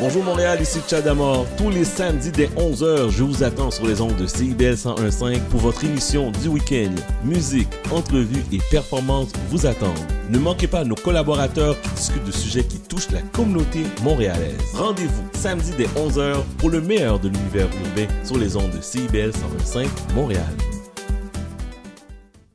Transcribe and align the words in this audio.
Bonjour 0.00 0.22
Montréal, 0.22 0.60
ici 0.62 0.78
Chadamor. 0.88 1.44
Tous 1.56 1.70
les 1.70 1.84
samedis 1.84 2.30
dès 2.30 2.46
11h, 2.46 3.10
je 3.10 3.24
vous 3.24 3.42
attends 3.42 3.72
sur 3.72 3.84
les 3.84 4.00
ondes 4.00 4.14
de 4.14 4.28
CIBL 4.28 4.74
101.5 4.74 5.40
pour 5.50 5.58
votre 5.58 5.84
émission 5.84 6.30
du 6.40 6.46
week-end. 6.46 6.94
Musique, 7.24 7.68
entrevues 7.90 8.44
et 8.52 8.58
performances 8.70 9.32
vous 9.50 9.66
attendent. 9.66 9.98
Ne 10.30 10.38
manquez 10.38 10.68
pas 10.68 10.84
nos 10.84 10.94
collaborateurs 10.94 11.80
qui 11.80 11.90
discutent 11.90 12.24
de 12.24 12.30
sujets 12.30 12.62
qui 12.62 12.78
touchent 12.78 13.10
la 13.10 13.22
communauté 13.22 13.82
montréalaise. 14.04 14.60
Rendez-vous 14.74 15.24
samedi 15.34 15.72
dès 15.76 15.86
11h 15.86 16.44
pour 16.58 16.70
le 16.70 16.80
meilleur 16.80 17.18
de 17.18 17.28
l'univers 17.28 17.66
urbain 17.84 18.06
sur 18.22 18.38
les 18.38 18.56
ondes 18.56 18.70
de 18.70 18.80
CIBL 18.80 19.30
101.5 19.30 19.88
Montréal. 20.14 20.44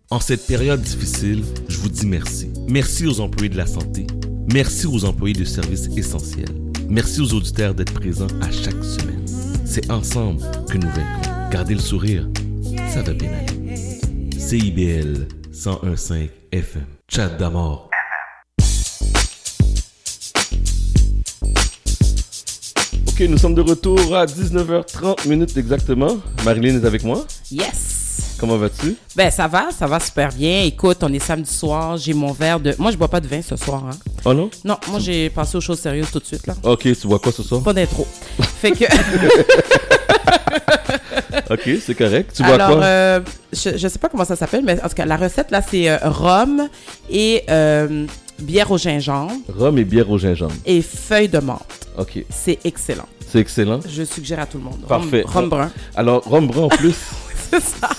En 0.09 0.21
cette 0.21 0.47
période 0.47 0.81
difficile, 0.81 1.43
je 1.67 1.77
vous 1.77 1.89
dis 1.89 2.05
merci. 2.05 2.53
Merci 2.69 3.05
aux 3.05 3.19
employés 3.19 3.49
de 3.49 3.57
la 3.57 3.67
santé. 3.67 4.07
Merci 4.53 4.87
aux 4.87 5.03
employés 5.03 5.35
de 5.35 5.43
services 5.43 5.89
essentiels. 5.97 6.62
Merci 6.89 7.21
aux 7.21 7.33
auditeurs 7.33 7.73
d'être 7.73 7.93
présents 7.93 8.27
à 8.41 8.51
chaque 8.51 8.83
semaine. 8.83 9.25
C'est 9.65 9.89
ensemble 9.91 10.41
que 10.69 10.77
nous 10.77 10.89
vaincrons. 10.89 11.49
Gardez 11.51 11.73
le 11.73 11.79
sourire, 11.79 12.27
ça 12.89 13.01
va 13.01 13.13
bien 13.13 13.29
aller. 13.31 14.37
CIBL 14.37 15.27
101.5 15.51 16.29
FM. 16.51 16.85
Chat 17.09 17.29
d'amour. 17.29 17.89
Ok, 23.07 23.21
nous 23.29 23.37
sommes 23.37 23.55
de 23.55 23.61
retour 23.61 24.15
à 24.15 24.25
19h30 24.25 25.27
minutes 25.27 25.57
exactement. 25.57 26.17
Marilyn 26.43 26.81
est 26.81 26.85
avec 26.85 27.03
moi. 27.03 27.25
Yes! 27.51 28.02
Comment 28.39 28.57
vas-tu? 28.57 28.95
Ben, 29.15 29.31
ça 29.31 29.47
va, 29.47 29.67
ça 29.77 29.87
va 29.87 29.99
super 29.99 30.29
bien. 30.31 30.63
Écoute, 30.63 30.97
on 31.01 31.11
est 31.13 31.19
samedi 31.19 31.51
soir, 31.51 31.97
j'ai 31.97 32.13
mon 32.13 32.31
verre 32.33 32.59
de. 32.59 32.75
Moi, 32.77 32.91
je 32.91 32.97
bois 32.97 33.07
pas 33.07 33.21
de 33.21 33.27
vin 33.27 33.41
ce 33.41 33.55
soir, 33.55 33.83
hein. 33.89 33.95
Oh 34.25 34.33
non? 34.33 34.49
Non, 34.65 34.77
moi, 34.89 34.99
j'ai 34.99 35.29
passé 35.29 35.57
aux 35.57 35.61
choses 35.61 35.79
sérieuses 35.79 36.11
tout 36.11 36.19
de 36.19 36.25
suite, 36.25 36.45
là. 36.47 36.55
Ok, 36.63 36.81
tu 36.81 37.07
vois 37.07 37.19
quoi 37.19 37.31
ce 37.31 37.43
soir? 37.43 37.61
Pas 37.61 37.73
d'intro. 37.73 38.05
fait 38.61 38.71
que. 38.71 38.85
ok, 41.49 41.69
c'est 41.85 41.95
correct. 41.95 42.31
Tu 42.35 42.43
bois 42.43 42.53
Alors, 42.55 42.69
quoi? 42.77 42.83
euh, 42.83 43.19
je, 43.51 43.77
je 43.77 43.87
sais 43.87 43.99
pas 43.99 44.09
comment 44.09 44.25
ça 44.25 44.35
s'appelle, 44.35 44.63
mais 44.63 44.79
en 44.83 44.89
tout 44.89 44.95
cas, 44.95 45.05
la 45.05 45.17
recette, 45.17 45.51
là, 45.51 45.61
c'est 45.67 45.89
euh, 45.89 45.97
rhum 46.03 46.67
et 47.09 47.43
euh, 47.49 48.05
bière 48.39 48.71
au 48.71 48.77
gingembre 48.77 49.33
Rhum 49.57 49.77
et 49.77 49.83
bière 49.85 50.09
au 50.09 50.17
gingembre. 50.17 50.53
et 50.65 50.81
feuilles 50.81 51.29
de 51.29 51.39
menthe. 51.39 51.87
Ok, 51.97 52.23
C'est 52.29 52.59
excellent. 52.65 53.07
c'est 53.31 53.39
excellent. 53.39 53.79
Je 53.87 54.03
suggère 54.03 54.39
à 54.39 54.45
tout 54.45 54.57
le 54.57 54.63
monde. 54.63 54.79
Rhum- 54.83 54.87
Parfait. 54.87 55.23
Rhum, 55.25 55.49
brun. 55.49 55.71
Alors, 55.95 56.23
rhum 56.25 56.47
brun 56.47 56.63
en 56.63 56.69
plus. 56.69 56.95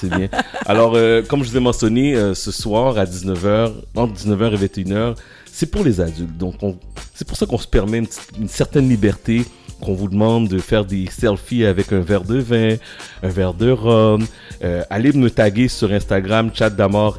C'est 0.01 0.11
bien. 0.11 0.29
Alors, 0.67 0.93
euh, 0.95 1.23
comme 1.23 1.43
je 1.45 1.51
vous 1.51 1.57
ai 1.57 1.61
mentionné, 1.61 2.15
euh, 2.15 2.35
ce 2.35 2.51
soir 2.53 2.99
à 2.99 3.05
19h, 3.05 3.73
entre 3.95 4.13
19h 4.15 4.55
et 4.55 4.69
21h, 4.69 5.15
c'est 5.51 5.67
pour 5.71 5.85
les 5.85 6.01
adultes. 6.01 6.37
Donc, 6.37 6.57
on- 6.63 6.77
c'est 7.15 7.27
pour 7.27 7.37
ça 7.37 7.47
qu'on 7.47 7.59
se 7.59 7.69
permet 7.69 7.99
une, 8.39 8.49
certaine 8.49 8.89
liberté, 8.89 9.45
qu'on 9.81 9.95
vous 9.95 10.09
demande 10.09 10.49
de 10.49 10.59
faire 10.59 10.85
des 10.85 11.07
selfies 11.07 11.65
avec 11.65 11.93
un 11.93 12.01
verre 12.01 12.25
de 12.25 12.39
vin, 12.39 12.77
un 13.23 13.29
verre 13.29 13.55
de 13.55 13.71
rhum. 13.71 14.25
Euh, 14.63 14.83
allez 14.91 15.13
me 15.13 15.31
taguer 15.31 15.69
sur 15.69 15.93
Instagram, 15.93 16.51
chat 16.55 16.73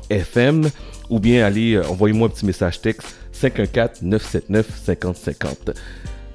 FM, 0.09 0.69
ou 1.09 1.19
bien 1.19 1.45
allez, 1.45 1.79
envoyez-moi 1.79 2.27
un 2.27 2.31
petit 2.31 2.45
message 2.45 2.81
texte 2.81 3.07
514-979-5050. 3.33 5.73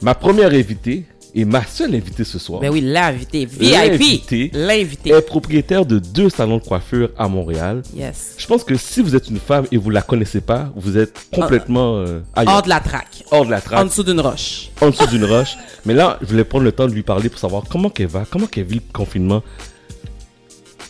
Ma 0.03 0.15
première 0.15 0.53
invitée 0.53 1.05
et 1.35 1.45
ma 1.45 1.65
seule 1.65 1.95
invitée 1.95 2.25
ce 2.25 2.39
soir. 2.39 2.61
Ben 2.61 2.71
oui, 2.71 2.81
l'invité. 2.81 3.49
L'invité. 3.61 4.45
VIP. 4.45 4.55
L'invité. 4.55 5.11
est 5.11 5.21
propriétaire 5.23 5.87
de 5.87 5.99
deux 5.99 6.29
salons 6.31 6.59
de 6.59 6.63
coiffure 6.65 7.11
à 7.17 7.29
Montréal. 7.29 7.83
Yes. 7.95 8.35
Je 8.39 8.47
pense 8.47 8.65
que 8.65 8.77
si 8.77 9.01
vous 9.01 9.15
êtes 9.15 9.29
une 9.29 9.39
femme 9.39 9.67
et 9.71 9.77
vous 9.77 9.91
la 9.91 10.03
connaissez 10.03 10.41
pas, 10.41 10.71
vous 10.77 10.99
êtes 10.99 11.17
complètement 11.33 11.97
euh, 11.99 12.21
Hors 12.37 12.63
de 12.63 12.69
la 12.69 12.81
traque. 12.81 13.25
hors 13.31 13.45
de 13.47 13.51
la 13.51 13.59
En 13.59 13.61
traque, 13.61 13.85
dessous 13.87 14.03
d'une 14.05 14.21
roche. 14.21 14.71
en 14.81 14.91
dessous 14.91 15.07
d'une 15.07 15.25
roche. 15.25 15.57
Mais 15.87 15.95
là, 15.95 16.19
je 16.21 16.27
voulais 16.27 16.45
prendre 16.45 16.65
le 16.65 16.73
temps 16.73 16.87
de 16.87 16.93
lui 16.93 17.03
parler 17.03 17.29
pour 17.29 17.39
savoir 17.39 17.63
comment 17.69 17.91
qu'elle 17.91 18.09
va, 18.09 18.25
comment 18.29 18.47
qu'elle 18.47 18.65
vit 18.65 18.77
le 18.87 18.93
confinement. 18.93 19.43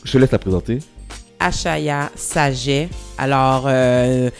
Je 0.04 0.12
te 0.12 0.18
laisse 0.18 0.30
la 0.30 0.38
présenter. 0.38 0.78
Achaya 1.38 2.10
Saget. 2.14 2.88
Alors, 3.18 3.64
euh, 3.66 4.30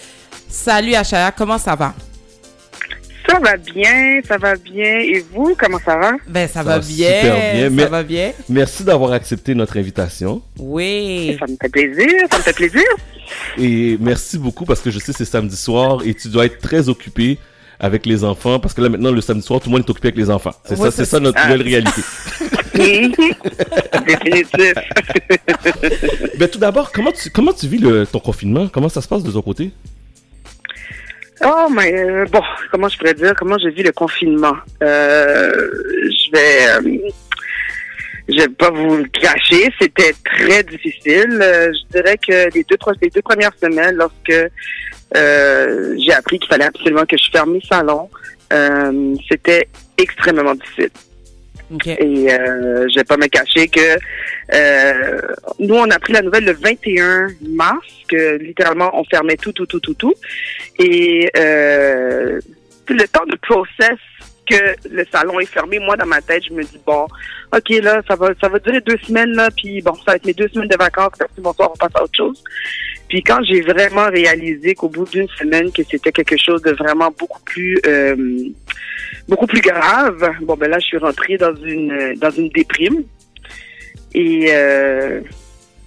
salut 0.49 0.95
Achaya, 0.95 1.33
comment 1.33 1.59
ça 1.59 1.75
va? 1.77 1.95
Ça 3.31 3.39
va 3.39 3.57
bien, 3.57 4.21
ça 4.27 4.39
va 4.39 4.55
bien. 4.57 4.99
Et 5.01 5.25
vous, 5.33 5.55
comment 5.59 5.79
ça 5.85 5.97
va? 5.97 6.13
Ben, 6.29 6.47
ça, 6.49 6.55
Ça 6.55 6.63
va 6.63 6.79
va 6.79 6.87
bien. 6.87 7.21
super 7.21 7.71
bien, 7.71 7.85
Ça 7.85 7.91
va 7.91 8.03
bien. 8.03 8.33
Merci 8.49 8.85
d'avoir 8.85 9.13
accepté 9.13 9.55
notre 9.55 9.79
invitation. 9.79 10.43
Oui. 10.59 11.37
Ça 11.39 11.47
me 11.47 11.57
fait 11.61 11.69
plaisir, 11.69 12.09
ça 12.31 12.39
me 12.39 12.43
fait 12.43 12.57
plaisir. 12.57 12.83
Et 13.59 13.97
merci 14.01 14.39
beaucoup 14.39 14.65
parce 14.65 14.81
que 14.81 14.91
je 14.91 14.99
sais 14.99 15.13
que 15.13 15.19
c'est 15.19 15.25
samedi 15.25 15.57
soir 15.57 16.01
et 16.05 16.15
tu 16.15 16.29
dois 16.29 16.47
être 16.47 16.59
très 16.61 16.89
occupé 16.89 17.39
avec 17.79 18.05
les 18.05 18.25
enfants 18.25 18.59
parce 18.59 18.75
que 18.75 18.83
là 18.83 18.89
maintenant 18.89 19.13
le 19.13 19.21
samedi 19.21 19.47
soir 19.47 19.61
tout 19.61 19.71
le 19.71 19.77
monde 19.77 19.85
est 19.87 19.91
occupé 19.91 20.09
avec 20.09 20.19
les 20.19 20.31
enfants. 20.31 20.53
C'est 20.65 20.77
Ouais, 20.79 20.91
ça, 20.91 20.97
c'est 20.97 21.05
ça 21.05 21.21
notre 21.21 21.39
ça. 21.39 21.45
nouvelle 21.47 21.63
réalité. 21.63 22.03
Définitif. 22.75 23.37
Ben 26.39 26.49
tout 26.49 26.59
d'abord, 26.59 26.91
comment 26.93 27.13
tu 27.13 27.31
comment 27.31 27.53
tu 27.53 27.67
vis 27.69 27.79
le, 27.79 28.07
ton 28.07 28.19
confinement? 28.19 28.69
Comment 28.73 28.89
ça 28.89 29.01
se 29.03 29.09
passe 29.09 29.23
de 29.23 29.31
ton 29.31 29.43
côté? 29.43 29.71
Oh, 31.45 31.69
mais 31.71 31.93
euh, 31.95 32.27
bon, 32.27 32.43
comment 32.71 32.89
je 32.89 32.99
pourrais 32.99 33.15
dire, 33.15 33.33
comment 33.39 33.57
je 33.59 33.69
vis 33.69 33.83
le 33.83 33.93
confinement? 33.93 34.57
Euh, 34.83 35.51
je 36.05 36.31
vais... 36.33 36.69
euh, 36.89 37.11
je 38.29 38.37
vais 38.43 38.49
pas 38.49 38.71
vous 38.71 38.99
le 38.99 39.05
cacher, 39.09 39.73
c'était 39.81 40.15
très 40.25 40.63
difficile. 40.63 41.39
Euh, 41.43 41.73
je 41.73 41.97
dirais 41.99 42.17
que 42.17 42.55
les 42.55 42.63
deux, 42.65 42.77
trois- 42.77 42.93
les 43.03 43.11
deux 43.11 43.23
premières 43.23 43.51
semaines, 43.61 43.97
lorsque 43.97 44.51
euh, 45.17 45.97
j'ai 45.99 46.13
appris 46.13 46.39
qu'il 46.39 46.49
fallait 46.49 46.67
absolument 46.67 47.05
que 47.07 47.17
je 47.17 47.29
ferme 47.33 47.55
mes 47.55 47.61
salons, 47.63 48.09
euh, 48.53 49.15
c'était 49.29 49.67
extrêmement 49.99 50.55
difficile. 50.55 50.91
OK. 51.75 51.87
Et 51.89 52.33
euh, 52.33 52.87
je 52.89 52.99
vais 53.01 53.05
pas 53.05 53.17
me 53.17 53.27
cacher 53.27 53.67
que 53.67 53.81
euh, 54.55 55.21
nous, 55.59 55.75
on 55.75 55.91
a 55.91 55.99
pris 55.99 56.13
la 56.13 56.23
nouvelle 56.23 56.45
le 56.45 56.53
21 56.53 57.29
mars, 57.49 57.85
que 58.11 58.39
littéralement, 58.39 58.91
on 58.99 59.05
fermait 59.05 59.37
tout, 59.37 59.53
tout, 59.53 59.67
tout, 59.67 59.81
tout, 59.81 59.95
tout. 59.95 60.15
Et 60.79 61.31
euh, 61.37 62.41
le 62.89 63.07
temps 63.09 63.27
de 63.27 63.37
process 63.37 63.99
que 64.49 64.89
le 64.91 65.05
salon 65.13 65.39
est 65.39 65.47
fermé, 65.47 65.79
moi, 65.79 65.97
dans 65.97 66.07
ma 66.07 66.21
tête, 66.21 66.43
je 66.49 66.53
me 66.53 66.63
dis, 66.65 66.81
bon, 66.85 67.07
OK, 67.57 67.69
là, 67.83 68.03
ça 68.09 68.17
va 68.17 68.31
ça 68.41 68.49
va 68.49 68.59
durer 68.59 68.81
deux 68.81 68.99
semaines, 69.07 69.31
là, 69.31 69.49
puis 69.57 69.81
bon, 69.81 69.95
ça 69.95 70.03
va 70.09 70.17
être 70.17 70.27
mes 70.27 70.35
deux 70.35 70.49
semaines 70.49 70.69
de 70.69 70.77
vacances, 70.77 71.13
puis 71.19 71.43
bonsoir, 71.43 71.71
on 71.73 71.77
passe 71.77 71.95
à 71.95 72.03
autre 72.03 72.17
chose. 72.17 72.43
Puis 73.09 73.23
quand 73.23 73.39
j'ai 73.45 73.61
vraiment 73.61 74.09
réalisé 74.09 74.75
qu'au 74.75 74.89
bout 74.89 75.09
d'une 75.09 75.29
semaine, 75.39 75.71
que 75.71 75.83
c'était 75.89 76.13
quelque 76.13 76.37
chose 76.37 76.63
de 76.63 76.73
vraiment 76.73 77.11
beaucoup 77.17 77.41
plus... 77.45 77.79
euh, 77.87 78.17
beaucoup 79.29 79.47
plus 79.47 79.61
grave. 79.61 80.33
Bon, 80.43 80.57
ben 80.57 80.69
là, 80.69 80.79
je 80.79 80.87
suis 80.87 80.99
rentrée 80.99 81.37
dans 81.37 81.55
une 81.55 82.15
dans 82.17 82.31
une 82.31 82.49
déprime. 82.51 83.05
Et 84.15 84.49
euh, 84.51 85.21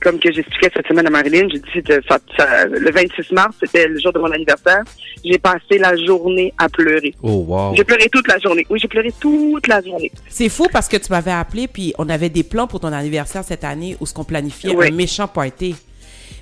comme 0.03 0.19
que 0.19 0.31
j'expliquais 0.31 0.69
cette 0.75 0.88
semaine 0.88 1.08
à 1.08 1.09
Marilyn, 1.09 1.47
j'ai 1.52 1.59
dit 1.59 1.69
c'était 1.74 2.00
ça- 2.08 2.19
ça- 2.38 2.66
le 2.68 2.91
26 2.91 3.31
mars, 3.31 3.56
c'était 3.59 3.88
le 3.88 4.00
jour 4.00 4.12
de 4.14 4.19
mon 4.19 4.31
anniversaire. 4.31 4.84
J'ai 5.24 5.38
passé 5.38 5.78
la 5.80 5.96
journée 5.96 6.53
à 6.58 6.68
pleurer. 6.69 7.16
Oh 7.24 7.46
wow. 7.47 7.74
J'ai 7.75 7.84
pleuré 7.86 8.09
toute 8.09 8.28
la 8.28 8.38
journée. 8.40 8.66
Oui, 8.69 8.78
j'ai 8.80 8.88
pleuré 8.90 9.12
toute 9.19 9.66
la 9.68 9.81
journée. 9.81 10.12
C'est 10.28 10.50
fou 10.50 10.68
parce 10.72 10.88
que 10.90 10.97
tu 10.97 11.09
m'avais 11.12 11.31
appelé, 11.31 11.68
puis 11.68 11.94
on 11.97 12.09
avait 12.09 12.30
des 12.30 12.44
plans 12.44 12.68
pour 12.68 12.81
ton 12.81 12.91
anniversaire 12.91 13.44
cette 13.44 13.64
année 13.64 13.96
où 14.02 14.06
ce 14.06 14.14
qu'on 14.14 14.25
planifiait 14.25 14.75
Oui. 14.75 14.88
un 14.88 14.91
méchant 14.91 15.28
party. 15.28 15.75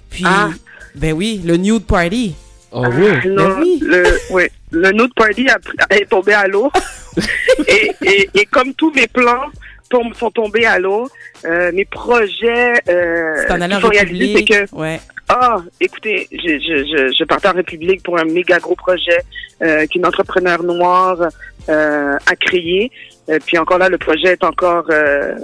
Puis, 0.09 0.23
Ah. 0.25 0.49
ben 0.95 1.13
oui, 1.13 1.39
le 1.45 1.55
nude 1.57 1.85
party. 1.85 2.33
Oh 2.71 2.85
oui. 2.97 3.29
Non, 3.29 3.57
oui. 3.59 3.79
le, 3.81 4.03
oui, 4.31 4.43
le 4.71 4.91
nude 4.91 5.13
party 5.15 5.47
a, 5.49 5.57
est 5.95 6.09
tombé 6.09 6.33
à 6.33 6.47
l'eau. 6.47 6.71
et, 7.67 7.91
et, 8.05 8.29
et 8.33 8.45
comme 8.45 8.73
tous 8.73 8.91
mes 8.93 9.07
plans 9.07 9.43
tombent, 9.91 10.13
sont 10.15 10.31
tombés 10.31 10.65
à 10.65 10.79
l'eau, 10.79 11.09
euh, 11.45 11.71
mes 11.73 11.85
projets 11.85 12.73
euh, 12.89 13.45
en 13.49 13.79
faut 13.79 13.89
réaliser, 13.89 14.37
c'est 14.37 14.45
que 14.45 14.75
Ouais. 14.75 14.99
Ah, 15.29 15.57
écoutez, 15.79 16.27
je, 16.31 16.37
je, 16.37 16.83
je, 16.83 17.15
je 17.17 17.23
partais 17.23 17.47
en 17.47 17.53
République 17.53 18.03
pour 18.03 18.19
un 18.19 18.25
méga 18.25 18.59
gros 18.59 18.75
projet 18.75 19.19
euh, 19.61 19.85
qu'une 19.87 20.05
entrepreneur 20.05 20.61
noire 20.61 21.17
euh, 21.69 22.17
a 22.25 22.35
créé. 22.35 22.91
Euh, 23.29 23.39
puis 23.45 23.57
encore 23.57 23.77
là, 23.77 23.87
le 23.87 23.97
projet 23.97 24.29
est 24.33 24.43
encore 24.43 24.87
euh, 24.89 25.35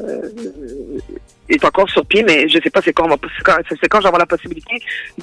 est 1.48 1.64
encore 1.64 1.90
sur 1.90 2.06
pied, 2.06 2.24
mais 2.24 2.50
je 2.50 2.60
sais 2.62 2.70
pas 2.70 2.82
c'est 2.82 2.92
quand 2.92 3.06
on 3.06 3.10
va 3.10 3.18
c'est 3.38 3.44
quand, 3.44 3.58
c'est 3.70 3.88
quand 3.88 4.02
j'aurai 4.02 4.18
la 4.18 4.26
possibilité 4.26 4.76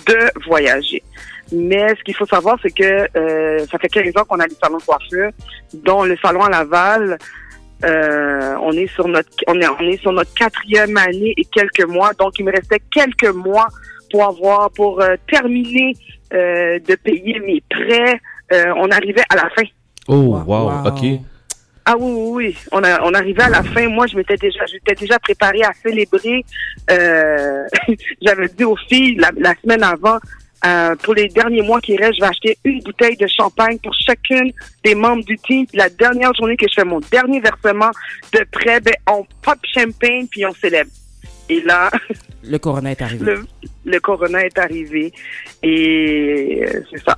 de 0.06 0.18
voyager. 0.46 1.02
Mais 1.52 1.88
ce 1.96 2.02
qu'il 2.02 2.14
faut 2.14 2.26
savoir, 2.26 2.56
c'est 2.62 2.74
que 2.74 3.06
euh, 3.18 3.66
ça 3.70 3.78
fait 3.78 3.88
15 3.88 4.16
ans 4.16 4.24
qu'on 4.24 4.40
a 4.40 4.46
des 4.46 4.56
salons 4.62 4.78
de 4.78 4.82
coiffure, 4.82 5.30
dont 5.74 6.04
le 6.04 6.16
salon 6.22 6.42
à 6.42 6.50
Laval. 6.50 7.18
Euh, 7.84 8.56
on 8.62 8.72
est 8.72 8.86
sur 8.86 9.06
notre 9.08 9.28
on 9.46 9.60
est 9.60 9.68
on 9.68 9.80
est 9.80 10.00
sur 10.00 10.12
notre 10.12 10.32
quatrième 10.34 10.96
année 10.96 11.34
et 11.36 11.44
quelques 11.44 11.86
mois, 11.86 12.12
donc 12.14 12.38
il 12.38 12.44
me 12.44 12.52
restait 12.52 12.80
quelques 12.90 13.34
mois 13.34 13.68
pour 14.10 14.24
avoir 14.24 14.70
pour 14.70 15.02
euh, 15.02 15.16
terminer 15.30 15.94
euh, 16.32 16.78
de 16.78 16.94
payer 16.96 17.38
mes 17.40 17.62
prêts. 17.68 18.20
Euh, 18.52 18.72
on 18.76 18.90
arrivait 18.90 19.24
à 19.28 19.36
la 19.36 19.50
fin. 19.50 19.64
Oh 20.08 20.14
wow. 20.14 20.44
Wow. 20.44 20.86
Ok. 20.86 21.20
Ah 21.86 21.96
oui, 21.98 22.12
oui, 22.12 22.30
oui. 22.46 22.56
On, 22.72 22.82
a, 22.82 23.02
on 23.02 23.12
arrivait 23.12 23.42
à 23.42 23.50
la 23.50 23.62
fin. 23.62 23.88
Moi, 23.88 24.06
je 24.06 24.16
m'étais 24.16 24.36
déjà, 24.36 24.64
j'étais 24.64 24.94
déjà 24.94 25.18
préparée 25.18 25.62
à 25.62 25.72
célébrer. 25.82 26.42
Euh, 26.90 27.64
J'avais 28.22 28.48
dit 28.48 28.64
aux 28.64 28.76
filles 28.88 29.16
la, 29.16 29.30
la 29.36 29.54
semaine 29.62 29.82
avant, 29.82 30.18
Euh, 30.64 30.96
pour 30.96 31.14
les 31.14 31.28
derniers 31.28 31.60
mois 31.62 31.80
qui 31.80 31.96
restent, 31.96 32.14
je 32.14 32.20
vais 32.20 32.26
acheter 32.28 32.58
une 32.64 32.80
bouteille 32.82 33.16
de 33.16 33.26
champagne 33.26 33.78
pour 33.78 33.92
chacune 33.94 34.50
des 34.82 34.94
membres 34.94 35.24
du 35.24 35.36
team. 35.38 35.66
Puis 35.66 35.76
la 35.76 35.90
dernière 35.90 36.32
journée 36.34 36.56
que 36.56 36.66
je 36.68 36.74
fais 36.74 36.84
mon 36.86 37.00
dernier 37.00 37.40
versement 37.40 37.90
de 38.32 38.44
prêt, 38.50 38.80
ben, 38.80 38.94
on 39.10 39.26
pop 39.42 39.58
champagne 39.74 40.26
puis 40.30 40.46
on 40.46 40.54
célèbre. 40.54 40.90
Et 41.50 41.60
là, 41.60 41.90
Le 42.42 42.58
corona 42.58 42.90
est 42.92 43.02
arrivé. 43.02 43.24
le, 43.24 43.44
le 43.84 44.00
corona 44.00 44.42
est 44.44 44.58
arrivé 44.58 45.12
et 45.62 46.62
euh, 46.66 46.80
c'est 46.90 47.02
ça. 47.04 47.16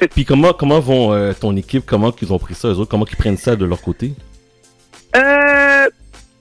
Puis 0.14 0.24
comment, 0.24 0.52
comment 0.54 0.80
vont 0.80 1.12
euh, 1.12 1.32
ton 1.38 1.54
équipe, 1.56 1.84
comment 1.86 2.10
qu'ils 2.12 2.32
ont 2.32 2.38
pris 2.38 2.54
ça, 2.54 2.68
eux 2.68 2.72
autres, 2.78 2.90
comment 2.90 3.04
qu'ils 3.04 3.16
prennent 3.18 3.36
ça 3.38 3.56
de 3.56 3.64
leur 3.64 3.80
côté? 3.80 4.12
Euh, 5.16 5.88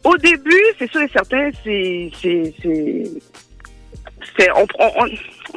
au 0.03 0.17
début, 0.17 0.61
c'est 0.79 0.89
sûr 0.91 1.01
et 1.01 1.09
certain, 1.09 1.49
c'est, 1.63 2.09
c'est, 2.21 2.53
c'est, 2.61 3.03
c'est- 4.37 4.51
on, 4.55 4.65
on, 4.79 4.91
on, 4.99 5.05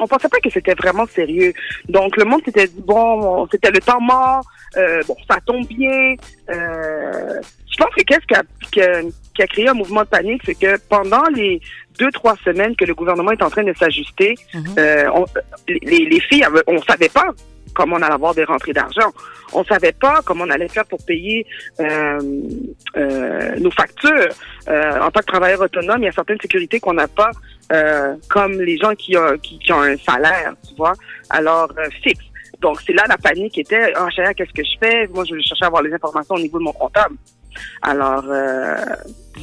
on 0.01 0.07
pensait 0.07 0.29
pas 0.29 0.39
que 0.39 0.49
c'était 0.49 0.73
vraiment 0.73 1.05
sérieux. 1.05 1.53
Donc 1.87 2.17
le 2.17 2.25
monde 2.25 2.41
s'était 2.43 2.67
dit 2.67 2.81
bon, 2.85 3.47
c'était 3.51 3.71
le 3.71 3.79
temps 3.79 4.01
mort. 4.01 4.41
euh, 4.77 5.01
bon, 5.07 5.15
ça 5.29 5.37
tombe 5.45 5.65
bien. 5.67 6.15
Euh, 6.49 7.39
je 7.71 7.77
pense 7.77 7.93
que 7.95 8.03
qu'est-ce 8.03 8.25
qui 8.27 8.35
a, 8.35 8.43
qui 8.71 8.81
a- 8.81 9.01
qui 9.33 9.41
a 9.41 9.47
créé 9.47 9.67
un 9.69 9.73
mouvement 9.73 10.01
de 10.01 10.07
panique, 10.07 10.41
c'est 10.45 10.55
que 10.59 10.77
pendant 10.89 11.23
les 11.33 11.61
deux 11.99 12.11
trois 12.11 12.35
semaines 12.43 12.75
que 12.75 12.83
le 12.85 12.93
gouvernement 12.93 13.31
est 13.31 13.41
en 13.43 13.49
train 13.49 13.63
de 13.63 13.73
s'ajuster, 13.73 14.35
Mhm. 14.53 14.63
euh, 14.77 15.03
les, 15.67 16.05
les 16.05 16.19
filles, 16.19 16.45
on 16.67 16.81
savait 16.81 17.09
pas 17.09 17.29
comment 17.73 17.97
on 17.97 18.01
allait 18.01 18.13
avoir 18.13 18.33
des 18.33 18.43
rentrées 18.43 18.73
d'argent. 18.73 19.11
On 19.53 19.63
savait 19.63 19.91
pas 19.91 20.21
comment 20.25 20.45
on 20.45 20.49
allait 20.49 20.67
faire 20.67 20.85
pour 20.85 21.03
payer 21.05 21.45
euh, 21.79 22.19
euh, 22.97 23.55
nos 23.59 23.71
factures. 23.71 24.29
Euh, 24.67 24.99
en 24.99 25.11
tant 25.11 25.19
que 25.19 25.25
travailleur 25.25 25.61
autonome, 25.61 26.01
il 26.01 26.05
y 26.05 26.09
a 26.09 26.11
certaines 26.11 26.39
sécurités 26.41 26.79
qu'on 26.79 26.93
n'a 26.93 27.07
pas, 27.07 27.31
comme 28.27 28.61
les 28.61 28.77
gens 28.77 28.93
qui 28.95 29.15
ont, 29.15 29.37
qui, 29.41 29.57
qui 29.59 29.71
ont 29.71 29.81
un 29.81 29.95
salaire, 29.97 30.53
tu 30.67 30.75
vois, 30.75 30.93
alors 31.29 31.71
fixe. 32.03 32.25
Donc 32.59 32.81
c'est 32.85 32.93
là 32.93 33.03
la 33.07 33.17
panique 33.17 33.57
était, 33.57 33.93
ah 33.95 34.09
chérie, 34.09 34.35
qu'est-ce 34.35 34.51
que 34.51 34.63
je 34.63 34.77
fais? 34.79 35.07
Moi, 35.07 35.23
je 35.23 35.35
cherchais 35.39 35.63
à 35.63 35.67
avoir 35.67 35.81
les 35.81 35.93
informations 35.93 36.35
au 36.35 36.39
niveau 36.39 36.59
de 36.59 36.63
mon 36.65 36.73
comptable. 36.73 37.15
Alors 37.81 38.23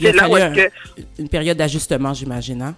c'est 0.01 0.13
là 0.13 0.29
où 0.29 0.37
est-ce 0.37 0.55
que 0.55 0.73
Une 1.19 1.29
période 1.29 1.57
d'ajustement, 1.57 2.13
j'imagine. 2.13 2.63
Hein? 2.63 2.75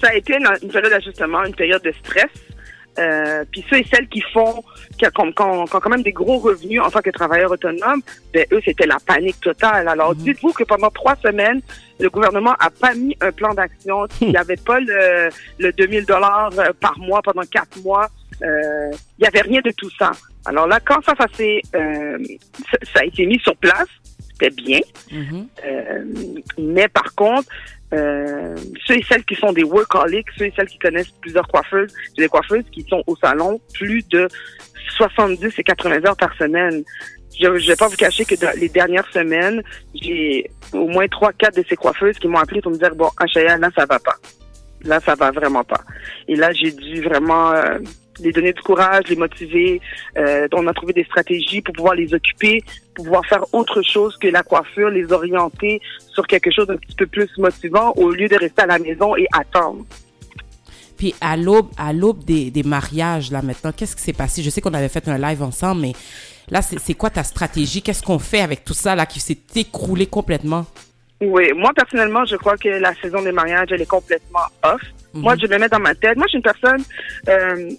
ça 0.00 0.08
a 0.08 0.14
été 0.14 0.36
une, 0.36 0.48
une 0.62 0.70
période 0.70 0.92
d'ajustement, 0.92 1.44
une 1.44 1.54
période 1.54 1.82
de 1.82 1.92
stress. 2.04 2.30
Euh, 2.98 3.44
puis 3.50 3.64
ceux 3.68 3.78
et 3.78 3.86
celles 3.92 4.08
qui 4.08 4.22
font, 4.32 4.64
qui, 4.98 5.06
ont- 5.06 5.10
qui 5.10 5.42
ont- 5.42 5.64
qui 5.66 5.76
ont 5.76 5.80
quand 5.80 5.90
même 5.90 6.02
des 6.02 6.12
gros 6.12 6.38
revenus 6.38 6.80
en 6.80 6.90
tant 6.90 7.00
que 7.00 7.10
travailleurs 7.10 7.50
autonomes, 7.50 8.00
ben 8.32 8.46
eux, 8.52 8.60
c'était 8.64 8.86
la 8.86 8.96
panique 9.06 9.40
totale. 9.40 9.86
Alors, 9.88 10.12
Mhm. 10.14 10.22
dites-vous 10.22 10.52
que 10.52 10.64
pendant 10.64 10.90
trois 10.90 11.16
semaines, 11.16 11.60
le 12.00 12.08
gouvernement 12.10 12.54
a 12.58 12.70
pas 12.70 12.94
mis 12.94 13.16
un 13.20 13.32
plan 13.32 13.52
d'action. 13.54 14.06
Il 14.20 14.28
n'y 14.28 14.36
avait 14.36 14.56
pas 14.56 14.80
le, 14.80 15.28
le 15.58 15.72
2000 15.72 16.04
dollars 16.06 16.50
euh, 16.58 16.72
par 16.80 16.98
mois 16.98 17.20
pendant 17.22 17.42
quatre 17.42 17.78
mois. 17.82 18.08
Euh, 18.42 18.90
il 19.18 19.22
n'y 19.22 19.28
avait 19.28 19.40
rien 19.42 19.60
de 19.64 19.70
tout 19.72 19.90
ça. 19.98 20.10
Alors 20.44 20.66
là, 20.66 20.78
quand 20.80 21.02
ça, 21.04 21.12
euh, 21.74 22.18
ça, 22.94 23.00
a 23.00 23.04
été 23.04 23.26
mis 23.26 23.38
sur 23.40 23.56
place, 23.56 23.88
c'était 24.32 24.50
bien. 24.54 24.80
Mhm. 25.10 25.46
Euh, 25.64 26.04
mais 26.58 26.88
par 26.88 27.14
contre, 27.14 27.48
euh, 27.92 28.56
ceux 28.86 28.96
et 28.96 29.04
celles 29.08 29.24
qui 29.24 29.36
sont 29.36 29.52
des 29.52 29.62
workaholics, 29.62 30.26
ceux 30.36 30.46
et 30.46 30.52
celles 30.56 30.66
qui 30.66 30.78
connaissent 30.78 31.12
plusieurs 31.20 31.46
coiffeuses, 31.46 31.92
j'ai 32.16 32.24
des 32.24 32.28
coiffeuses 32.28 32.64
qui 32.72 32.82
sont 32.82 33.02
au 33.06 33.16
salon 33.16 33.60
plus 33.74 34.06
de 34.08 34.28
70 34.96 35.52
et 35.58 35.62
80 35.62 36.04
heures 36.06 36.16
par 36.16 36.34
semaine. 36.36 36.82
Je 37.38 37.46
ne 37.46 37.58
vais 37.58 37.76
pas 37.76 37.88
vous 37.88 37.96
cacher 37.96 38.24
que 38.24 38.34
dans 38.34 38.58
les 38.58 38.68
dernières 38.68 39.06
semaines, 39.12 39.62
j'ai 39.94 40.50
au 40.72 40.88
moins 40.88 41.06
trois, 41.06 41.32
quatre 41.32 41.56
de 41.56 41.64
ces 41.68 41.76
coiffeuses 41.76 42.18
qui 42.18 42.28
m'ont 42.28 42.38
appelé 42.38 42.60
pour 42.60 42.72
me 42.72 42.78
dire 42.78 42.94
bon, 42.94 43.10
Achaya, 43.18 43.58
là 43.58 43.68
ça 43.76 43.84
va 43.84 43.98
pas, 43.98 44.16
là 44.82 45.00
ça 45.00 45.14
va 45.14 45.30
vraiment 45.30 45.64
pas. 45.64 45.80
Et 46.28 46.34
là 46.34 46.52
j'ai 46.52 46.72
dû 46.72 47.02
vraiment 47.02 47.52
euh, 47.52 47.78
les 48.20 48.32
donner 48.32 48.52
du 48.52 48.62
courage, 48.62 49.04
les 49.08 49.16
motiver. 49.16 49.80
Euh, 50.16 50.48
on 50.52 50.66
a 50.66 50.72
trouvé 50.72 50.92
des 50.92 51.04
stratégies 51.04 51.60
pour 51.60 51.74
pouvoir 51.74 51.94
les 51.94 52.12
occuper, 52.14 52.62
pouvoir 52.96 53.24
faire 53.26 53.44
autre 53.52 53.82
chose 53.82 54.16
que 54.16 54.28
la 54.28 54.42
coiffure, 54.42 54.90
les 54.90 55.12
orienter 55.12 55.80
sur 56.14 56.26
quelque 56.26 56.50
chose 56.50 56.66
d'un 56.66 56.76
petit 56.76 56.96
peu 56.96 57.06
plus 57.06 57.30
motivant 57.38 57.92
au 57.96 58.10
lieu 58.10 58.28
de 58.28 58.36
rester 58.36 58.62
à 58.62 58.66
la 58.66 58.78
maison 58.78 59.16
et 59.16 59.26
attendre. 59.32 59.84
Puis 60.98 61.14
à 61.20 61.36
l'aube, 61.36 61.68
à 61.76 61.92
l'aube 61.92 62.24
des, 62.24 62.50
des 62.50 62.62
mariages, 62.62 63.30
là 63.30 63.42
maintenant, 63.42 63.72
qu'est-ce 63.76 63.94
qui 63.94 64.02
s'est 64.02 64.14
passé? 64.14 64.42
Je 64.42 64.50
sais 64.50 64.60
qu'on 64.62 64.74
avait 64.74 64.88
fait 64.88 65.06
un 65.08 65.18
live 65.18 65.42
ensemble, 65.42 65.82
mais 65.82 65.92
là, 66.50 66.62
c'est 66.62 66.94
quoi 66.94 67.10
ta 67.10 67.22
stratégie? 67.22 67.82
Qu'est-ce 67.82 68.02
qu'on 68.02 68.18
fait 68.18 68.40
avec 68.40 68.64
tout 68.64 68.74
ça, 68.74 68.94
là, 68.94 69.04
qui 69.04 69.20
s'est 69.20 69.38
écroulé 69.54 70.06
complètement? 70.06 70.64
Oui, 71.20 71.50
moi 71.54 71.72
personnellement, 71.74 72.24
je 72.26 72.36
crois 72.36 72.56
que 72.56 72.68
la 72.68 72.94
saison 72.94 73.22
des 73.22 73.32
mariages, 73.32 73.68
elle 73.70 73.82
est 73.82 73.86
complètement 73.98 74.46
off. 74.62 74.82
Moi, 75.14 75.34
je 75.40 75.46
me 75.46 75.58
mets 75.58 75.68
dans 75.68 75.78
ma 75.78 75.94
tête. 75.94 76.16
Moi, 76.16 76.26
je 76.26 76.30
suis 76.30 76.38
une 76.38 76.42
personne. 76.42 76.82
euh, 77.28 77.70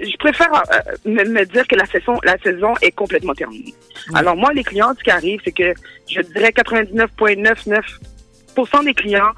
je 0.00 0.16
préfère 0.16 0.50
euh, 0.52 0.80
me, 1.04 1.24
me 1.24 1.44
dire 1.44 1.66
que 1.66 1.74
la 1.76 1.86
saison, 1.86 2.18
la 2.24 2.38
saison 2.38 2.72
est 2.80 2.92
complètement 2.92 3.34
terminée. 3.34 3.74
Alors 4.14 4.36
moi, 4.36 4.52
les 4.52 4.64
clients, 4.64 4.94
ce 4.98 5.04
qui 5.04 5.10
arrive, 5.10 5.40
c'est 5.44 5.52
que 5.52 5.74
je 6.08 6.22
dirais 6.22 6.50
99,99% 6.50 8.84
des 8.84 8.94
clients 8.94 9.32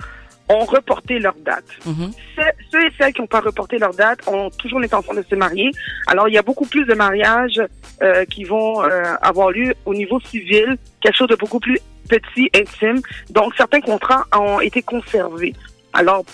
ont 0.49 0.65
reporté 0.65 1.19
leur 1.19 1.35
date. 1.37 1.65
Mhm. 1.87 2.13
Ceux, 2.37 2.43
ceux 2.71 2.87
et 2.87 2.91
celles 2.99 3.13
qui 3.13 3.21
n'ont 3.21 3.27
pas 3.27 3.41
reporté 3.41 3.79
leur 3.79 3.95
date 3.95 4.21
ont 4.27 4.51
toujours 4.51 4.81
l'intention 4.81 5.15
de 5.15 5.23
se 5.23 5.35
marier. 5.35 5.71
Alors, 6.07 6.29
il 6.29 6.35
y 6.35 6.39
a 6.39 6.43
beaucoup 6.43 6.67
plus 6.67 6.85
de 6.85 6.95
mariages 6.95 7.61
euh, 8.03 8.25
qui 8.27 8.45
vont 8.45 8.83
euh, 8.83 9.15
avoir 9.23 9.51
lieu 9.51 9.75
au 9.87 9.95
niveau 9.95 10.21
civil, 10.21 10.77
quelque 11.01 11.17
chose 11.17 11.29
de 11.29 11.37
beaucoup 11.37 11.61
plus 11.61 11.79
petit, 12.09 12.51
intime. 12.55 13.01
Donc, 13.31 13.55
certains 13.57 13.81
contrats 13.81 14.27
ont 14.37 14.61
été 14.61 14.83
conservés. 14.83 15.55
Alors, 15.93 16.25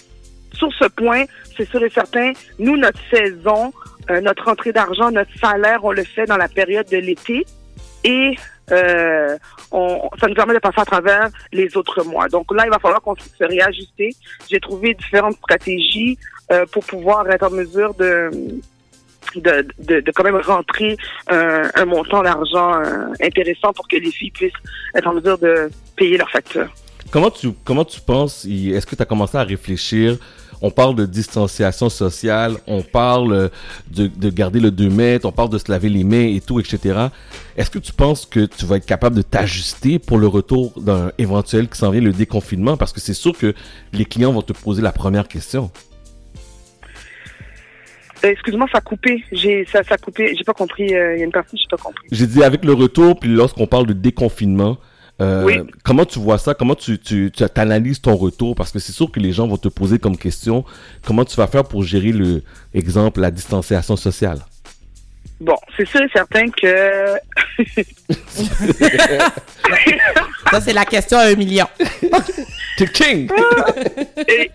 sur 0.55 0.73
ce 0.73 0.87
point, 0.87 1.25
c'est 1.57 1.69
sûr 1.69 1.83
et 1.85 1.91
certain, 1.91 2.33
nous, 2.59 2.77
notre 2.77 3.01
saison, 3.11 3.73
euh, 4.11 4.21
notre 4.21 4.45
rentrée 4.45 4.73
d'argent, 4.73 5.11
notre 5.11 5.37
salaire, 5.39 5.81
on 5.83 5.93
le 5.93 6.05
fait 6.05 6.27
dans 6.27 6.37
la 6.37 6.49
période 6.49 6.89
de 6.89 6.97
l'été 6.97 7.45
et 8.05 8.37
euh, 8.71 9.37
ça 10.21 10.29
nous 10.29 10.35
permet 10.35 10.55
de 10.55 10.59
passer 10.59 10.81
à 10.81 10.85
travers 10.85 11.29
les 11.53 11.77
autres 11.77 12.03
mois. 12.05 12.29
Donc 12.29 12.53
là, 12.55 12.65
il 12.67 12.71
va 12.71 12.79
falloir 12.79 13.03
qu'on 13.03 13.17
se 13.17 13.45
réajuster. 13.45 14.11
J'ai 14.51 14.61
trouvé 14.61 14.95
différentes 14.95 15.37
stratégies 15.37 16.19
euh, 16.53 16.65
pour 16.71 16.85
pouvoir 16.85 17.29
être 17.31 17.45
en 17.45 17.51
mesure 17.51 17.95
de 17.95 18.31
de, 19.35 20.11
quand 20.13 20.25
même 20.25 20.37
rentrer 20.37 20.97
un 21.27 21.85
montant 21.85 22.23
d'argent 22.23 22.81
intéressant 23.21 23.75
pour 23.75 23.87
que 23.87 23.97
les 23.97 24.11
filles 24.11 24.31
puissent 24.31 24.53
être 24.95 25.07
en 25.07 25.13
mesure 25.13 25.37
de 25.37 25.71
payer 25.97 26.17
leurs 26.17 26.31
factures. 26.31 26.71
Comment 27.11 27.31
tu, 27.31 27.49
comment 27.63 27.85
tu 27.85 28.01
penses, 28.01 28.47
est-ce 28.47 28.87
que 28.87 28.97
tu 28.97 29.03
as 29.03 29.05
commencé 29.05 29.37
à 29.37 29.43
réfléchir 29.43 30.17
On 30.61 30.71
parle 30.71 30.97
de 30.97 31.07
distanciation 31.07 31.89
sociale, 31.89 32.57
on 32.67 32.83
parle 32.83 33.33
euh, 33.33 33.49
de, 33.91 34.09
de 34.09 34.29
garder 34.31 34.59
le 34.61 34.71
2 34.71 34.89
mètres, 34.91 35.25
on 35.27 35.33
parle 35.33 35.51
de 35.51 35.59
se 35.59 35.71
laver 35.71 35.89
les 35.89 36.03
mains 36.05 36.27
et 36.35 36.41
tout, 36.41 36.59
etc. 36.59 36.99
Est-ce 37.57 37.71
que 37.71 37.79
tu 37.79 37.93
penses 37.93 38.27
que 38.27 38.41
tu 38.47 38.65
vas 38.67 38.77
être 38.77 38.87
capable 38.87 39.15
de 39.17 39.23
t'ajuster 39.23 39.99
pour 39.99 40.19
le 40.19 40.27
retour 40.27 40.73
d'un 40.81 41.13
éventuel 41.19 41.69
qui 41.69 41.79
s'en 41.79 41.91
vient, 41.91 42.01
le 42.01 42.13
déconfinement? 42.13 42.77
Parce 42.77 42.93
que 42.93 43.01
c'est 43.01 43.15
sûr 43.15 43.37
que 43.39 43.55
les 43.93 44.05
clients 44.05 44.33
vont 44.33 44.43
te 44.43 44.53
poser 44.53 44.83
la 44.83 44.93
première 44.93 45.29
question. 45.29 45.71
Euh, 48.25 48.31
Excuse-moi, 48.31 48.67
ça 48.73 48.79
a 48.79 48.81
coupé. 48.81 49.23
J'ai 49.31 49.65
ça, 49.67 49.83
ça 49.85 49.95
a 49.95 49.99
coupé. 49.99 50.35
J'ai 50.37 50.45
pas 50.45 50.53
compris. 50.55 50.93
euh, 50.95 51.15
Il 51.15 51.21
y 51.21 51.23
a 51.23 51.25
une 51.25 51.31
partie, 51.33 51.57
j'ai 51.57 51.69
pas 51.71 51.77
compris. 51.81 52.05
J'ai 52.11 52.27
dit 52.27 52.43
avec 52.43 52.65
le 52.65 52.73
retour, 52.73 53.19
puis 53.19 53.29
lorsqu'on 53.29 53.67
parle 53.69 53.87
de 53.87 53.93
déconfinement, 53.93 54.77
euh, 55.21 55.45
Oui. 55.45 55.59
comment 55.85 56.05
tu 56.05 56.19
vois 56.19 56.39
ça? 56.39 56.55
Comment 56.55 56.75
tu, 56.75 56.99
tu, 56.99 57.31
tu 57.35 57.45
analyses 57.57 58.01
ton 58.01 58.15
retour? 58.17 58.55
Parce 58.55 58.71
que 58.71 58.79
c'est 58.79 58.93
sûr 58.93 59.11
que 59.11 59.19
les 59.21 59.33
gens 59.33 59.47
vont 59.49 59.57
te 59.57 59.69
poser 59.69 59.99
comme 59.99 60.17
question 60.17 60.65
comment 61.05 61.25
tu 61.25 61.37
vas 61.37 61.47
faire 61.47 61.65
pour 61.65 61.83
gérer 61.83 62.13
le 62.13 62.43
exemple 62.75 63.21
la 63.21 63.31
distanciation 63.31 63.97
sociale? 63.97 64.39
Bon, 65.41 65.57
c'est 65.77 65.87
sûr 65.87 66.01
et 66.03 66.09
certain 66.13 66.49
que 66.51 67.15
Ça, 70.51 70.61
c'est 70.61 70.73
la 70.73 70.85
question 70.85 71.19
à 71.19 71.23
un 71.27 71.35
million. 71.35 71.67
King 72.95 73.29
Et 74.29 74.51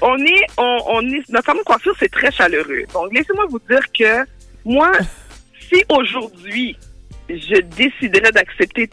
on 0.00 0.16
est, 0.18 0.46
on, 0.56 0.78
on 0.88 1.00
est, 1.02 1.28
notre 1.28 1.46
salon 1.46 1.58
de 1.58 1.64
coiffure, 1.64 1.94
c'est 1.98 2.10
très 2.10 2.30
chaleureux. 2.30 2.84
Donc, 2.92 3.12
laissez-moi 3.12 3.44
vous 3.50 3.60
dire 3.68 3.82
que 3.98 4.26
moi, 4.64 4.92
si 5.70 5.84
aujourd'hui, 5.90 6.76
je 7.28 7.60
déciderais 7.60 8.32
d'accepter 8.32 8.88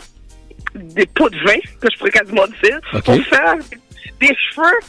des 0.75 1.05
pots 1.05 1.29
de 1.29 1.37
vin, 1.39 1.59
que 1.79 1.87
je 1.91 1.97
pourrais 1.97 2.11
quasiment 2.11 2.45
dire, 2.63 2.79
Ok. 2.93 3.03
pour 3.05 3.23
faire 3.25 3.55
des 4.19 4.35
cheveux 4.35 4.79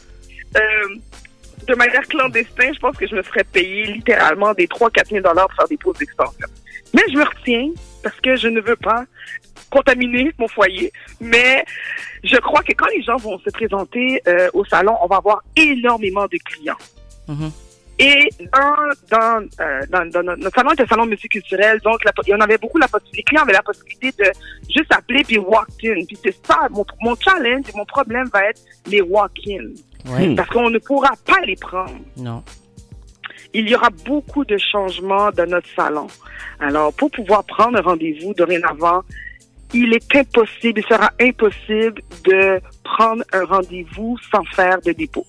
euh, 0.56 0.60
de 1.66 1.74
manière 1.74 2.06
clandestine, 2.08 2.74
je 2.74 2.78
pense 2.78 2.96
que 2.96 3.06
je 3.06 3.14
me 3.14 3.22
ferais 3.22 3.44
payer 3.44 3.84
littéralement 3.84 4.52
des 4.54 4.66
3-4 4.66 5.08
000 5.08 5.20
dollars 5.22 5.48
pour 5.48 5.56
faire 5.56 5.68
des 5.68 5.76
poses 5.76 5.98
d'extension. 5.98 6.46
Mais 6.92 7.02
je 7.10 7.16
me 7.16 7.24
retiens 7.24 7.70
parce 8.02 8.20
que 8.20 8.36
je 8.36 8.48
ne 8.48 8.60
veux 8.60 8.76
pas 8.76 9.04
contaminer 9.70 10.32
mon 10.38 10.46
foyer. 10.48 10.92
Mais 11.20 11.64
je 12.22 12.36
crois 12.36 12.62
que 12.62 12.72
quand 12.72 12.86
les 12.94 13.02
gens 13.02 13.16
vont 13.16 13.38
se 13.40 13.50
présenter 13.50 14.22
euh, 14.28 14.48
au 14.52 14.64
salon, 14.64 14.96
on 15.02 15.06
va 15.06 15.16
avoir 15.16 15.42
énormément 15.56 16.26
de 16.26 16.38
clients. 16.44 16.78
Mhm. 17.28 17.50
Et 17.98 18.28
dans, 18.52 18.76
dans, 19.10 19.46
euh, 19.60 19.80
dans, 19.88 20.08
dans 20.10 20.22
notre, 20.22 20.54
salon 20.54 20.70
un 20.76 20.86
salon 20.86 21.06
multiculturel, 21.06 21.80
donc 21.80 22.04
la, 22.04 22.12
il 22.26 22.30
y 22.30 22.34
en 22.34 22.40
avait 22.40 22.58
beaucoup 22.58 22.78
la 22.78 22.88
possibilité. 22.88 23.18
Les 23.18 23.22
clients 23.22 23.42
avaient 23.42 23.52
la 23.52 23.62
possibilité 23.62 24.10
de 24.18 24.30
juste 24.68 24.92
appeler 24.92 25.22
puis 25.22 25.38
walk-in. 25.38 26.04
Puis 26.06 26.18
c'est 26.24 26.36
ça, 26.44 26.66
mon, 26.70 26.84
mon 27.02 27.14
challenge 27.16 27.66
et 27.72 27.76
mon 27.76 27.84
problème 27.84 28.28
va 28.32 28.46
être 28.46 28.60
les 28.86 29.00
walk-in. 29.00 29.70
Parce 30.36 30.48
qu'on 30.50 30.70
ne 30.70 30.78
pourra 30.78 31.12
pas 31.24 31.40
les 31.46 31.56
prendre. 31.56 31.94
Non. 32.16 32.42
il 33.54 33.68
y 33.68 33.74
aura 33.74 33.88
beaucoup 34.04 34.44
de 34.44 34.58
changements 34.58 35.30
dans 35.30 35.48
notre 35.48 35.68
salon. 35.74 36.08
Alors, 36.60 36.92
pour 36.92 37.10
pouvoir 37.10 37.44
prendre 37.44 37.78
un 37.78 37.82
rendez-vous 37.82 38.34
dorénavant, 38.34 39.02
il 39.72 39.94
est 39.94 40.16
impossible, 40.16 40.80
il 40.80 40.86
sera 40.86 41.10
impossible 41.20 42.02
de 42.24 42.60
prendre 42.84 43.24
un 43.32 43.44
rendez-vous 43.44 44.16
sans 44.30 44.44
faire 44.44 44.80
de 44.82 44.92
dépôt. 44.92 45.26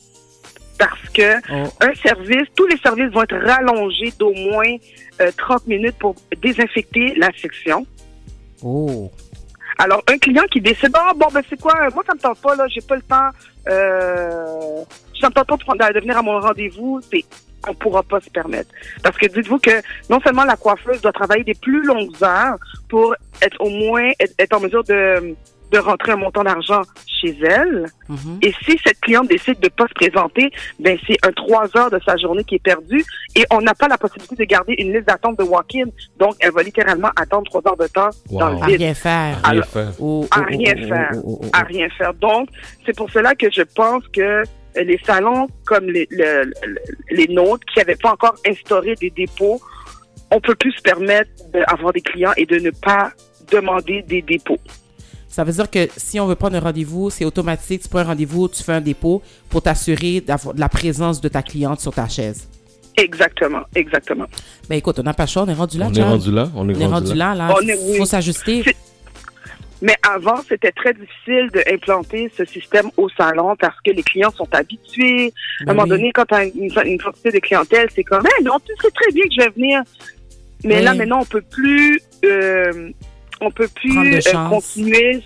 Parce 0.78 1.10
que 1.14 1.36
Oh. 1.52 1.68
un 1.82 1.94
service, 1.96 2.48
tous 2.56 2.68
les 2.68 2.78
services 2.78 3.12
vont 3.14 3.24
être 3.24 3.38
rallongés 3.38 4.14
d'au 4.20 4.34
moins 4.34 4.76
euh, 5.22 5.32
30 5.38 5.68
minutes 5.68 5.96
pour 5.98 6.16
désinfecter 6.42 7.14
la 7.16 7.30
section. 7.42 7.86
Oh. 8.62 9.10
Alors, 9.78 10.02
un 10.10 10.18
client 10.18 10.44
qui 10.52 10.62
décide, 10.62 10.92
ah, 10.94 11.12
bon, 11.16 11.28
ben, 11.34 11.42
c'est 11.50 11.60
quoi, 11.60 11.74
moi, 11.94 12.04
ça 12.08 12.14
me 12.14 12.20
tente 12.20 12.40
pas, 12.42 12.56
là, 12.56 12.66
j'ai 12.70 12.82
pas 12.82 12.96
le 12.96 13.02
temps, 13.02 13.30
euh, 13.68 14.84
ça 15.20 15.28
me 15.30 15.34
tente 15.34 15.48
pas 15.48 15.56
de, 15.58 15.64
prendre- 15.64 15.94
de 15.94 16.00
venir 16.00 16.18
à 16.18 16.22
mon 16.22 16.40
rendez-vous, 16.40 17.02
c'est, 17.12 17.24
on 17.68 17.74
pourra 17.74 18.04
pas 18.04 18.20
se 18.22 18.30
permettre. 18.30 18.70
Parce 19.04 19.18
que 19.18 19.26
dites-vous 19.28 19.60
que 19.60 19.82
non 20.10 20.20
seulement 20.22 20.46
la 20.46 20.56
coiffeuse 20.56 21.02
doit 21.02 21.12
travailler 21.12 21.44
des 21.44 21.56
plus 21.56 21.84
longues 21.84 22.16
heures 22.24 22.58
pour 22.90 23.16
être 23.42 23.58
au 23.60 23.70
moins, 23.70 24.12
être, 24.20 24.34
être 24.40 24.54
en 24.56 24.62
mesure 24.62 24.84
de, 24.86 25.36
de 25.76 25.80
rentrer 25.82 26.12
un 26.14 26.16
montant 26.18 26.44
d'argent 26.44 26.82
chez 27.06 27.36
elle, 27.44 27.86
Mhm. 28.08 28.40
et 28.42 28.54
si 28.64 28.78
cette 28.86 29.00
cliente 29.02 29.28
décide 29.28 29.60
de 29.60 29.68
pas 29.70 29.88
se 29.88 29.94
présenter, 29.94 30.50
ben 30.80 30.98
c'est 31.06 31.18
un 31.28 31.32
trois 31.32 31.66
heures 31.78 31.92
de 31.92 32.00
sa 32.06 32.16
journée 32.18 32.44
qui 32.44 32.56
est 32.56 32.64
perdu 32.64 33.04
et 33.36 33.44
on 33.52 33.60
n'a 33.62 33.74
pas 33.74 33.88
la 33.88 33.98
possibilité 33.98 34.36
de 34.36 34.44
garder 34.46 34.76
une 34.78 34.94
liste 34.94 35.08
d'attente 35.08 35.38
de 35.38 35.44
walk-in. 35.44 35.88
Donc, 36.18 36.36
elle 36.40 36.52
va 36.52 36.64
littéralement 36.64 37.10
attendre 37.16 37.44
trois 37.50 37.62
heures 37.68 37.78
de 37.78 37.88
temps 37.88 38.10
dans 38.32 38.50
le 38.50 38.62
À 38.64 38.68
vide 38.68 38.78
rien 38.80 38.94
faire. 38.94 39.36
Rien 39.44 39.52
Alors- 39.52 39.66
faire. 39.66 39.92
Oh, 40.00 40.26
à 40.32 40.40
oh, 40.40 40.44
rien 40.48 40.74
oh, 40.78 40.88
faire. 40.88 41.12
à 41.54 41.64
rien 41.64 41.88
faire. 41.98 42.14
Donc, 42.14 42.50
c'est 42.86 42.96
pour 42.96 43.10
cela 43.12 43.36
que 43.36 43.48
je 43.52 43.64
pense 43.64 44.04
que 44.14 44.44
les 44.76 45.00
salons 45.06 45.48
comme 45.66 45.86
les, 45.90 46.08
le- 46.12 46.44
le- 46.46 46.82
les 47.12 47.28
nôtres, 47.28 47.66
qui 47.74 47.80
n'avaient 47.80 47.96
pas 47.96 48.12
encore 48.12 48.36
instauré 48.48 48.96
des 48.96 49.10
dépôts, 49.10 49.60
on 50.32 50.40
peut 50.40 50.56
plus 50.56 50.72
se 50.74 50.82
permettre 50.82 51.30
d'avoir 51.54 51.92
des 51.94 52.02
clients 52.02 52.34
et 52.38 52.46
de 52.46 52.58
ne 52.60 52.72
pas 52.72 53.12
demander 53.52 54.02
des 54.04 54.22
dépôts. 54.22 54.60
Ça 55.36 55.44
veut 55.44 55.52
dire 55.52 55.70
que 55.70 55.90
si 55.98 56.18
on 56.22 56.28
veut 56.28 56.36
prendre 56.36 56.56
un 56.56 56.62
rendez-vous, 56.62 57.10
c'est 57.10 57.26
automatique. 57.26 57.82
Tu 57.82 57.90
prends 57.90 58.00
un 58.00 58.04
rendez-vous, 58.06 58.48
tu 58.48 58.64
fais 58.64 58.72
un 58.72 58.80
dépôt 58.80 59.22
pour 59.50 59.62
t'assurer 59.62 60.22
d'avoir 60.22 60.56
de 60.56 60.62
la 60.62 60.70
présence 60.70 61.20
de 61.20 61.28
ta 61.28 61.44
cliente 61.44 61.82
sur 61.82 61.94
ta 61.94 62.08
chaise. 62.08 62.48
Exactement, 62.96 63.64
exactement. 63.76 64.28
Ben 64.70 64.78
écoute, 64.78 64.98
on 64.98 65.04
n'a 65.04 65.14
pas 65.14 65.24
le 65.24 65.28
choix, 65.30 65.44
on 65.44 65.50
est 65.50 65.54
rendu 65.54 65.78
là, 65.78 65.88
On 65.90 65.94
est 65.94 66.02
rendu 66.04 66.32
là. 66.32 66.50
On 66.56 66.70
est 66.70 66.76
On 66.78 66.80
est 66.80 66.86
rendu 66.86 67.14
là, 67.14 67.36
là. 67.36 67.54
On 67.54 67.68
est- 67.68 67.78
oui. 67.86 67.98
faut 67.98 68.06
s'ajuster. 68.06 68.64
Mais 69.82 69.96
avant, 70.10 70.38
c'était 70.48 70.72
très 70.72 70.94
difficile 70.94 71.50
d'implanter 71.54 72.32
ce 72.38 72.46
système 72.46 72.90
au 72.96 73.10
salon 73.10 73.58
parce 73.60 73.76
que 73.84 73.92
les 73.92 74.04
clients 74.04 74.32
sont 74.32 74.48
habitués. 74.54 75.34
À 75.60 75.64
un 75.64 75.66
Ben 75.66 75.74
moment 75.74 75.88
donné, 75.88 76.14
quand 76.14 76.24
tu 76.28 76.34
as 76.34 76.46
une, 76.46 76.72
une 76.86 76.98
quantité 77.02 77.32
de 77.32 77.40
clientèle, 77.40 77.90
c'est 77.94 78.06
comme, 78.06 78.26
hey, 78.26 78.42
non, 78.46 78.54
tu 78.66 78.72
sais 78.82 78.90
très 78.92 79.12
bien 79.12 79.24
que 79.26 79.34
je 79.38 79.42
vais 79.44 79.50
venir. 79.52 79.82
Mais 80.64 80.78
Oui. 80.78 80.84
là, 80.84 80.94
maintenant, 80.94 81.20
on 81.24 81.26
peut 81.26 81.42
plus, 81.42 82.00
euh, 82.24 82.90
on 83.42 83.52
peut 83.52 83.68
plus 83.76 83.92
euh, 84.16 84.50
continuer 84.50 85.22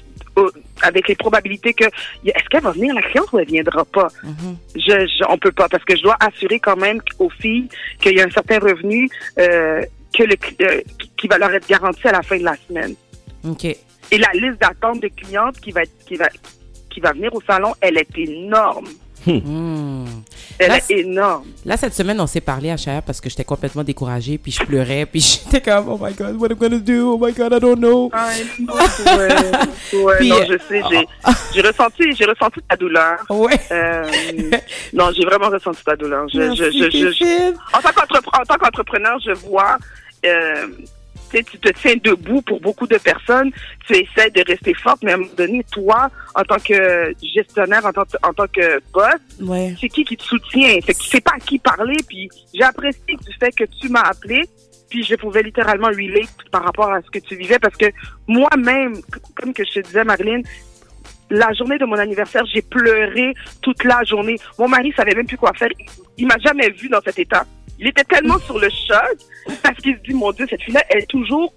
avec 0.81 1.07
les 1.09 1.15
probabilités 1.15 1.73
que, 1.73 1.83
est-ce 1.85 2.47
qu'elle 2.49 2.61
va 2.63 2.71
venir, 2.71 2.93
la 2.93 3.01
cliente, 3.01 3.27
ou 3.33 3.39
elle 3.39 3.47
viendra 3.47 3.83
pas? 3.85 4.07
Mhm. 4.23 4.57
Je, 4.75 4.79
je, 5.07 5.23
on 5.29 5.37
peut 5.37 5.51
pas 5.51 5.67
parce 5.67 5.83
que 5.83 5.95
je 5.97 6.01
dois 6.03 6.15
assurer 6.19 6.59
quand 6.59 6.77
même 6.77 7.01
aux 7.19 7.29
filles 7.29 7.67
qu'il 7.99 8.15
y 8.15 8.21
a 8.21 8.25
un 8.25 8.29
certain 8.31 8.59
revenu 8.59 9.09
euh, 9.37 9.81
que 10.17 10.23
le, 10.23 10.35
euh, 10.61 10.81
qui- 11.17 11.27
va 11.27 11.37
leur 11.37 11.53
être 11.53 11.67
garanti 11.67 12.07
à 12.07 12.13
la 12.13 12.21
fin 12.21 12.37
de 12.37 12.43
la 12.45 12.55
semaine. 12.67 12.95
OK. 13.45 13.65
Et 13.65 14.17
la 14.17 14.31
liste 14.33 14.59
d'attente 14.61 15.01
de 15.01 15.09
clientes 15.09 15.59
qui 15.59 15.71
va, 15.71 15.83
être- 15.83 16.05
qui 16.07 16.15
va, 16.15 16.27
qui 16.89 16.99
va 17.01 17.11
venir 17.11 17.33
au 17.35 17.41
salon, 17.41 17.73
elle 17.81 17.97
est 17.97 18.17
énorme. 18.17 18.87
Hmm. 19.25 20.05
Elle 20.57 20.69
Là, 20.69 20.77
est 20.77 20.91
énorme. 20.91 21.45
Là, 21.65 21.77
cette 21.77 21.93
semaine, 21.93 22.19
on 22.21 22.27
s'est 22.27 22.41
parlé 22.41 22.71
à 22.71 22.77
Cher 22.77 23.01
parce 23.03 23.19
que 23.21 23.29
j'étais 23.29 23.43
complètement 23.43 23.83
découragée, 23.83 24.37
puis 24.37 24.51
je 24.51 24.63
pleurais, 24.63 25.05
puis 25.05 25.19
j'étais 25.45 25.61
comme, 25.61 25.89
oh 25.89 25.99
my 26.01 26.13
God, 26.13 26.35
what 26.35 26.51
am 26.51 26.57
I 26.57 26.59
gonna 26.59 26.79
do? 26.79 27.13
Oh 27.13 27.17
my 27.17 27.31
God, 27.33 27.53
I 27.53 27.59
don't 27.59 27.77
know. 27.79 28.09
ouais, 28.13 29.97
ouais, 30.03 30.15
Puis, 30.17 30.29
non, 30.29 30.35
euh, 30.37 30.45
je 30.49 30.57
sais, 30.67 30.81
j'ai, 30.89 31.07
j'ai 31.53 31.61
ressenti, 31.61 32.13
j'ai 32.13 32.25
ressenti 32.25 32.59
ta 32.67 32.75
douleur. 32.75 33.17
Ouais. 33.29 33.59
Euh, 33.71 34.09
non, 34.93 35.11
j'ai 35.15 35.25
vraiment 35.25 35.49
ressenti 35.49 35.83
ta 35.83 35.95
douleur. 35.95 36.27
Je, 36.29 36.39
Merci, 36.39 37.13
je, 37.13 37.53
en 37.77 37.81
tant 38.45 38.57
qu'entrepreneur, 38.57 39.19
je 39.25 39.31
vois, 39.31 39.77
euh, 40.25 40.67
tu 41.37 41.57
te 41.59 41.69
tiens 41.69 41.93
debout 42.03 42.41
pour 42.41 42.59
beaucoup 42.59 42.87
de 42.87 42.97
personnes. 42.97 43.51
Tu 43.87 43.93
essaies 43.95 44.29
de 44.31 44.43
rester 44.45 44.73
forte, 44.73 44.99
mais 45.03 45.11
à 45.11 45.15
un 45.15 45.17
moment 45.19 45.31
donné, 45.37 45.63
toi, 45.71 46.09
en 46.35 46.43
tant 46.43 46.57
que 46.59 47.13
gestionnaire, 47.35 47.85
en 47.85 47.93
tant, 47.93 48.03
en 48.23 48.33
tant 48.33 48.47
que 48.47 48.81
boss, 48.91 49.05
Ouais. 49.39 49.75
c'est 49.79 49.89
qui 49.89 50.03
qui 50.03 50.17
te 50.17 50.23
soutient? 50.23 50.79
Fait 50.81 50.93
que 50.93 50.99
tu 50.99 51.07
sais 51.09 51.21
pas 51.21 51.31
à 51.35 51.39
qui 51.39 51.59
parler. 51.59 51.97
Puis 52.07 52.29
j'ai 52.53 52.63
apprécié 52.63 53.01
du 53.07 53.33
fait 53.39 53.51
que 53.51 53.63
tu 53.79 53.89
m'as 53.89 54.01
appelé. 54.01 54.41
Puis 54.89 55.03
je 55.03 55.13
pouvais 55.15 55.43
littéralement 55.43 55.87
relate 55.89 56.29
par 56.51 56.63
rapport 56.63 56.91
à 56.91 56.99
ce 57.03 57.09
que 57.11 57.19
tu 57.19 57.35
vivais 57.35 57.59
parce 57.59 57.75
que 57.77 57.85
moi-même, 58.27 58.93
comme 59.35 59.53
que 59.53 59.63
je 59.63 59.79
te 59.79 59.85
disais, 59.85 60.03
Marilyn, 60.03 60.41
la 61.29 61.53
journée 61.53 61.77
de 61.77 61.85
mon 61.85 61.93
anniversaire, 61.97 62.43
j'ai 62.51 62.63
pleuré 62.63 63.33
toute 63.61 63.83
la 63.83 64.03
journée. 64.03 64.35
Mon 64.57 64.67
mari 64.67 64.91
savait 64.95 65.13
même 65.13 65.27
plus 65.27 65.37
quoi 65.37 65.53
faire. 65.53 65.69
Il, 65.77 65.85
il 66.17 66.27
m'a 66.27 66.37
jamais 66.43 66.69
vu 66.71 66.89
dans 66.89 67.01
cet 67.01 67.19
état. 67.19 67.45
Il 67.79 67.87
était 67.87 68.03
tellement 68.03 68.39
sur 68.39 68.59
le 68.59 68.69
choc 68.69 69.17
parce 69.63 69.77
qu'il 69.77 69.95
se 69.95 70.01
dit, 70.01 70.13
mon 70.13 70.31
Dieu, 70.31 70.45
cette 70.49 70.61
fille-là, 70.61 70.83
elle 70.89 71.03
est 71.03 71.09
toujours 71.09 71.53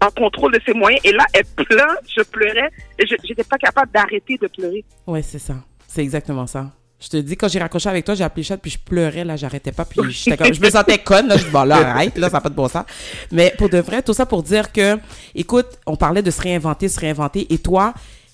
en 0.00 0.10
contrôle 0.10 0.52
de 0.52 0.60
ses 0.64 0.72
moyens. 0.72 1.00
Et 1.04 1.12
là, 1.12 1.24
elle 1.32 1.44
pleure, 1.44 1.96
je 2.08 2.22
pleurais 2.22 2.70
et 2.98 3.06
je 3.06 3.16
j'étais 3.24 3.44
pas 3.44 3.58
capable 3.58 3.90
d'arrêter 3.92 4.38
de 4.40 4.46
pleurer. 4.46 4.84
Ouais, 5.06 5.22
c'est 5.22 5.38
ça. 5.38 5.54
C'est 5.88 6.02
exactement 6.02 6.46
ça. 6.46 6.70
Je 7.00 7.08
te 7.08 7.16
dis, 7.18 7.36
quand 7.36 7.48
j'ai 7.48 7.58
raccroché 7.58 7.90
avec 7.90 8.04
toi, 8.04 8.14
j'ai 8.14 8.24
appelé 8.24 8.42
Chad, 8.42 8.58
puis 8.60 8.70
je 8.70 8.78
pleurais, 8.78 9.24
là, 9.24 9.36
j'arrêtais 9.36 9.72
pas, 9.72 9.84
puis 9.84 9.96
comme, 9.98 10.54
je 10.54 10.60
me 10.60 10.70
sentais 10.70 10.96
conne, 10.96 11.28
là, 11.28 11.36
je 11.36 11.44
dis, 11.44 11.50
bon, 11.50 11.64
là, 11.64 11.76
arrête, 11.76 12.16
là, 12.16 12.30
ça 12.30 12.38
n'a 12.38 12.40
pas 12.40 12.48
de 12.48 12.54
bon 12.54 12.68
sens. 12.68 12.86
Mais 13.30 13.52
pour 13.58 13.68
de 13.68 13.76
vrai, 13.78 14.00
tout 14.00 14.14
ça 14.14 14.24
pour 14.24 14.42
dire 14.42 14.72
que, 14.72 14.98
écoute, 15.34 15.66
on 15.84 15.96
parlait 15.96 16.22
de 16.22 16.30
se 16.30 16.40
réinventer, 16.40 16.88
se 16.88 16.98
réinventer, 16.98 17.52
et 17.52 17.58
toi, 17.58 17.92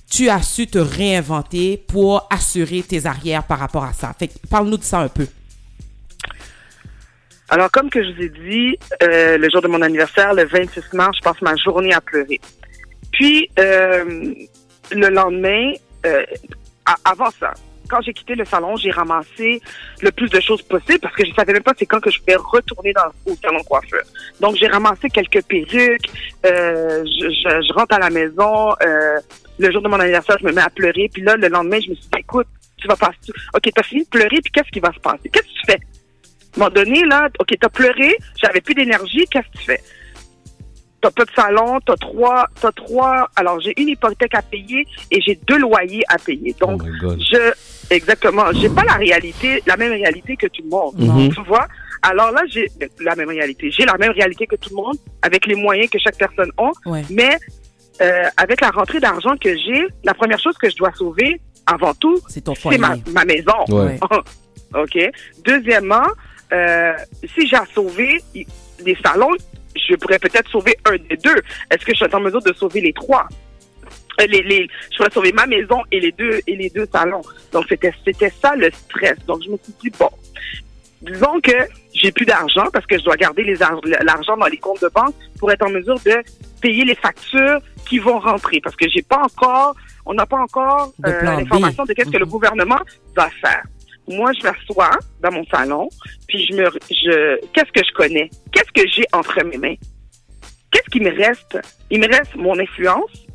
tu 0.09 0.29
as 0.29 0.43
su 0.43 0.69
te 0.69 0.79
réinventer 0.79 1.77
pour 1.77 2.29
assurer 2.31 2.83
tes 2.83 3.07
arrières 3.07 3.45
par 3.45 3.59
rapport 3.59 3.85
à 3.85 3.93
ça. 3.93 4.15
Fait 4.17 4.31
parle-nous 4.49 4.77
de 4.77 4.85
ça 4.85 5.01
un 5.01 5.09
peu. 5.09 5.27
Alors, 7.53 7.71
comme 7.71 7.91
que 7.91 8.03
je 8.03 8.11
vous 8.13 8.23
ai 8.23 8.29
dit, 8.31 8.79
euh, 9.03 9.37
le 9.37 9.51
jour 9.51 9.61
de 9.61 9.69
mon 9.69 9.83
anniversaire, 9.83 10.33
le 10.33 10.47
26 10.47 10.95
mars, 10.95 11.19
je 11.19 11.23
passe 11.23 11.43
ma 11.43 11.55
journée 11.55 11.93
à 11.93 12.01
pleurer. 12.01 12.41
Puis, 13.13 13.47
euh, 13.59 14.33
le 14.91 15.09
lendemain, 15.11 15.73
euh, 16.07 16.25
avant 17.05 17.29
ça, 17.39 17.53
quand 17.91 18.01
j'ai 18.01 18.15
quitté 18.15 18.37
le 18.37 18.47
salon, 18.47 18.77
j'ai 18.77 18.91
ramassé 18.91 19.61
le 20.01 20.11
plus 20.13 20.31
de 20.31 20.41
choses 20.41 20.63
possible 20.63 21.01
parce 21.01 21.15
que 21.15 21.27
je 21.27 21.35
savais 21.35 21.53
même 21.53 21.63
pas 21.63 21.75
c'est 21.79 21.85
quand 21.85 22.01
que 22.01 22.11
je 22.11 22.21
pouvais 22.21 22.37
retourner 22.37 22.95
dans, 22.95 23.31
au 23.31 23.37
salon 23.37 23.59
de 23.59 23.65
coiffeur. 23.65 24.01
Donc, 24.41 24.57
j'ai 24.57 24.69
ramassé 24.69 25.11
quelques 25.11 25.45
perruques. 25.45 26.11
je, 26.43 27.73
rentre 27.75 27.97
à 27.97 27.99
la 27.99 28.09
maison. 28.09 28.71
le 29.59 29.71
jour 29.71 29.83
de 29.83 29.89
mon 29.89 30.01
anniversaire, 30.01 30.39
je 30.41 30.47
me 30.47 30.53
mets 30.53 30.63
à 30.63 30.71
pleurer. 30.71 31.11
Puis 31.13 31.21
là, 31.21 31.37
le 31.37 31.49
lendemain, 31.49 31.81
je 31.85 31.91
me 31.91 31.97
suis 31.97 32.05
dit, 32.05 32.19
écoute, 32.19 32.47
tu 32.79 32.89
vas 32.89 32.97
passer. 32.97 33.31
OK, 33.55 33.69
t'as 33.75 33.83
fini 33.83 34.05
de 34.05 34.09
pleurer, 34.09 34.41
puis 34.43 34.53
qu'est-ce 34.55 34.71
qui 34.71 34.81
va 34.81 34.91
se 34.91 35.01
passer? 35.01 35.29
Qu'est-ce 35.31 35.49
que 35.49 35.61
tu 35.67 35.67
fais? 35.67 35.81
À 36.55 36.57
un 36.57 36.59
moment 36.65 36.71
donné, 36.75 37.03
là, 37.07 37.29
OK, 37.41 37.49
t'as 37.59 37.69
pleuré, 37.69 38.17
j'avais 38.43 38.61
plus 38.61 38.75
d'énergie, 38.75 39.25
qu'est-ce 39.31 39.47
que 39.53 39.59
tu 39.59 39.65
fais? 39.65 39.81
T'as 41.01 41.11
pas 41.11 41.25
de 41.25 41.31
salon, 41.35 41.81
t'as 41.85 41.97
trois, 41.97 42.47
t'as 42.61 42.71
trois, 42.73 43.29
alors 43.35 43.59
j'ai 43.61 43.73
une 43.81 43.89
hypothèque 43.89 44.35
à 44.35 44.43
payer 44.43 44.87
et 45.11 45.21
j'ai 45.21 45.35
deux 45.49 45.59
loyers 45.59 46.03
à 46.09 46.17
payer. 46.17 46.55
Oh 46.61 46.67
Donc, 46.67 46.85
God. 47.01 47.21
je, 47.21 47.53
exactement, 47.93 48.45
j'ai 48.53 48.69
pas 48.69 48.85
la 48.85 48.93
réalité, 48.95 49.63
la 49.67 49.77
même 49.77 49.91
réalité 49.93 50.37
que 50.37 50.47
tout 50.47 50.63
le 50.63 50.69
monde. 50.69 50.95
Mhm. 50.99 51.35
Tu 51.35 51.43
vois? 51.43 51.67
Alors 52.03 52.31
là, 52.31 52.43
j'ai 52.49 52.69
la 53.01 53.17
même 53.17 53.29
réalité. 53.31 53.71
J'ai 53.71 53.85
la 53.85 53.97
même 53.97 54.13
réalité 54.13 54.47
que 54.47 54.55
tout 54.57 54.71
le 54.71 54.77
monde 54.77 54.97
avec 55.23 55.47
les 55.47 55.55
moyens 55.57 55.89
que 55.91 55.99
chaque 55.99 56.17
personne 56.19 56.51
a. 56.59 56.71
Ouais. 56.87 57.03
Mais, 57.11 57.37
euh, 58.01 58.25
avec 58.37 58.61
la 58.61 58.71
rentrée 58.71 59.01
d'argent 59.01 59.37
que 59.41 59.57
j'ai, 59.57 59.87
la 60.05 60.15
première 60.15 60.39
chose 60.39 60.57
que 60.59 60.69
je 60.71 60.77
dois 60.77 60.93
sauver, 60.95 61.41
avant 61.67 61.95
tout, 61.95 62.19
C'est 62.29 62.43
ton 62.43 62.55
c'est 62.55 62.63
foyer. 62.63 62.79
ma, 62.79 62.95
ma 63.13 63.25
maison. 63.25 63.55
Ouais. 63.71 63.99
OK. 64.75 64.99
Deuxièmement, 65.45 66.03
euh, 66.53 66.93
si 67.35 67.47
j'ai 67.49 67.57
à 67.57 67.65
sauver 67.75 68.21
des 68.35 68.97
salons, 69.05 69.31
je 69.77 69.95
pourrais 69.97 70.19
peut-être 70.19 70.49
sauver 70.51 70.77
un 70.87 70.97
des 70.97 71.17
deux. 71.17 71.37
Est-ce 71.71 71.85
que 71.85 71.93
je 71.95 72.05
suis 72.05 72.15
en 72.15 72.21
mesure 72.21 72.43
de 72.43 72.53
sauver 72.53 72.81
les 72.81 72.93
trois? 72.93 73.27
Euh, 74.21 74.27
Les, 74.29 74.43
les, 74.43 74.69
je 74.91 74.97
pourrais 74.99 75.11
sauver 75.11 75.33
ma 75.33 75.47
maison 75.47 75.83
et 75.91 76.01
les 76.01 76.13
deux 76.13 76.41
et 76.47 76.57
les 76.57 76.69
deux 76.71 76.87
salons. 76.93 77.23
Donc 77.53 77.65
c'était 77.69 77.93
c'était 78.05 78.33
ça 78.43 78.55
le 78.57 78.71
stress. 78.71 79.17
Donc 79.27 79.43
je 79.45 79.51
me 79.51 79.57
suis 79.65 79.73
dit 79.83 79.91
bon, 79.99 80.11
disons 81.01 81.41
que 81.41 81.53
j'ai 81.95 82.13
plus 82.13 82.27
d'argent 82.27 82.67
parce 82.73 82.87
que 82.87 82.99
je 82.99 83.05
dois 83.05 83.17
garder 83.17 83.43
les 83.45 83.57
l'argent 84.11 84.37
dans 84.37 84.47
les 84.47 84.59
comptes 84.59 84.83
de 84.83 84.91
banque 84.95 85.15
pour 85.39 85.51
être 85.51 85.65
en 85.67 85.71
mesure 85.71 85.99
de 86.05 86.17
payer 86.61 86.85
les 86.85 86.95
factures 86.95 87.59
qui 87.89 87.99
vont 87.99 88.19
rentrer 88.19 88.61
parce 88.61 88.77
que 88.77 88.87
j'ai 88.89 89.03
pas 89.03 89.23
encore, 89.23 89.75
on 90.07 90.15
n'a 90.15 90.27
pas 90.27 90.39
encore 90.39 90.93
euh, 91.07 91.23
l'information 91.23 91.85
de 91.85 91.93
qu'est-ce 91.95 92.11
que 92.11 92.19
le 92.19 92.25
Mhm. 92.27 92.31
gouvernement 92.31 92.81
va 93.17 93.29
faire. 93.41 93.63
Moi, 94.09 94.33
je 94.33 94.43
m'assois 94.43 94.99
dans 95.21 95.33
mon 95.33 95.45
salon, 95.47 95.89
puis 96.27 96.47
je 96.47 96.55
me, 96.55 96.65
je, 96.91 97.41
qu'est-ce 97.53 97.73
que 97.73 97.87
je 97.87 97.93
connais? 97.95 98.31
Qu'est-ce 98.53 98.73
que 98.73 98.89
j'ai 98.91 99.05
entre 99.13 99.43
mes 99.45 99.59
mains? 99.59 99.75
Qu'est-ce 100.71 100.91
qui 100.91 101.01
me 101.01 101.11
reste? 101.11 101.59
Il 101.91 102.01
me 102.01 102.09
reste 102.09 102.35
mon 102.35 102.59
influence, 102.59 103.27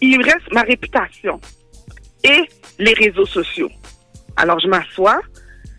il 0.00 0.18
me 0.18 0.24
reste 0.24 0.52
ma 0.52 0.62
réputation 0.62 1.40
et 2.24 2.42
les 2.78 2.92
réseaux 2.94 3.26
sociaux. 3.26 3.70
Alors, 4.36 4.58
je 4.60 4.68
m'assois, 4.68 5.20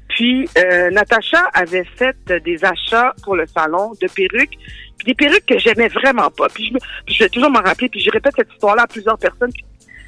Puis 0.10 0.48
euh, 0.57 0.89
Natacha 0.91 1.50
avait 1.53 1.86
fait 1.95 2.17
des 2.43 2.63
achats 2.65 3.13
pour 3.24 3.36
le 3.36 3.45
salon 3.48 3.93
de 4.01 4.07
perruques, 4.07 4.57
puis 4.98 5.05
des 5.05 5.13
perruques 5.13 5.45
que 5.45 5.57
j'aimais 5.57 5.88
vraiment 5.88 6.29
pas. 6.29 6.48
Puis 6.50 6.74
je, 7.07 7.19
vais 7.19 7.29
toujours 7.29 7.50
m'en 7.50 7.62
rappeler, 7.62 7.89
puis 7.89 8.01
je 8.01 8.10
répète 8.12 8.33
cette 8.36 8.51
histoire-là 8.51 8.83
à 8.83 8.88
plusieurs 8.88 9.17
personnes. 9.17 9.51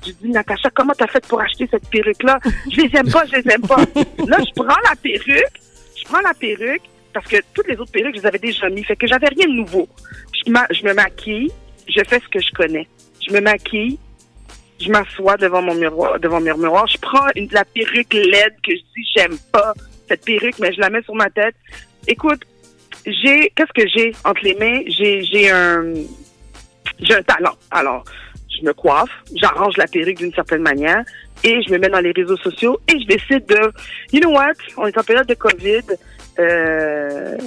Je 0.06 0.12
dis, 0.12 0.30
Natacha, 0.30 0.70
comment 0.74 0.94
t'as 0.98 1.08
fait 1.08 1.26
pour 1.28 1.42
acheter 1.42 1.68
cette 1.70 1.88
perruque-là? 1.90 2.40
Je 2.72 2.82
les 2.82 2.96
aime 2.98 3.12
pas, 3.12 3.26
je 3.26 3.36
les 3.38 3.52
aime 3.54 3.62
pas. 3.62 3.78
Là, 4.28 4.38
je 4.40 4.54
prends 4.56 4.80
la 4.90 4.96
perruque, 5.02 5.60
je 5.98 6.04
prends 6.06 6.22
la 6.22 6.34
perruque, 6.34 6.82
parce 7.14 7.28
que 7.28 7.38
toutes 7.54 7.68
les 7.68 7.78
autres 7.78 7.92
perruques, 7.92 8.16
je 8.16 8.22
les 8.22 8.26
avais 8.28 8.40
déjà 8.40 8.70
mis, 8.70 8.84
fait 8.84 8.96
que 8.96 9.08
j'avais 9.08 9.28
rien 9.28 9.48
de 9.48 9.54
nouveau. 9.54 9.88
Je, 10.46 10.52
ma- 10.52 10.68
je 10.72 10.84
me 10.84 10.94
maquille, 10.94 11.52
je 11.88 12.02
fais 12.08 12.20
ce 12.20 12.28
que 12.28 12.40
je 12.40 12.52
connais. 12.54 12.88
Je 13.26 13.34
me 13.34 13.40
maquille, 13.40 13.98
je 14.82 14.90
m'assois 14.90 15.38
devant 15.38 15.62
mon 15.62 15.76
miroir, 15.76 16.20
devant 16.20 16.42
mon 16.42 16.58
miroir, 16.58 16.88
je 16.88 16.98
prends 16.98 17.28
une, 17.36 17.48
la 17.52 17.64
perruque 17.66 18.14
LED 18.14 18.56
que 18.64 18.72
je 18.76 18.82
dis 18.96 19.08
j'aime 19.16 19.38
pas 19.52 19.74
cette 20.08 20.26
perruque, 20.26 20.60
mais 20.60 20.74
je 20.74 20.80
la 20.82 20.90
mets 20.90 21.02
sur 21.04 21.16
ma 21.16 21.30
tête. 21.30 21.56
Écoute, 22.08 22.42
j'ai 23.06 23.52
qu'est-ce 23.56 23.72
que 23.74 23.88
j'ai 23.88 24.14
entre 24.26 24.42
les 24.44 24.56
mains? 24.56 24.82
J'ai 24.88 25.24
j'ai 25.24 25.50
un 25.50 25.84
j'ai 27.00 27.16
un 27.16 27.24
talent. 27.24 27.56
Alors, 27.72 28.04
je 28.60 28.66
me 28.66 28.74
coiffe, 28.74 29.10
j'arrange 29.36 29.78
la 29.78 29.88
perruque 29.88 30.18
d'une 30.18 30.34
certaine 30.34 30.62
manière 30.62 31.04
et 31.44 31.62
je 31.64 31.72
me 31.74 31.78
mets 31.78 31.90
dans 31.90 32.00
les 32.00 32.12
réseaux 32.12 32.38
sociaux 32.38 32.80
et 32.88 33.00
je 33.00 33.06
décide 33.08 33.46
de, 33.48 33.72
you 34.12 34.20
know 34.22 34.32
what, 34.32 34.54
on 34.78 34.88
est 34.88 34.98
en 34.98 35.04
période 35.04 35.28
de 35.28 35.34
Covid. 35.34 35.82
Euh, 36.40 37.38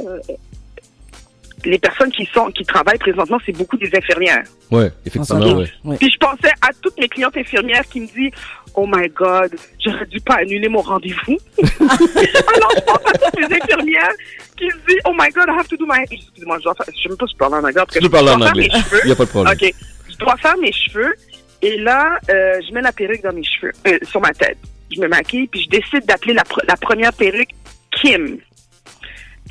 les 1.64 1.78
personnes 1.78 2.12
qui 2.12 2.24
sont 2.26 2.46
qui 2.52 2.64
travaillent 2.64 2.98
présentement, 2.98 3.38
c'est 3.44 3.56
beaucoup 3.56 3.76
des 3.76 3.90
infirmières. 3.96 4.44
Ouais, 4.70 4.92
effectivement, 5.04 5.24
s'entend. 5.24 5.58
ouais. 5.84 5.96
Puis 5.96 6.10
je 6.12 6.18
pensais 6.18 6.52
à 6.62 6.68
toutes 6.80 6.96
mes 6.98 7.08
clientes 7.08 7.36
infirmières 7.36 7.82
qui 7.90 8.00
me 8.02 8.06
disent 8.06 8.30
Oh 8.74 8.86
my 8.86 9.08
God, 9.08 9.56
j'aurais 9.84 10.06
dû 10.06 10.20
pas 10.20 10.34
annuler 10.34 10.68
mon 10.68 10.82
rendez-vous. 10.82 11.38
Alors 11.58 12.70
je 12.76 12.80
pense 12.82 13.00
à 13.06 13.18
toutes 13.18 13.40
les 13.40 13.56
infirmières 13.56 14.12
qui 14.56 14.66
me 14.66 14.86
disent 14.86 15.00
Oh 15.06 15.12
my 15.18 15.28
God, 15.30 15.46
I 15.48 15.58
have 15.58 15.66
to 15.68 15.76
do 15.76 15.86
my. 15.86 16.04
Excusez-moi, 16.10 16.58
je 16.58 16.64
dois 16.64 16.74
faire. 16.74 16.86
Je 16.94 17.02
sais 17.02 17.08
même 17.08 17.18
pas 17.18 17.26
si 17.26 17.32
je 17.32 17.38
parle 17.38 17.54
en 17.54 17.58
anglais. 17.58 17.72
parce 17.74 17.88
que 17.88 17.98
Tu 17.98 18.04
je 18.04 18.08
peux 18.10 18.12
parler 18.12 18.26
dois 18.36 18.46
en 18.46 18.48
anglais. 18.50 18.68
Il 19.02 19.06
n'y 19.06 19.12
a 19.12 19.16
pas 19.16 19.24
de 19.24 19.28
problème. 19.30 19.54
OK. 19.60 19.74
Je 20.18 20.24
dois 20.24 20.36
faire 20.36 20.56
mes 20.58 20.72
cheveux. 20.72 21.14
Et 21.62 21.78
là, 21.78 22.18
euh, 22.30 22.60
je 22.68 22.72
mets 22.74 22.82
la 22.82 22.92
perruque 22.92 23.22
dans 23.22 23.32
mes 23.32 23.42
cheveux, 23.44 23.72
euh, 23.88 23.98
sur 24.04 24.20
ma 24.20 24.30
tête. 24.32 24.58
Je 24.94 25.00
me 25.00 25.08
maquille, 25.08 25.46
puis 25.48 25.62
je 25.62 25.68
décide 25.68 26.04
d'appeler 26.06 26.34
la, 26.34 26.42
pre- 26.42 26.64
la 26.68 26.76
première 26.76 27.12
perruque 27.12 27.50
Kim. 27.92 28.38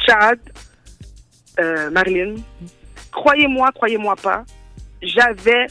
Chad, 0.06 0.40
euh, 1.60 1.90
Marilyn, 1.90 2.36
croyez-moi, 3.12 3.72
croyez-moi 3.74 4.16
pas, 4.18 4.44
j'avais... 5.02 5.66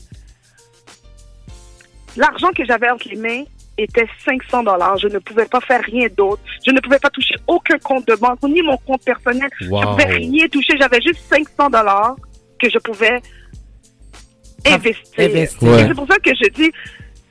L'argent 2.17 2.51
que 2.57 2.65
j'avais 2.65 2.91
entre 2.91 3.09
les 3.09 3.17
mains 3.17 3.45
était 3.77 4.07
500 4.25 4.63
dollars. 4.65 4.97
Je 4.99 5.09
ne 5.09 5.19
pouvais 5.19 5.47
pas 5.47 5.61
faire 5.61 5.83
rien 5.83 6.07
d'autre. 6.17 6.41
Je 6.65 6.71
ne 6.71 6.79
pouvais 6.81 6.99
pas 7.01 7.11
toucher 7.11 7.35
aucun 7.49 7.77
compte 7.79 8.07
de 8.07 8.15
banque, 8.15 8.41
ni 8.45 8.63
mon 8.63 8.77
compte 8.77 9.05
personnel. 9.05 9.51
Je 9.61 9.69
Wow. 9.69 9.83
pouvais 9.83 10.05
rien 10.05 10.47
toucher. 10.49 10.77
J'avais 10.79 11.01
juste 11.03 11.21
500 11.29 11.71
dollars 11.71 12.15
que 12.61 12.69
je 12.71 12.79
pouvais 12.79 13.21
investir. 14.67 15.05
investir. 15.19 15.69
Ouais. 15.69 15.83
Et 15.83 15.89
C'est 15.89 15.95
pour 15.95 16.07
ça 16.09 16.19
que 16.19 16.31
je 16.31 16.49
dis, 16.51 16.73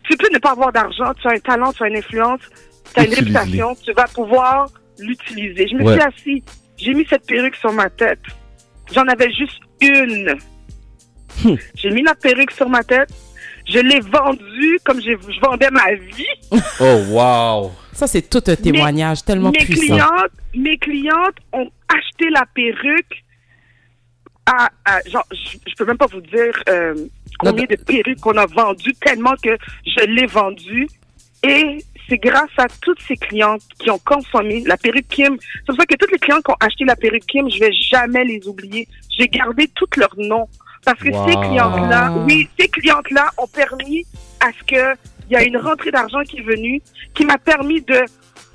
tu 0.03 0.17
peux 0.17 0.29
ne 0.33 0.39
pas 0.39 0.51
avoir 0.51 0.71
d'argent, 0.71 1.13
tu 1.21 1.27
as 1.27 1.31
un 1.31 1.39
talent, 1.39 1.71
tu 1.73 1.83
as 1.83 1.87
une 1.87 1.97
influence, 1.97 2.41
tu 2.93 2.99
as 2.99 3.05
une 3.05 3.13
réputation, 3.13 3.75
tu 3.83 3.93
vas 3.93 4.05
pouvoir 4.05 4.67
l'utiliser. 4.99 5.67
Je 5.67 5.75
me 5.75 5.83
Ouais. 5.83 5.93
suis 5.93 6.01
assis, 6.01 6.43
j'ai 6.77 6.93
mis 6.93 7.05
cette 7.09 7.25
perruque 7.25 7.55
sur 7.55 7.71
ma 7.73 7.89
tête. 7.89 8.19
J'en 8.93 9.07
avais 9.07 9.31
juste 9.31 9.59
une. 9.81 10.35
Hmm. 11.43 11.55
J'ai 11.75 11.89
mis 11.89 12.03
la 12.03 12.13
perruque 12.15 12.51
sur 12.51 12.69
ma 12.69 12.83
tête. 12.83 13.09
Je 13.65 13.79
l'ai 13.79 14.01
vendue 14.01 14.77
comme 14.83 14.99
je, 15.01 15.11
je 15.11 15.39
vendais 15.39 15.69
ma 15.71 15.93
vie. 15.93 16.27
Oh, 16.81 17.01
wow. 17.09 17.71
Ça, 17.93 18.07
c'est 18.07 18.29
tout 18.29 18.43
un 18.47 18.55
témoignage 18.57 19.23
tellement 19.23 19.51
mes 19.51 19.57
puissant. 19.59 19.83
clientes, 19.95 20.31
mes 20.53 20.77
clientes 20.77 21.37
ont 21.53 21.69
acheté 21.87 22.29
la 22.29 22.45
perruque 22.53 23.23
à, 24.45 24.69
à- 24.83 24.99
genre, 25.09 25.25
je, 25.31 25.57
je 25.65 25.73
peux 25.77 25.85
même 25.85 25.97
pas 25.97 26.07
vous 26.07 26.19
dire 26.21 26.53
euh, 26.69 26.93
combien 27.39 27.65
de 27.65 27.75
perruques 27.75 28.19
qu'on 28.19 28.37
a 28.37 28.45
vendues 28.45 28.93
tellement 29.01 29.33
que 29.41 29.57
je 29.85 30.05
l'ai 30.05 30.25
vendue. 30.25 30.87
Et 31.43 31.77
c'est 32.07 32.17
grâce 32.17 32.51
à 32.57 32.67
toutes 32.81 33.01
ces 33.01 33.15
clientes 33.17 33.61
qui 33.79 33.89
ont 33.89 33.99
consommé 33.99 34.63
la 34.65 34.77
perruque 34.77 35.07
Kim. 35.09 35.37
C'est 35.39 35.65
pour 35.65 35.75
ça 35.75 35.85
que 35.85 35.95
toutes 35.95 36.11
les 36.11 36.19
clientes 36.19 36.43
qui 36.43 36.51
ont 36.51 36.57
acheté 36.59 36.85
la 36.85 36.95
perruque 36.95 37.25
Kim, 37.27 37.49
je 37.49 37.59
vais 37.59 37.71
jamais 37.71 38.23
les 38.23 38.47
oublier. 38.47 38.87
J'ai 39.17 39.27
gardé 39.27 39.67
tous 39.75 39.89
leurs 39.97 40.15
noms. 40.17 40.47
Parce 40.85 40.99
que 40.99 41.09
Wow. 41.09 41.27
ces 41.27 41.33
clientes-là, 41.35 42.11
oui, 42.27 42.49
ces 42.59 42.67
clientes-là 42.67 43.29
ont 43.37 43.47
permis 43.47 44.05
à 44.41 44.47
ce 44.51 44.63
que 44.65 44.97
il 45.29 45.33
y 45.33 45.35
a 45.37 45.43
une 45.43 45.57
rentrée 45.57 45.89
d'argent 45.91 46.21
qui 46.23 46.39
est 46.39 46.43
venue, 46.43 46.81
qui 47.13 47.25
m'a 47.25 47.37
permis 47.37 47.81
de 47.81 48.01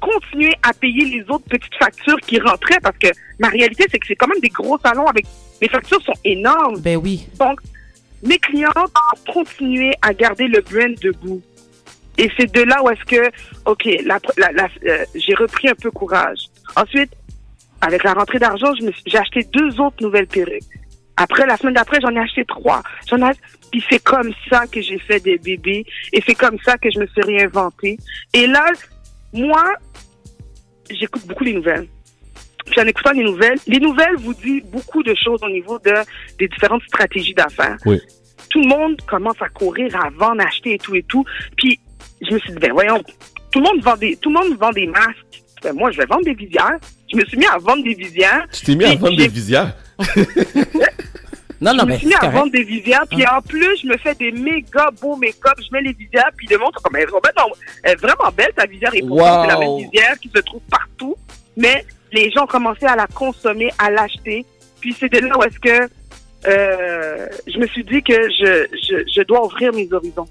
continuer 0.01 0.55
à 0.63 0.73
payer 0.75 1.07
les 1.07 1.23
autres 1.31 1.47
petites 1.49 1.75
factures 1.75 2.19
qui 2.21 2.39
rentraient 2.39 2.79
parce 2.83 2.99
que 2.99 3.09
ma 3.39 3.49
réalité, 3.49 3.87
c'est 3.91 3.99
que 3.99 4.07
c'est 4.07 4.15
quand 4.15 4.29
même 4.29 4.41
des 4.41 4.51
gros 4.51 4.79
salons 4.85 5.07
avec 5.07 5.25
mes 5.61 5.69
factures 5.69 6.01
sont 6.03 6.13
énormes. 6.25 6.79
Ben 6.81 6.97
oui. 6.97 7.27
Donc, 7.39 7.61
mes 8.23 8.39
clientes 8.39 8.75
ont 8.77 9.33
continué 9.33 9.93
à 10.03 10.13
garder 10.15 10.49
le 10.49 10.61
brand 10.61 10.95
debout. 11.03 11.43
Et 12.17 12.31
c'est 12.37 12.53
de 12.53 12.63
là 12.63 12.83
où 12.83 12.91
est-ce 12.91 13.05
que, 13.05 13.31
OK, 13.65 13.85
la, 14.05 14.19
la- 14.37 14.53
la- 14.53 14.69
euh, 14.87 15.05
j'ai 15.15 15.35
repris 15.35 15.69
un 15.69 15.75
peu 15.75 15.91
courage. 15.91 16.39
Ensuite, 16.77 17.13
avec 17.81 18.03
la 18.03 18.13
rentrée 18.15 18.41
d'argent, 18.41 18.73
j'ai 19.07 19.19
acheté 19.19 19.47
deux 19.53 19.81
autres 19.81 20.03
nouvelles 20.03 20.27
perruques. 20.27 20.63
Après, 21.17 21.47
la 21.47 21.57
semaine 21.57 21.75
d'après, 21.75 22.01
j'en 22.01 22.15
ai 22.15 22.19
acheté 22.19 22.45
trois. 22.45 22.83
J'en 23.09 23.19
ai, 23.29 23.33
puis 23.71 23.85
c'est 23.89 24.03
comme 24.03 24.33
ça 24.51 24.67
que 24.67 24.81
j'ai 24.81 24.99
fait 24.99 25.21
des 25.21 25.39
bébés. 25.39 25.85
Et 26.13 26.23
c'est 26.27 26.35
comme 26.35 26.59
ça 26.65 26.77
que 26.77 26.91
je 26.91 26.99
me 26.99 27.07
suis 27.07 27.23
réinventée. 27.23 27.99
Et 28.35 28.47
là, 28.49 28.65
moi, 29.33 29.65
j'écoute 30.91 31.25
beaucoup 31.27 31.45
les 31.45 31.53
nouvelles. 31.53 31.87
Puis 32.71 32.81
en 32.81 32.87
écoutant 32.87 33.11
les 33.13 33.25
nouvelles, 33.25 33.59
les 33.67 33.81
nouvelles 33.81 34.17
vous 34.17 34.35
disent 34.35 34.65
beaucoup 34.65 35.03
de 35.03 35.15
choses 35.15 35.43
au 35.43 35.49
niveau 35.51 35.79
de, 35.79 35.95
des 36.39 36.49
différentes 36.49 36.83
stratégies 36.85 37.35
d'affaires. 37.35 37.77
Oui. 37.87 38.01
Tout 38.51 38.61
le 38.63 38.69
monde 38.69 39.01
commence 39.07 39.41
à 39.41 39.49
courir, 39.49 39.95
à 39.97 40.09
vendre, 40.11 40.41
à 40.43 40.47
acheter 40.47 40.75
et 40.75 40.79
tout 40.79 40.95
et 40.95 41.03
tout. 41.03 41.25
Puis 41.57 41.79
je 42.27 42.33
me 42.35 42.39
suis 42.39 42.53
dit, 42.53 42.59
ben 42.59 42.73
voyons, 42.73 43.03
tout 43.51 43.61
le 43.61 43.65
monde 43.65 43.83
vend 43.83 43.97
des, 43.97 44.17
tout 44.17 44.31
le 44.31 44.35
monde 44.41 44.59
vend 44.59 44.71
des 44.71 44.87
masques. 44.87 45.43
Ben, 45.63 45.75
moi, 45.75 45.91
je 45.91 45.99
vais 45.99 46.07
vendre 46.07 46.25
des 46.25 46.35
visières. 46.35 46.79
Je 47.13 47.17
me 47.17 47.25
suis 47.25 47.37
mis 47.37 47.47
à 47.47 47.59
vendre 47.59 47.83
des 47.83 47.95
visières. 47.95 48.47
Tu 48.53 48.65
t'es 48.67 48.75
mis 48.77 48.85
à 48.85 48.95
vendre 48.95 49.17
des 49.17 49.29
visières? 49.29 49.75
Non, 51.61 51.75
non, 51.75 51.81
je 51.89 51.93
me 51.93 51.97
suis 51.99 52.07
mis 52.07 52.15
à 52.15 52.19
correct. 52.19 52.37
vendre 52.37 52.53
des 52.53 52.63
visières, 52.63 53.05
puis 53.11 53.27
en 53.27 53.43
plus, 53.43 53.81
je 53.83 53.89
me 53.89 53.97
fais 53.97 54.15
des 54.15 54.31
méga 54.31 54.91
beaux 55.03 55.17
make-up. 55.17 55.55
Je 55.59 55.67
mets 55.73 55.83
les 55.83 55.93
visières, 55.93 56.31
puis 56.37 56.47
le 56.49 56.57
monde 56.57 56.71
comme, 56.75 56.95
elle 56.95 57.03
est 57.03 57.07
vraiment- 57.07 57.21
non, 57.37 57.53
elle 57.83 57.93
est 57.95 57.97
vraiment 57.97 58.31
belle, 58.37 58.53
ta 58.55 58.65
visière. 58.65 58.95
Et 58.95 59.01
pourtant, 59.03 59.43
c'est 59.43 59.49
la 59.49 59.59
Wow. 59.59 59.79
même 59.81 59.91
visière 59.91 60.17
qui 60.21 60.29
se 60.33 60.41
trouve 60.43 60.61
partout. 60.71 61.17
Mais 61.57 61.85
les 62.13 62.31
gens 62.31 62.45
ont 62.45 62.47
commencé 62.47 62.87
à 62.87 62.97
la 62.97 63.07
consommer, 63.07 63.71
à 63.79 63.91
l'acheter. 63.91 64.45
Puis 64.81 64.95
c'est 64.99 65.13
de 65.13 65.19
là 65.27 65.37
où 65.39 65.43
est-ce 65.43 65.59
que 65.59 65.89
euh, 66.47 67.27
je 67.47 67.59
me 67.59 67.67
suis 67.67 67.85
dit 67.85 68.03
que 68.03 68.15
je, 68.15 68.67
je, 68.73 68.97
je 69.13 69.23
dois 69.23 69.45
ouvrir 69.45 69.73
mes 69.73 69.93
horizons. 69.93 70.29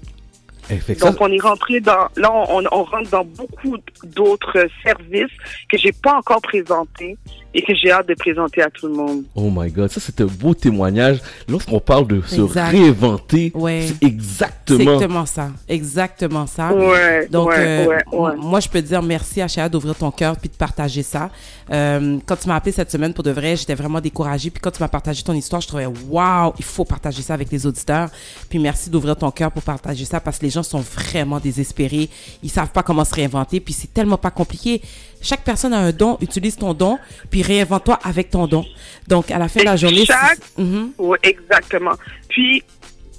Eh, 0.70 0.94
Donc, 0.96 1.16
on 1.20 1.32
est 1.32 1.40
rentré 1.40 1.80
dans, 1.80 2.08
là, 2.16 2.30
on, 2.30 2.62
on 2.70 2.82
rentre 2.84 3.10
dans 3.10 3.24
beaucoup 3.24 3.76
d'autres 4.04 4.66
services 4.82 5.32
que 5.68 5.78
j'ai 5.78 5.92
pas 5.92 6.14
encore 6.14 6.42
présentés 6.42 7.16
et 7.54 7.62
que 7.62 7.72
j'ai 7.74 7.90
hâte 7.90 8.08
de 8.08 8.14
présenter 8.14 8.62
à 8.62 8.68
tout 8.70 8.86
le 8.88 8.94
monde. 8.94 9.22
Oh 9.34 9.50
my 9.50 9.70
god, 9.70 9.90
ça 9.90 10.00
c'est 10.00 10.20
un 10.20 10.26
beau 10.26 10.54
témoignage. 10.54 11.20
Lorsqu'on 11.48 11.80
parle 11.80 12.06
de 12.06 12.20
se 12.26 12.40
Exact. 12.42 12.70
réinventer, 12.70 13.52
Ouais. 13.54 13.86
c'est 13.88 14.06
exactement. 14.06 14.80
exactement 14.94 15.26
ça. 15.26 15.48
Exactement 15.68 16.46
ça. 16.46 16.72
Ouais, 16.74 17.26
Donc, 17.30 17.48
ouais, 17.48 17.54
euh, 17.58 17.86
ouais, 17.86 17.96
ouais. 18.12 18.32
m- 18.32 18.38
moi, 18.40 18.60
je 18.60 18.68
peux 18.68 18.80
te 18.82 18.86
dire 18.86 19.02
merci 19.02 19.40
à 19.40 19.48
Chéa 19.48 19.68
d'ouvrir 19.68 19.94
ton 19.94 20.10
cœur 20.10 20.36
puis 20.36 20.48
de 20.48 20.54
partager 20.54 21.02
ça. 21.02 21.30
Euh, 21.70 22.18
quand 22.26 22.36
tu 22.36 22.48
m'as 22.48 22.56
appelé 22.56 22.72
cette 22.72 22.90
semaine, 22.90 23.12
pour 23.14 23.24
de 23.24 23.30
vrai, 23.30 23.56
j'étais 23.56 23.74
vraiment 23.74 24.00
découragée. 24.00 24.50
Puis 24.50 24.60
quand 24.60 24.70
tu 24.70 24.82
m'as 24.82 24.88
partagé 24.88 25.22
ton 25.22 25.32
histoire, 25.32 25.60
je 25.62 25.68
trouvais, 25.68 25.86
waouh, 25.86 26.52
il 26.58 26.64
faut 26.64 26.84
partager 26.84 27.22
ça 27.22 27.34
avec 27.34 27.50
les 27.50 27.66
auditeurs. 27.66 28.08
Puis 28.48 28.58
merci 28.58 28.90
d'ouvrir 28.90 29.16
ton 29.16 29.30
cœur 29.30 29.50
pour 29.52 29.62
partager 29.62 30.04
ça 30.04 30.20
parce 30.20 30.38
que 30.38 30.44
les 30.44 30.50
gens 30.50 30.62
sont 30.62 30.80
vraiment 30.80 31.40
désespérés. 31.40 32.08
Ils 32.42 32.50
savent 32.50 32.70
pas 32.72 32.82
comment 32.82 33.04
se 33.04 33.14
réinventer. 33.14 33.60
Puis 33.60 33.74
c'est 33.74 33.92
tellement 33.92 34.18
pas 34.18 34.30
compliqué. 34.30 34.82
Chaque 35.20 35.42
personne 35.44 35.72
a 35.74 35.78
un 35.78 35.92
don, 35.92 36.16
utilise 36.20 36.56
ton 36.56 36.74
don, 36.74 36.98
puis 37.30 37.42
réinvente-toi 37.42 37.98
avec 38.04 38.30
ton 38.30 38.46
don. 38.46 38.64
Donc, 39.08 39.30
à 39.30 39.38
la 39.38 39.48
fin 39.48 39.60
de 39.60 39.64
la 39.64 39.76
journée, 39.76 40.04
chaque- 40.04 40.38
Mhm. 40.56 40.92
Oui, 40.98 41.18
exactement. 41.22 41.94
Puis, 42.28 42.62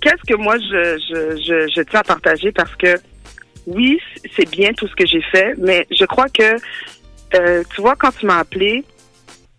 qu'est-ce 0.01 0.23
que 0.31 0.35
moi, 0.37 0.57
je, 0.57 0.97
je, 1.09 1.37
je, 1.41 1.71
je 1.75 1.81
tiens 1.81 1.99
à 1.99 2.03
partager? 2.03 2.51
Parce 2.51 2.75
que, 2.75 2.95
oui, 3.67 3.99
c'est 4.35 4.49
bien 4.49 4.71
tout 4.73 4.87
ce 4.87 4.95
que 4.95 5.05
j'ai 5.05 5.21
fait, 5.21 5.53
mais 5.57 5.85
je 5.91 6.05
crois 6.05 6.29
que, 6.29 6.55
euh, 7.35 7.63
tu 7.75 7.81
vois, 7.81 7.95
quand 7.95 8.11
tu 8.17 8.25
m'as 8.25 8.39
appelé, 8.39 8.83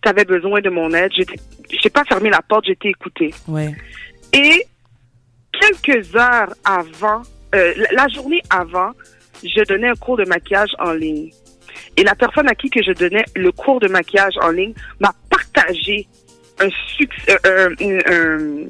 tu 0.01 0.09
avais 0.09 0.25
besoin 0.25 0.61
de 0.61 0.69
mon 0.69 0.91
aide. 0.93 1.11
Je 1.15 1.23
n'ai 1.23 1.89
pas 1.91 2.03
fermé 2.05 2.29
la 2.29 2.41
porte, 2.41 2.65
j'étais 2.65 2.89
écoutée. 2.89 3.33
ouais. 3.47 3.75
Et 4.33 4.65
quelques 5.59 6.15
heures 6.15 6.53
avant, 6.63 7.21
euh, 7.55 7.73
la 7.91 8.07
journée 8.07 8.41
avant, 8.49 8.91
je 9.43 9.63
donnais 9.65 9.89
un 9.89 9.95
cours 9.95 10.17
de 10.17 10.25
maquillage 10.25 10.69
en 10.79 10.91
ligne. 10.93 11.31
Et 11.97 12.03
la 12.03 12.15
personne 12.15 12.47
à 12.49 12.55
qui 12.55 12.69
que 12.69 12.81
je 12.83 12.91
donnais 12.91 13.25
le 13.35 13.51
cours 13.51 13.79
de 13.79 13.87
maquillage 13.87 14.33
en 14.41 14.49
ligne 14.49 14.73
m'a 14.99 15.13
partagé 15.29 16.07
un 16.59 16.69
succès, 16.95 17.37
euh, 17.45 17.69
euh, 17.69 17.75
une, 17.79 18.01
un- 18.07 18.67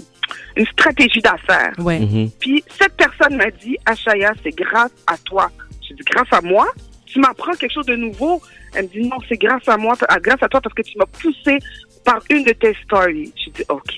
une 0.55 0.65
stratégie 0.67 1.21
d'affaires. 1.21 1.73
Ouais. 1.79 1.99
Mhm. 1.99 2.29
Puis 2.39 2.63
cette 2.79 2.93
personne 2.95 3.35
m'a 3.37 3.49
dit, 3.51 3.77
Achaya, 3.85 4.33
c'est 4.43 4.55
grâce 4.55 4.91
à 5.07 5.17
toi. 5.17 5.49
J'ai 5.87 5.93
dit, 5.95 6.03
grâce 6.09 6.27
à 6.31 6.41
moi? 6.41 6.67
tu 7.05 7.19
m'apprends 7.19 7.51
quelque 7.55 7.73
chose 7.73 7.85
de 7.87 7.95
nouveau? 7.97 8.41
Elle 8.73 8.85
me 8.85 8.87
dit, 8.89 9.01
non, 9.05 9.17
c'est 9.27 9.35
grâce 9.37 9.67
à 9.67 9.75
moi, 9.75 9.95
grâce 10.21 10.41
à 10.41 10.47
toi, 10.47 10.61
parce 10.61 10.73
que 10.73 10.81
tu 10.81 10.97
m'as 10.97 11.05
poussé 11.05 11.57
par 12.05 12.19
une 12.29 12.45
de 12.45 12.53
tes 12.53 12.73
stories. 12.85 13.33
Je 13.35 13.49
dis, 13.49 13.63
OK. 13.67 13.97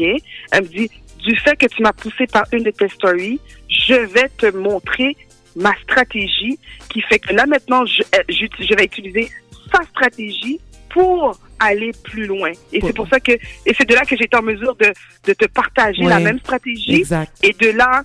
Elle 0.51 0.63
me 0.63 0.67
dit, 0.67 0.89
du 1.19 1.35
fait 1.37 1.55
que 1.55 1.67
tu 1.67 1.83
m'as 1.83 1.93
poussé 1.93 2.25
par 2.25 2.45
une 2.51 2.63
de 2.63 2.71
tes 2.71 2.89
stories, 2.89 3.39
je 3.69 3.93
vais 3.93 4.29
te 4.35 4.47
montrer 4.57 5.15
ma 5.55 5.73
stratégie 5.83 6.57
qui 6.89 7.01
fait 7.01 7.19
que 7.19 7.33
là, 7.33 7.45
maintenant, 7.45 7.85
je, 7.85 8.01
euh, 8.15 8.23
je 8.29 8.75
vais 8.75 8.85
utiliser 8.85 9.29
sa 9.71 9.83
stratégie 9.83 10.59
pour 10.89 11.37
aller 11.59 11.91
plus 12.03 12.25
loin. 12.25 12.51
Et 12.71 12.81
c'est 12.81 12.93
pour 12.93 13.07
ça 13.07 13.19
que, 13.19 13.31
et 13.31 13.73
c'est 13.77 13.87
de 13.87 13.95
là 13.95 14.01
que 14.01 14.15
été 14.15 14.35
en 14.37 14.41
mesure 14.41 14.75
de, 14.75 14.93
de 15.25 15.33
te 15.33 15.45
partager 15.45 16.03
la 16.03 16.19
même 16.19 16.39
stratégie. 16.39 16.95
Exact. 16.95 17.31
Et 17.41 17.53
de 17.53 17.71
là, 17.71 18.03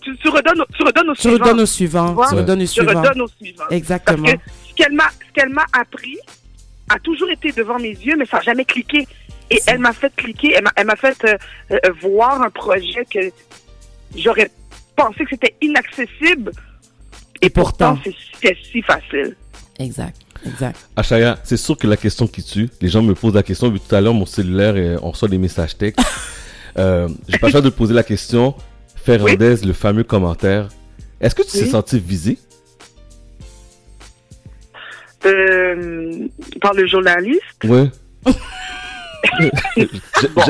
tu, 0.00 0.16
tu, 0.16 0.28
redonnes, 0.28 0.64
tu 0.74 0.82
redonnes 0.82 1.10
au 1.10 1.14
tu 1.14 1.20
suivant. 1.22 1.44
Redonnes 1.44 1.60
au 1.60 1.66
suivant. 1.66 2.16
Tu 2.28 2.34
redonnes 2.34 2.62
au 2.62 2.66
tu 2.66 2.68
suivant. 2.68 3.00
redonnes 3.00 3.20
au 3.22 3.28
suivant. 3.28 3.64
Exactement. 3.70 4.24
Parce 4.24 4.34
que 4.34 4.40
ce 4.68 4.74
qu'elle 4.74 4.92
m'a, 4.92 5.10
ce 5.10 5.32
qu'elle 5.34 5.50
m'a 5.50 5.66
appris 5.72 6.18
a 6.88 6.98
toujours 6.98 7.30
été 7.30 7.52
devant 7.52 7.78
mes 7.78 7.90
yeux, 7.90 8.16
mais 8.16 8.26
ça 8.26 8.38
n'a 8.38 8.42
jamais 8.42 8.64
cliqué. 8.64 9.06
Et 9.50 9.60
elle 9.66 9.78
m'a 9.78 9.92
fait 9.92 10.12
cliquer, 10.16 10.54
elle 10.56 10.64
m'a, 10.64 10.72
elle 10.76 10.86
m'a 10.86 10.96
fait 10.96 11.22
euh, 11.24 11.36
euh, 11.72 11.78
voir 12.00 12.40
un 12.40 12.50
projet 12.50 13.04
que 13.04 13.30
j'aurais 14.16 14.50
pensé 14.96 15.24
que 15.24 15.30
c'était 15.30 15.54
inaccessible. 15.60 16.52
Et, 17.42 17.50
pourtant, 17.50 17.98
c'est, 18.04 18.14
c'est 18.40 18.56
si 18.70 18.82
facile. 18.82 19.36
Exact. 19.78 20.16
Exact. 20.46 20.76
Achaya, 20.96 21.38
c'est 21.44 21.56
sûr 21.56 21.76
que 21.76 21.86
la 21.86 21.96
question 21.96 22.26
qui 22.26 22.42
tue, 22.42 22.68
les 22.80 22.88
gens 22.88 23.02
me 23.02 23.14
posent 23.14 23.34
la 23.34 23.42
question, 23.42 23.70
vu 23.70 23.78
tout 23.80 23.94
à 23.94 24.00
l'heure, 24.00 24.14
mon 24.14 24.26
cellulaire, 24.26 24.76
et 24.76 24.96
on 25.02 25.10
reçoit 25.10 25.28
des 25.28 25.38
messages 25.38 25.76
textes. 25.76 26.00
euh, 26.78 27.08
j'ai 27.28 27.38
pas 27.38 27.48
le 27.48 27.50
choix 27.52 27.60
de 27.60 27.68
poser 27.70 27.94
la 27.94 28.02
question. 28.02 28.54
Ferrandez, 29.04 29.56
le 29.64 29.72
fameux 29.72 30.04
commentaire. 30.04 30.68
Est-ce 31.20 31.34
que 31.34 31.42
tu 31.42 31.50
t'es 31.52 31.62
Oui. 31.64 31.70
senti 31.70 31.98
visé? 31.98 32.38
Euh, 35.24 36.28
par 36.60 36.74
le 36.74 36.86
journaliste? 36.86 37.40
J'ai- 37.64 37.90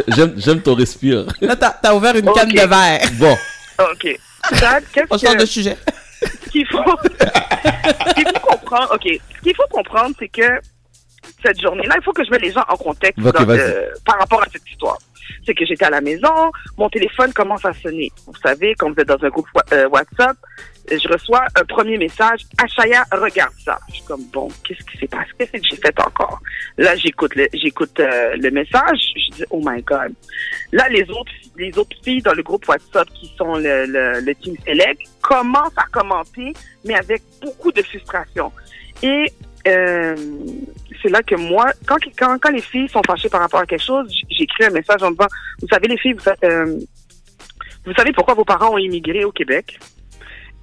J'aime 0.09 0.35
j'aime 0.37 0.61
ton 0.63 0.75
respire. 0.75 1.27
Là, 1.41 1.57
t'as, 1.57 1.95
ouvert 1.95 2.17
une 2.17 2.31
canne 2.33 2.49
de 2.49 2.67
verre. 2.67 3.01
Bon, 3.19 3.37
OK. 3.93 4.19
On 5.11 5.19
change 5.19 5.35
que- 5.37 5.41
de 5.41 5.47
sujet. 5.47 5.77
Ce 6.53 6.59
qu'il 6.59 6.67
faut, 6.67 6.85
ce 8.09 8.15
qu'il 8.15 8.27
faut 8.27 8.41
comprendre, 8.47 8.89
ok, 8.95 9.03
ce 9.37 9.41
qu'il 9.43 9.55
faut 9.57 9.67
comprendre, 9.71 10.15
c'est 10.19 10.29
que 10.29 10.49
cette 11.45 11.61
journée-là, 11.61 11.95
il 11.99 12.03
faut 12.05 12.13
que 12.13 12.25
je 12.25 12.31
mette 12.31 12.43
les 12.43 12.51
gens 12.53 12.65
en 12.69 12.77
contexte 12.77 13.19
dans- 13.33 13.45
euh, 13.61 13.89
par 14.05 14.19
rapport 14.19 14.43
à 14.43 14.47
cette 14.53 14.69
histoire. 14.69 14.99
C'est 15.47 15.55
que 15.55 15.65
j'étais 15.65 15.85
à 15.85 15.91
la 15.91 16.01
maison, 16.01 16.51
mon 16.77 16.89
téléphone 16.89 17.33
commence 17.33 17.65
à 17.65 17.73
sonner. 17.73 18.11
Vous 18.27 18.35
savez, 18.43 18.75
quand 18.79 18.91
vous 18.93 19.01
êtes 19.01 19.09
dans 19.09 19.23
un 19.25 19.29
groupe 19.29 19.47
euh, 19.73 19.89
WhatsApp, 19.89 20.37
je 20.91 21.09
reçois 21.09 21.45
un 21.55 21.65
premier 21.65 21.99
message. 21.99 22.41
Achaya, 22.59 23.05
regarde 23.13 23.55
ça. 23.65 23.79
Je 23.89 23.95
suis 23.95 24.05
comme 24.05 24.25
bon, 24.33 24.49
qu'est-ce 24.65 24.85
qui 24.85 24.99
s'est 24.99 25.09
passé? 25.09 25.31
Qu'est-ce 25.39 25.53
que 25.53 25.69
j'ai 25.71 25.77
fait 25.77 26.01
encore? 26.01 26.41
Là, 26.77 26.97
j'écoute 26.97 27.35
le, 27.35 27.49
j'écoute 27.53 27.99
euh, 28.01 28.37
le 28.37 28.51
message. 28.51 29.13
Je 29.17 29.37
dis 29.37 29.45
oh 29.51 29.61
my 29.65 29.83
god. 29.83 30.13
Là, 30.73 30.89
les 30.89 31.09
autres, 31.11 31.33
les 31.57 31.77
autres 31.79 31.97
filles 32.03 32.23
dans 32.23 32.35
le 32.35 32.43
groupe 32.43 32.67
WhatsApp 32.69 33.09
qui 33.15 33.33
sont 33.37 33.57
le, 33.57 33.87
le, 33.87 34.21
le 34.21 34.35
team 34.35 34.57
select 34.67 35.03
commencent 35.21 35.77
à 35.77 35.87
commenter, 35.91 36.53
mais 36.85 36.95
avec 36.95 37.23
beaucoup 37.41 37.73
de 37.73 37.83
frustration. 37.83 38.53
Et 39.03 39.33
euh, 39.67 40.17
c'est 41.03 41.09
là 41.09 41.23
que 41.23 41.35
moi, 41.35 41.73
quand, 41.87 42.51
les 42.51 42.61
filles 42.61 42.89
sont 42.89 43.03
fâchées 43.07 43.29
par 43.29 43.41
rapport 43.41 43.61
à 43.61 43.67
quelque 43.67 43.85
chose, 43.85 44.13
j'écris 44.31 44.65
un 44.65 44.71
message 44.71 45.03
en 45.03 45.11
disant, 45.11 45.29
vous 45.61 45.69
savez 45.69 45.89
les 45.89 45.99
filles, 45.99 46.15
vous, 46.15 46.31
euh, 46.45 46.79
vous 47.85 47.93
savez 47.95 48.13
pourquoi 48.13 48.35
vos 48.35 48.45
parents 48.45 48.75
ont 48.75 48.79
immigré 48.79 49.25
au 49.25 49.33
Québec? 49.33 49.79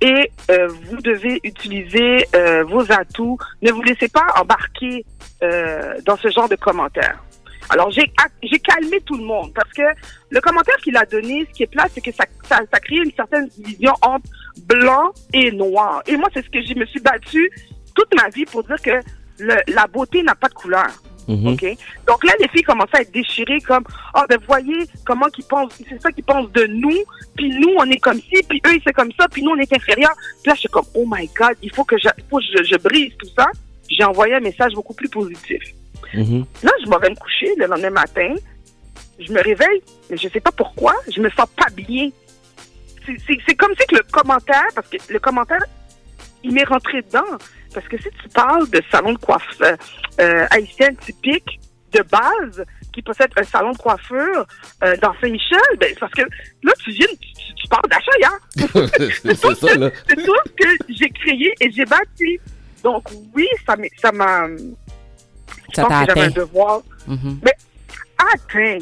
Et 0.02 0.32
euh, 0.50 0.68
vous 0.68 1.02
devez 1.02 1.40
utiliser 1.44 2.26
euh, 2.36 2.64
vos 2.64 2.92
atouts. 2.92 3.38
Ne 3.62 3.72
vous 3.72 3.82
laissez 3.82 4.08
pas 4.08 4.26
embarquer 4.40 5.06
euh, 5.44 5.96
dans 6.06 6.18
ce 6.18 6.30
genre 6.30 6.50
de 6.50 6.56
commentaires. 6.56 7.24
Alors 7.70 7.92
j'ai 7.92 8.12
j'ai 8.42 8.60
calmé 8.60 9.00
tout 9.02 9.16
le 9.16 9.24
monde 9.24 9.54
parce 9.54 9.72
que 9.74 9.84
le 10.32 10.42
commentaire 10.42 10.78
qu'il 10.78 10.98
a 10.98 11.06
donné, 11.06 11.46
ce 11.48 11.54
qui 11.54 11.64
est 11.64 11.68
plat, 11.68 11.86
c'est 11.94 12.02
que 12.02 12.12
ça, 12.12 12.26
ça, 12.44 12.60
ça 12.72 12.80
crée 12.80 12.98
une 12.98 13.12
certaine 13.12 13.48
division 13.48 13.94
entre 14.02 14.28
blanc 14.66 15.12
et 15.34 15.52
noir. 15.52 16.02
Et 16.08 16.18
moi, 16.18 16.30
c'est 16.34 16.44
ce 16.44 16.50
que 16.50 16.62
je 16.62 16.74
me 16.74 16.86
suis 16.86 17.00
battue 17.00 17.50
toute 17.94 18.14
ma 18.16 18.30
vie 18.30 18.46
pour 18.46 18.64
dire 18.64 18.82
que 18.82 19.00
le, 19.40 19.56
la 19.68 19.86
beauté 19.88 20.24
n'a 20.24 20.36
pas 20.36 20.48
de 20.48 20.54
couleur. 20.54 20.88
Mhm. 21.30 21.54
OK? 21.54 21.78
Donc 22.08 22.24
là, 22.24 22.34
les 22.40 22.48
filles 22.48 22.64
commençaient 22.64 22.98
à 22.98 23.02
être 23.02 23.12
déchirées 23.14 23.62
comme 23.62 23.84
Oh, 24.16 24.22
ben 24.28 24.40
voyez 24.48 24.86
comment 25.06 25.28
qu'ils 25.28 25.46
pensent, 25.46 25.74
c'est 25.88 26.02
ça 26.02 26.12
qu'ils 26.12 26.24
pensent 26.24 26.52
de 26.52 26.66
nous, 26.66 26.98
puis 27.38 27.50
nous, 27.60 27.76
on 27.78 27.86
est 27.86 28.00
comme 28.00 28.20
ci, 28.20 28.42
puis 28.50 28.60
eux, 28.66 28.80
c'est 28.84 28.94
comme 28.94 29.12
ça, 29.18 29.28
puis 29.28 29.44
nous, 29.44 29.52
on 29.52 29.58
est 29.58 29.72
inférieurs. 29.72 30.16
Puis 30.42 30.50
là, 30.50 30.56
je 30.56 30.62
suis 30.62 30.70
comme 30.70 30.86
Oh 30.96 31.06
my 31.08 31.30
God, 31.38 31.56
il 31.62 31.72
faut 31.74 31.84
que 31.84 31.98
je, 31.98 32.10
faut 32.30 32.40
que 32.40 32.44
je, 32.58 32.64
je 32.64 32.78
brise 32.78 33.14
tout 33.20 33.30
ça. 33.38 33.48
J'ai 33.90 34.04
envoyé 34.04 34.34
un 34.36 34.40
message 34.40 34.74
beaucoup 34.74 34.96
plus 34.96 35.10
positif. 35.10 35.62
Mhm. 36.16 36.46
Là, 36.64 36.72
je 36.84 36.90
m'en 36.90 36.98
vais 36.98 37.12
me 37.12 37.16
coucher 37.16 37.54
le 37.58 37.68
lendemain 37.68 37.92
matin. 37.92 38.34
Je 39.20 39.32
me 39.32 39.44
réveille, 39.44 39.84
mais 40.10 40.18
je 40.18 40.30
sais 40.30 40.40
pas 40.40 40.52
pourquoi, 40.52 40.94
je 41.14 41.22
me 41.22 41.30
sens 41.30 41.48
pas 41.56 41.70
bien. 41.76 42.10
C'est 43.06 43.56
comme 43.56 43.74
si 43.80 43.86
que 43.88 43.96
le 43.96 44.04
commentaire, 44.12 44.68
parce 44.74 44.88
que 44.88 44.98
le 45.10 45.20
commentaire, 45.20 45.64
il 46.44 46.54
m'est 46.54 46.64
rentré 46.64 47.02
dedans. 47.02 47.38
Parce 47.74 47.88
que 47.88 47.98
si 48.02 48.10
tu 48.22 48.30
parles 48.30 48.70
de 48.70 48.82
salon 48.92 49.14
de 49.14 49.18
coiffure 49.20 49.62
euh, 49.66 49.76
euh, 50.22 50.46
haïtien 50.52 50.94
typique, 50.96 51.60
de 51.92 52.04
base, 52.04 52.64
qui 52.94 53.02
possède 53.02 53.32
un 53.36 53.44
salon 53.44 53.72
de 53.72 53.78
coiffure 53.78 54.46
euh, 54.84 54.96
dans 55.02 55.12
Saint-Michel, 55.20 55.60
ben, 55.80 55.92
parce 56.00 56.12
que 56.14 56.22
là, 56.22 56.72
tu 56.84 56.92
viens, 56.92 57.08
tu, 57.56 57.68
parles 57.68 57.90
d'achat, 57.90 58.30
c'est 59.24 59.36
ça, 59.56 59.76
là. 59.76 59.90
c'est 60.08 60.16
tout 60.24 60.36
ce 60.46 60.52
que 60.52 60.70
j'ai 60.90 61.10
créé 61.10 61.52
et 61.62 61.72
j'ai 61.72 61.86
bâti. 61.86 62.40
Donc 62.84 63.08
oui, 63.34 63.48
ça 63.66 64.12
m'a... 64.12 64.48
Je 64.48 65.76
Ça 65.76 65.84
pense 65.84 65.90
t'a 65.90 66.00
que 66.02 66.06
j'avais 66.10 66.22
un 66.22 66.24
atteint. 66.30 66.42
devoir 66.42 66.82
Mhm. 67.08 67.40
atteint. 68.34 68.78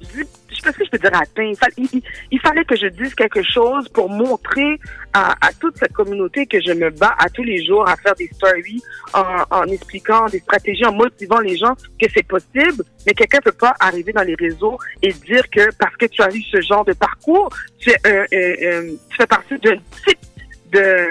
Je 0.00 0.06
dis- 0.22 0.28
je 0.64 0.70
sais 0.70 0.72
pas 0.72 0.72
ce 0.72 0.78
que 0.78 0.84
je 0.84 0.90
peux 0.90 0.98
dire. 0.98 1.10
Il, 1.38 1.56
fallait- 1.56 1.72
il- 1.76 1.88
il- 1.92 2.02
il 2.30 2.40
fallait 2.40 2.64
que 2.64 2.76
je 2.76 2.86
dise 2.86 3.14
quelque 3.14 3.42
chose 3.42 3.88
pour 3.88 4.08
montrer 4.08 4.78
à, 5.12 5.32
à 5.46 5.52
toute 5.60 5.76
cette 5.78 5.92
communauté 5.92 6.46
que 6.46 6.60
je 6.60 6.72
me 6.72 6.90
bats 6.90 7.14
à 7.18 7.28
tous 7.28 7.42
les 7.42 7.64
jours 7.64 7.88
à 7.88 7.96
faire 7.96 8.14
des 8.14 8.28
stories 8.28 8.82
en, 9.12 9.24
en 9.50 9.64
expliquant 9.64 10.26
des 10.26 10.38
stratégies, 10.38 10.84
en 10.84 10.92
motivant 10.92 11.40
les 11.40 11.56
gens 11.56 11.74
que 12.00 12.06
c'est 12.14 12.26
possible, 12.26 12.84
mais 13.06 13.12
quelqu'un 13.14 13.40
peut 13.40 13.52
pas 13.52 13.74
arriver 13.80 14.12
dans 14.12 14.22
les 14.22 14.34
réseaux 14.34 14.78
et 15.02 15.12
dire 15.12 15.48
que 15.50 15.74
parce 15.76 15.96
que 15.96 16.06
tu 16.06 16.22
as 16.22 16.32
eu 16.34 16.42
ce 16.42 16.60
genre 16.60 16.84
de 16.84 16.92
parcours, 16.92 17.50
tu, 17.78 17.90
es 17.90 17.96
un- 18.04 18.22
un- 18.22 18.88
tu 19.10 19.16
fais 19.16 19.26
partie 19.26 19.58
d'un 19.58 19.76
type 20.06 20.18
de, 20.72 21.10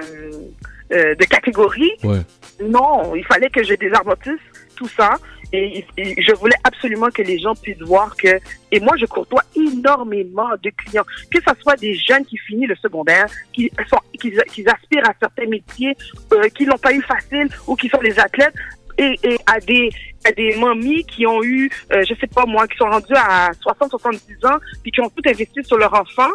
euh, 0.93 1.15
de 1.15 1.23
catégorie 1.25 1.91
Ouais. 2.03 2.21
non, 2.63 3.15
il 3.15 3.25
fallait 3.25 3.49
que 3.49 3.63
je 3.63 3.73
désamortisse 3.75 4.39
tout 4.75 4.87
ça. 4.87 5.13
Et, 5.53 5.85
je 5.97 6.33
voulais 6.35 6.55
absolument 6.63 7.09
que 7.09 7.21
les 7.21 7.37
gens 7.37 7.55
puissent 7.55 7.81
voir 7.81 8.15
que... 8.15 8.39
Et 8.71 8.79
moi, 8.79 8.93
je 8.97 9.05
côtoie 9.05 9.43
énormément 9.55 10.49
de 10.61 10.69
clients, 10.69 11.05
que 11.29 11.39
ce 11.39 11.61
soit 11.61 11.75
des 11.75 11.93
jeunes 11.95 12.25
qui 12.25 12.37
finissent 12.37 12.69
le 12.69 12.75
secondaire, 12.75 13.25
qui, 13.51 13.69
sont, 13.89 13.99
qui, 14.19 14.33
aspirent 14.67 15.09
à 15.09 15.13
certains 15.19 15.47
métiers, 15.47 15.95
euh, 16.33 16.47
qui 16.49 16.65
l'ont 16.65 16.77
pas 16.77 16.93
eu 16.93 17.01
facile 17.01 17.49
ou 17.67 17.75
qui 17.75 17.89
sont 17.89 18.01
des 18.01 18.17
athlètes, 18.17 18.53
et, 18.97 19.19
et 19.23 19.37
à 19.45 19.59
des 19.59 19.89
à 20.23 20.31
des 20.31 20.55
mamies 20.55 21.03
qui 21.05 21.25
ont 21.25 21.43
eu, 21.43 21.69
euh, 21.91 22.03
je 22.07 22.13
sais 22.15 22.27
pas 22.27 22.45
moi, 22.45 22.67
qui 22.67 22.77
sont 22.77 22.85
rendues 22.85 23.15
à 23.15 23.51
60-70 23.51 24.47
ans, 24.47 24.59
puis 24.83 24.91
qui 24.91 25.01
ont 25.01 25.09
tout 25.09 25.23
investi 25.25 25.63
sur 25.63 25.77
leur 25.77 25.93
enfant. 25.93 26.29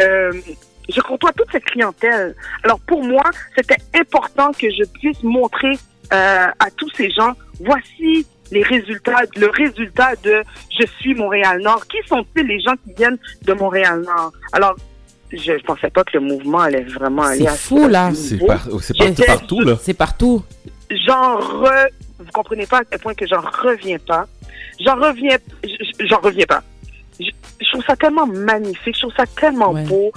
Euh, 0.00 0.32
je 0.88 1.00
côtoie 1.00 1.32
toute 1.32 1.50
cette 1.52 1.64
clientèle. 1.64 2.34
Alors 2.64 2.80
pour 2.80 3.04
moi, 3.04 3.24
c'était 3.56 3.76
important 3.94 4.52
que 4.52 4.68
je 4.70 4.84
puisse 4.84 5.22
montrer 5.22 5.72
euh, 6.12 6.46
à 6.58 6.70
tous 6.76 6.90
ces 6.94 7.10
gens, 7.10 7.34
voici 7.60 8.26
les 8.50 8.62
résultats, 8.62 9.22
le 9.36 9.48
résultat 9.50 10.14
de 10.22 10.42
Je 10.78 10.86
suis 11.00 11.14
Montréal-Nord. 11.14 11.86
Qui 11.86 11.98
sont-ils 12.08 12.46
les 12.46 12.60
gens 12.60 12.74
qui 12.84 12.92
viennent 12.94 13.18
de 13.42 13.52
Montréal-Nord? 13.52 14.32
Alors, 14.52 14.74
je 15.30 15.52
ne 15.52 15.58
pensais 15.58 15.90
pas 15.90 16.04
que 16.04 16.16
le 16.18 16.20
mouvement 16.20 16.60
allait 16.60 16.84
vraiment 16.84 17.22
aller 17.22 17.40
C'est 17.40 17.48
à 17.48 17.52
fou, 17.54 17.84
ce 17.84 17.88
là. 17.88 18.10
C'est 18.14 18.38
par- 18.46 18.68
J'étais- 18.94 19.26
partout, 19.26 19.60
là. 19.60 19.76
C'est 19.80 19.94
partout. 19.94 20.42
J'en 21.06 21.36
re... 21.38 21.70
Vous 22.18 22.32
comprenez 22.32 22.66
pas 22.66 22.78
à 22.78 22.84
quel 22.84 22.98
point 22.98 23.14
que 23.14 23.26
j'en 23.26 23.40
reviens 23.40 23.98
pas. 23.98 24.26
J'en 24.84 24.96
reviens... 24.96 25.36
J'en 26.00 26.18
reviens 26.20 26.46
pas. 26.46 26.62
Je, 27.20 27.26
je 27.60 27.70
trouve 27.72 27.84
ça 27.84 27.96
tellement 27.96 28.26
magnifique, 28.26 28.94
je 28.94 29.00
trouve 29.02 29.12
ça 29.16 29.24
tellement 29.26 29.72
Ouais. 29.72 29.84
beau. 29.84 30.12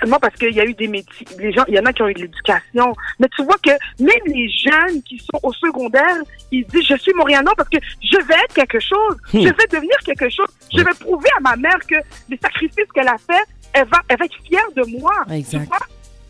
Seulement 0.00 0.18
parce 0.18 0.34
qu'il 0.36 0.54
y 0.54 0.60
a 0.60 0.64
eu 0.64 0.74
des 0.74 0.86
métiers, 0.88 1.26
les 1.38 1.52
gens, 1.52 1.64
il 1.68 1.74
y 1.74 1.78
en 1.78 1.84
a 1.84 1.92
qui 1.92 2.02
ont 2.02 2.08
eu 2.08 2.14
de 2.14 2.20
l'éducation, 2.20 2.92
mais 3.18 3.28
tu 3.34 3.42
vois 3.44 3.56
que 3.62 3.70
même 4.02 4.20
les 4.26 4.48
jeunes 4.48 5.02
qui 5.02 5.18
sont 5.18 5.40
au 5.42 5.52
secondaire, 5.52 6.16
ils 6.52 6.64
disent 6.66 6.86
je 6.86 6.96
suis 6.96 7.12
Montréalais 7.14 7.50
parce 7.56 7.68
que 7.68 7.78
je 8.02 8.18
vais 8.26 8.34
être 8.34 8.54
quelque 8.54 8.80
chose, 8.80 9.16
Hmm. 9.32 9.40
je 9.40 9.48
vais 9.48 9.66
devenir 9.70 9.96
quelque 10.04 10.28
chose, 10.30 10.46
je 10.72 10.78
vais 10.82 10.94
prouver 11.00 11.28
à 11.36 11.40
ma 11.40 11.56
mère 11.56 11.78
que 11.86 11.96
les 12.28 12.38
sacrifices 12.38 12.90
qu'elle 12.94 13.08
a 13.08 13.16
fait, 13.18 13.44
elle 13.72 13.86
va, 13.86 13.98
elle 14.08 14.18
va 14.18 14.24
être 14.24 14.36
fière 14.46 14.70
de 14.76 14.98
moi. 14.98 15.12
Exact. 15.30 15.60
Tu 15.60 15.66
vois? 15.66 15.78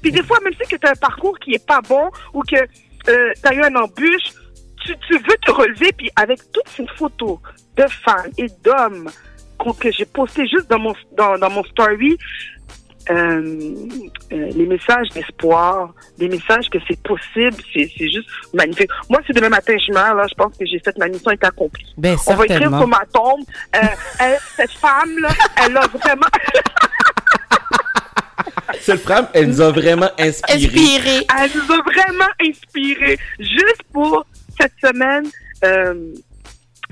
Puis 0.02 0.12
des 0.12 0.22
fois, 0.22 0.38
même 0.42 0.52
si 0.54 0.66
tu 0.68 0.87
as 0.87 0.90
un 0.90 0.94
parcours 0.94 1.38
qui 1.38 1.54
est 1.54 1.66
pas 1.66 1.81
bon 1.81 2.11
ou 2.33 2.42
que 2.42 2.57
euh, 2.57 3.33
tu 3.42 3.48
as 3.48 3.54
eu 3.54 3.62
un 3.62 3.74
embûche, 3.76 4.33
tu, 4.85 4.94
tu 5.07 5.14
veux 5.14 5.37
te 5.44 5.50
relever, 5.50 5.92
puis 5.92 6.11
avec 6.16 6.40
toutes 6.52 6.68
ces 6.68 6.87
photos 6.96 7.38
de 7.76 7.85
femmes 7.88 8.31
et 8.38 8.46
d'hommes 8.64 9.11
que 9.81 9.90
j'ai 9.90 10.07
postées 10.07 10.46
juste 10.46 10.70
dans 10.70 10.78
mon, 10.78 10.94
dans, 11.16 11.37
dans 11.37 11.50
mon 11.50 11.64
story, 11.64 12.16
euh, 13.11 13.73
euh, 14.33 14.51
les 14.55 14.66
messages 14.66 15.09
d'espoir, 15.14 15.92
des 16.18 16.29
messages 16.29 16.68
que 16.71 16.79
c'est 16.87 17.01
possible, 17.03 17.57
c'est 17.73 17.90
c'est 17.97 18.09
juste 18.11 18.29
magnifique. 18.55 18.90
Moi, 19.09 19.21
si 19.27 19.33
demain 19.33 19.49
matin 19.49 19.75
je 19.79 19.92
meurs, 19.92 20.14
là, 20.14 20.27
je 20.29 20.35
pense 20.35 20.57
que 20.57 20.66
j'ai 20.66 20.79
fait 20.81 20.97
ma 20.99 21.09
mission 21.09 21.31
est 21.31 21.42
accomplie. 21.44 21.87
Ben, 21.97 22.16
On 22.27 22.35
va 22.35 22.44
écrire 22.44 22.68
sur 22.71 22.87
ma 22.88 23.05
tombe, 23.12 23.40
euh, 23.77 23.79
elle- 24.21 24.38
cette 24.57 24.73
femme-là, 24.73 25.31
elle 25.64 25.77
a 25.77 25.87
vraiment... 25.87 26.27
Cette 28.81 29.01
femme, 29.01 29.27
elle 29.35 29.49
nous 29.49 29.61
a 29.61 29.71
vraiment 29.73 30.11
inspiré. 30.18 30.64
Inspiré. 30.64 31.27
Elle 31.40 31.51
nous 31.55 31.73
a 31.73 31.83
vraiment 31.83 32.31
inspirés. 32.40 33.18
Juste 33.38 33.83
pour 33.92 34.25
cette 34.61 34.73
semaine, 34.83 35.27
euh, 35.64 35.94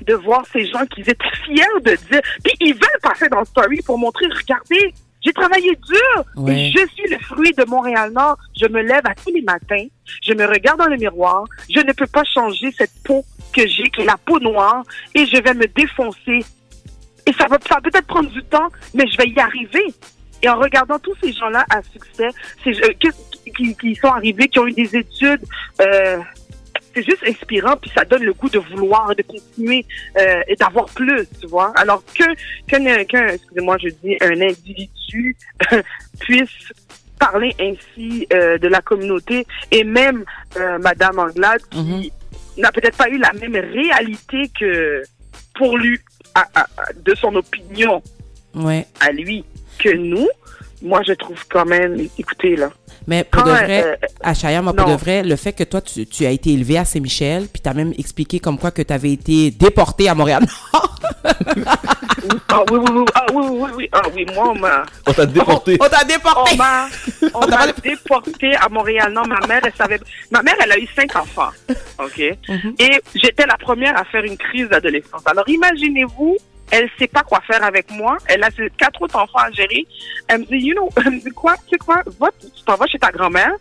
de 0.03 0.15
voir 0.15 0.43
ces 0.53 0.67
gens 0.67 0.85
qui 0.87 1.03
étaient 1.03 1.17
fiers 1.45 1.65
de 1.85 1.91
dire. 2.11 2.21
Puis 2.45 2.53
ils 2.61 2.75
veulent 2.75 3.01
passer 3.03 3.29
dans 3.29 3.41
le 3.41 3.47
story 3.47 3.81
pour 3.85 3.99
montrer, 3.99 4.27
regardez, 4.27 4.93
j'ai 5.27 5.33
travaillé 5.33 5.75
dur 5.75 6.25
Ouais. 6.37 6.55
et 6.69 6.71
je 6.71 6.87
suis 6.95 7.11
le 7.11 7.19
fruit 7.19 7.53
de 7.53 7.65
Montréal-Nord. 7.65 8.37
Je 8.61 8.67
me 8.69 8.81
lève 8.81 9.03
à 9.05 9.15
tous 9.15 9.33
les 9.35 9.43
matins, 9.43 9.87
je 10.23 10.33
me 10.35 10.47
regarde 10.47 10.79
dans 10.79 10.87
le 10.87 10.97
miroir, 10.97 11.45
je 11.69 11.81
ne 11.81 11.93
peux 11.93 12.07
pas 12.07 12.23
changer 12.33 12.71
cette 12.79 12.93
peau 13.05 13.25
que 13.53 13.67
j'ai, 13.67 13.85
qui 13.91 14.03
est 14.03 14.05
la 14.05 14.17
peau 14.17 14.39
noire, 14.39 14.83
et 15.15 15.27
je 15.27 15.37
vais 15.43 15.55
me 15.55 15.67
défoncer. 15.67 16.45
Et 17.27 17.33
ça 17.33 17.47
va, 17.49 17.59
ça 17.69 17.75
va 17.77 17.81
peut-être 17.81 18.07
prendre 18.07 18.31
du 18.31 18.43
temps, 18.45 18.69
mais 18.95 19.05
je 19.09 19.17
vais 19.17 19.29
y 19.29 19.39
arriver. 19.41 19.85
Et 20.43 20.49
en 20.49 20.59
regardant 20.59 20.99
tous 21.01 21.15
ces 21.23 21.33
gens-là 21.33 21.65
à 21.71 21.83
succès, 21.83 22.29
ces, 22.62 22.71
euh, 22.85 22.93
qui, 23.01 23.53
qui, 23.53 23.77
qui 23.77 23.95
sont 23.97 24.09
arrivés, 24.09 24.47
qui 24.49 24.59
ont 24.61 24.67
eu 24.67 24.73
des 24.75 24.95
études, 24.95 25.43
euh, 25.81 26.19
c'est 26.97 27.03
juste 27.05 27.23
inspirant, 27.29 27.77
puis 27.77 27.91
ça 27.95 28.05
donne 28.05 28.23
le 28.25 28.33
goût 28.33 28.49
de 28.49 28.59
vouloir, 28.59 29.15
de 29.15 29.23
continuer 29.23 29.85
euh, 30.19 30.41
et 30.49 30.57
d'avoir 30.57 30.87
plus, 30.87 31.27
tu 31.41 31.47
vois. 31.47 31.73
Alors 31.77 32.03
que 32.07 32.25
qu'un, 32.67 32.85
excusez-moi, 33.29 33.77
je 33.83 33.89
dis 34.03 34.17
un 34.23 34.41
individu 34.41 35.37
puisse 36.21 36.49
parler 37.19 37.55
ainsi 37.61 38.27
euh, 38.33 38.57
de 38.59 38.69
la 38.69 38.81
communauté 38.81 39.47
et 39.71 39.85
même 39.85 40.25
euh, 40.57 40.79
Madame 40.79 41.19
Anglade 41.19 41.61
qui 41.71 41.79
Mhm. 41.83 42.63
n'a 42.63 42.73
peut-être 42.73 42.97
pas 42.97 43.09
eu 43.11 43.19
la 43.19 43.33
même 43.35 43.57
réalité 43.57 44.51
que 44.59 45.03
pour 45.55 45.77
lui, 45.79 45.99
à- 46.35 46.47
à- 46.55 46.61
à- 46.79 46.93
de 46.95 47.15
son 47.15 47.35
opinion 47.37 48.03
Ouais. 48.55 48.87
à 49.01 49.13
lui 49.13 49.45
que 49.79 49.91
nous. 49.95 50.29
Moi, 50.83 51.01
je 51.07 51.12
trouve 51.15 51.43
quand 51.49 51.65
même, 51.65 51.97
écoutez 52.19 52.55
là, 52.57 52.71
Mais 53.07 53.25
pour 53.25 53.43
de 53.43 53.49
Quand, 53.51 53.55
vrai, 53.57 53.85
euh, 53.85 54.07
Achaya, 54.23 54.61
moi, 54.62 54.73
pour 54.75 54.87
non. 54.87 54.95
de 54.95 54.99
vrai, 55.01 55.23
le 55.23 55.37
fait 55.37 55.53
que 55.53 55.65
toi, 55.65 55.81
tu, 55.81 56.07
tu 56.07 56.27
as 56.27 56.31
été 56.31 56.51
élevé 56.53 56.77
à 56.79 56.85
Saint-Michel, 56.85 57.47
puis 57.53 57.62
tu 57.62 57.69
as 57.69 57.75
même 57.75 57.93
expliqué 57.99 58.41
comme 58.41 58.59
quoi 58.59 58.71
que 58.71 58.83
tu 58.83 58.93
avais 58.93 59.12
été 59.12 59.51
déporté 59.51 60.09
à 60.09 60.15
Montréal. 60.15 60.45
ah 62.49 62.62
oui, 62.71 62.79
oui, 62.79 62.91
oui, 62.93 63.05
ah 63.15 63.27
oui, 63.33 63.45
oui, 63.49 63.71
oui, 63.77 63.89
ah 63.93 64.03
oui, 64.15 64.27
moi, 64.35 64.51
on 64.51 64.55
m'a, 64.59 64.83
On 65.07 65.12
t'a 65.12 65.27
déporté. 65.27 65.77
On 65.81 65.89
t'a 65.89 66.05
déporté! 66.05 66.51
on 66.53 66.57
m'a, 66.57 66.89
on 67.35 67.47
m'a 67.49 67.73
déporté 67.73 68.55
à 68.57 68.69
Montréal. 68.69 69.12
Non, 69.12 69.23
ma 69.27 69.47
mère, 69.47 69.62
elle 69.65 69.73
savait, 69.77 70.01
ma 70.31 70.43
mère, 70.43 70.55
elle 70.62 70.73
a 70.73 70.79
eu 70.79 70.87
cinq 70.95 71.15
enfants, 71.17 71.51
ok, 71.99 72.23
Mhm. 72.49 72.75
et 72.79 73.01
j'étais 73.15 73.47
la 73.47 73.57
première 73.57 73.97
à 73.99 74.05
faire 74.05 74.25
une 74.25 74.37
crise 74.37 74.69
d'adolescence. 74.69 75.23
Alors, 75.27 75.49
imaginez-vous, 75.49 76.37
elle 76.71 76.89
sait 76.99 77.07
pas 77.07 77.23
quoi 77.23 77.41
faire 77.47 77.63
avec 77.65 77.91
moi. 77.91 78.17
Elle 78.27 78.43
a 78.45 78.51
ses 78.51 78.69
quatre 78.77 79.01
autres 79.03 79.17
enfants 79.17 79.39
à 79.39 79.51
gérer. 79.51 79.87
Elle 80.29 80.41
me 80.41 80.45
dit, 80.47 80.57
you 80.67 80.75
know, 80.75 80.89
elle 81.05 81.13
me 81.13 81.21
dit 81.21 81.31
quoi, 81.31 81.55
tu 81.65 81.71
sais 81.71 81.79
quoi, 81.79 82.03
va, 82.19 82.29
tu 82.41 82.63
t'en 82.65 82.75
vas 82.77 82.87
chez 82.87 82.99
ta 82.99 83.11
grand-mère. 83.11 83.53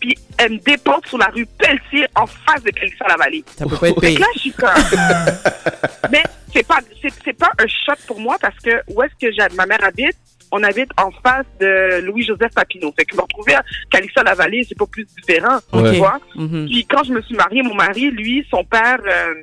Puis 0.00 0.16
elle 0.38 0.52
me 0.52 0.58
déporte 0.58 1.06
sur 1.08 1.18
la 1.18 1.26
rue 1.26 1.46
Pelletier 1.58 2.06
en 2.14 2.26
face 2.26 2.62
de 2.62 2.70
Calissa 2.70 3.04
la 3.06 3.16
vallée. 3.16 3.44
Ça 3.56 3.66
peut 3.66 3.76
pas 3.76 3.88
être 3.90 4.00
Fait 4.00 4.06
payé. 4.06 4.18
là, 4.18 4.26
je 4.34 4.38
suis 4.40 4.52
comme. 4.52 4.70
Mais 6.10 6.22
c'est 6.52 6.66
pas, 6.66 6.78
c'est, 7.02 7.12
c'est 7.24 7.36
pas 7.36 7.50
un 7.58 7.66
choc 7.66 7.98
pour 8.06 8.18
moi 8.18 8.36
parce 8.40 8.56
que 8.60 8.70
où 8.88 9.02
est-ce 9.02 9.12
que 9.20 9.32
j'ai, 9.32 9.54
ma 9.56 9.66
mère 9.66 9.82
habite? 9.84 10.16
On 10.52 10.62
habite 10.64 10.90
en 10.96 11.10
face 11.12 11.46
de 11.60 12.00
Louis-Joseph 12.00 12.52
Papineau. 12.54 12.92
Fait 12.98 13.04
que 13.04 13.14
me 13.14 13.20
retrouver 13.20 13.54
à 13.54 13.62
Calissa-la-Vallée, 13.90 14.64
c'est 14.68 14.76
pas 14.76 14.86
plus 14.86 15.06
différent. 15.16 15.58
Ouais. 15.72 15.92
Tu 15.92 15.98
vois? 15.98 16.18
Mhm. 16.34 16.66
Puis 16.66 16.86
quand 16.86 17.04
je 17.04 17.12
me 17.12 17.22
suis 17.22 17.36
mariée, 17.36 17.62
mon 17.62 17.74
mari, 17.74 18.10
lui, 18.10 18.44
son 18.50 18.64
père, 18.64 18.98
euh, 19.06 19.34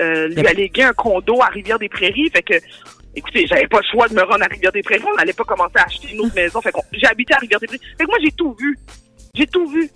euh, 0.00 0.28
lui 0.28 0.46
a 0.46 0.52
légué 0.52 0.82
un 0.84 0.92
condo 0.92 1.40
à 1.42 1.46
Rivière-des-Prairies. 1.46 2.30
Fait 2.32 2.42
que, 2.42 2.54
écoutez, 3.14 3.46
j'avais 3.46 3.66
pas 3.68 3.78
le 3.78 3.86
choix 3.90 4.08
de 4.08 4.14
me 4.14 4.22
rendre 4.22 4.42
à 4.42 4.46
Rivière-des-Prairies. 4.50 5.04
On 5.12 5.16
n'allait 5.16 5.32
pas 5.32 5.44
commencer 5.44 5.76
à 5.76 5.84
acheter 5.84 6.08
une 6.12 6.20
autre 6.20 6.34
maison. 6.34 6.60
Fait 6.60 6.72
que 6.72 6.78
j'ai 6.92 7.06
habité 7.06 7.34
à 7.34 7.38
Rivière-des-Prairies. 7.38 7.82
Fait 7.98 8.04
que 8.04 8.08
moi, 8.10 8.18
j'ai 8.22 8.32
tout 8.32 8.56
vu. 8.58 8.78
J'ai 9.34 9.46
tout 9.46 9.66
vu. 9.68 9.90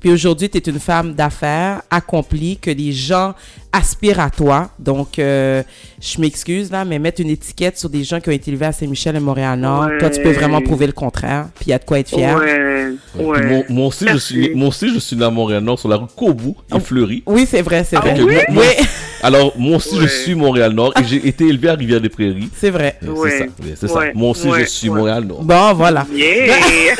Puis 0.00 0.10
aujourd'hui, 0.10 0.48
tu 0.48 0.56
es 0.56 0.60
une 0.62 0.80
femme 0.80 1.12
d'affaires 1.12 1.82
accomplie, 1.90 2.56
que 2.56 2.70
les 2.70 2.90
gens 2.90 3.34
aspirent 3.70 4.20
à 4.20 4.30
toi. 4.30 4.70
Donc, 4.78 5.18
euh, 5.18 5.62
je 6.00 6.18
m'excuse 6.22 6.70
là, 6.70 6.86
mais 6.86 6.98
mettre 6.98 7.20
une 7.20 7.28
étiquette 7.28 7.76
sur 7.78 7.90
des 7.90 8.02
gens 8.02 8.18
qui 8.18 8.30
ont 8.30 8.32
été 8.32 8.50
élevés 8.50 8.64
à 8.64 8.72
Saint-Michel 8.72 9.16
et 9.16 9.20
Montréal-Nord, 9.20 9.84
Ouais. 9.88 9.98
toi, 9.98 10.08
tu 10.08 10.22
peux 10.22 10.30
vraiment 10.30 10.62
prouver 10.62 10.86
le 10.86 10.92
contraire. 10.94 11.48
Puis 11.54 11.66
il 11.66 11.70
y 11.70 11.72
a 11.74 11.78
de 11.78 11.84
quoi 11.84 11.98
être 11.98 12.08
fier. 12.08 12.34
Ouais. 12.34 13.42
Moi, 13.44 13.62
moi 13.68 13.86
aussi, 13.88 14.06
je 14.08 14.16
suis, 14.16 14.54
moi 14.54 14.68
aussi, 14.68 14.88
je 14.94 14.98
suis 15.00 15.16
né 15.16 15.24
à 15.26 15.30
Montréal-Nord, 15.30 15.78
sur 15.78 15.90
la 15.90 15.96
rue 15.96 16.06
Cobout 16.16 16.56
et 16.74 16.80
Fleury. 16.80 17.22
Oui, 17.26 17.44
c'est 17.46 17.60
vrai, 17.60 17.84
c'est 17.84 17.96
Ah 17.96 18.00
vrai. 18.00 18.18
oui? 18.22 18.36
Moi- 18.48 18.64
Oui, 18.78 18.86
Alors, 19.22 19.52
moi 19.58 19.76
aussi, 19.76 20.00
je 20.00 20.06
suis 20.06 20.34
Montréal-Nord 20.34 20.94
et 20.98 21.04
j'ai 21.04 21.26
été 21.28 21.46
élevé 21.46 21.68
à 21.68 21.74
Rivière-des-Prairies. 21.74 22.48
c'est 22.56 22.70
vrai. 22.70 22.96
Euh, 23.04 23.08
Ouais. 23.08 23.30
C'est 23.30 23.38
ça. 23.38 23.44
Ouais, 23.44 23.50
C'est 23.76 23.92
Ouais. 23.92 24.06
ça. 24.08 24.12
Moi 24.14 24.30
aussi, 24.30 24.48
Ouais. 24.48 24.60
je 24.60 24.64
suis 24.66 24.88
Ouais. 24.88 24.96
Montréal-Nord. 24.98 25.42
Bon, 25.42 25.72
voilà. 25.74 26.06
Yeah. 26.12 26.56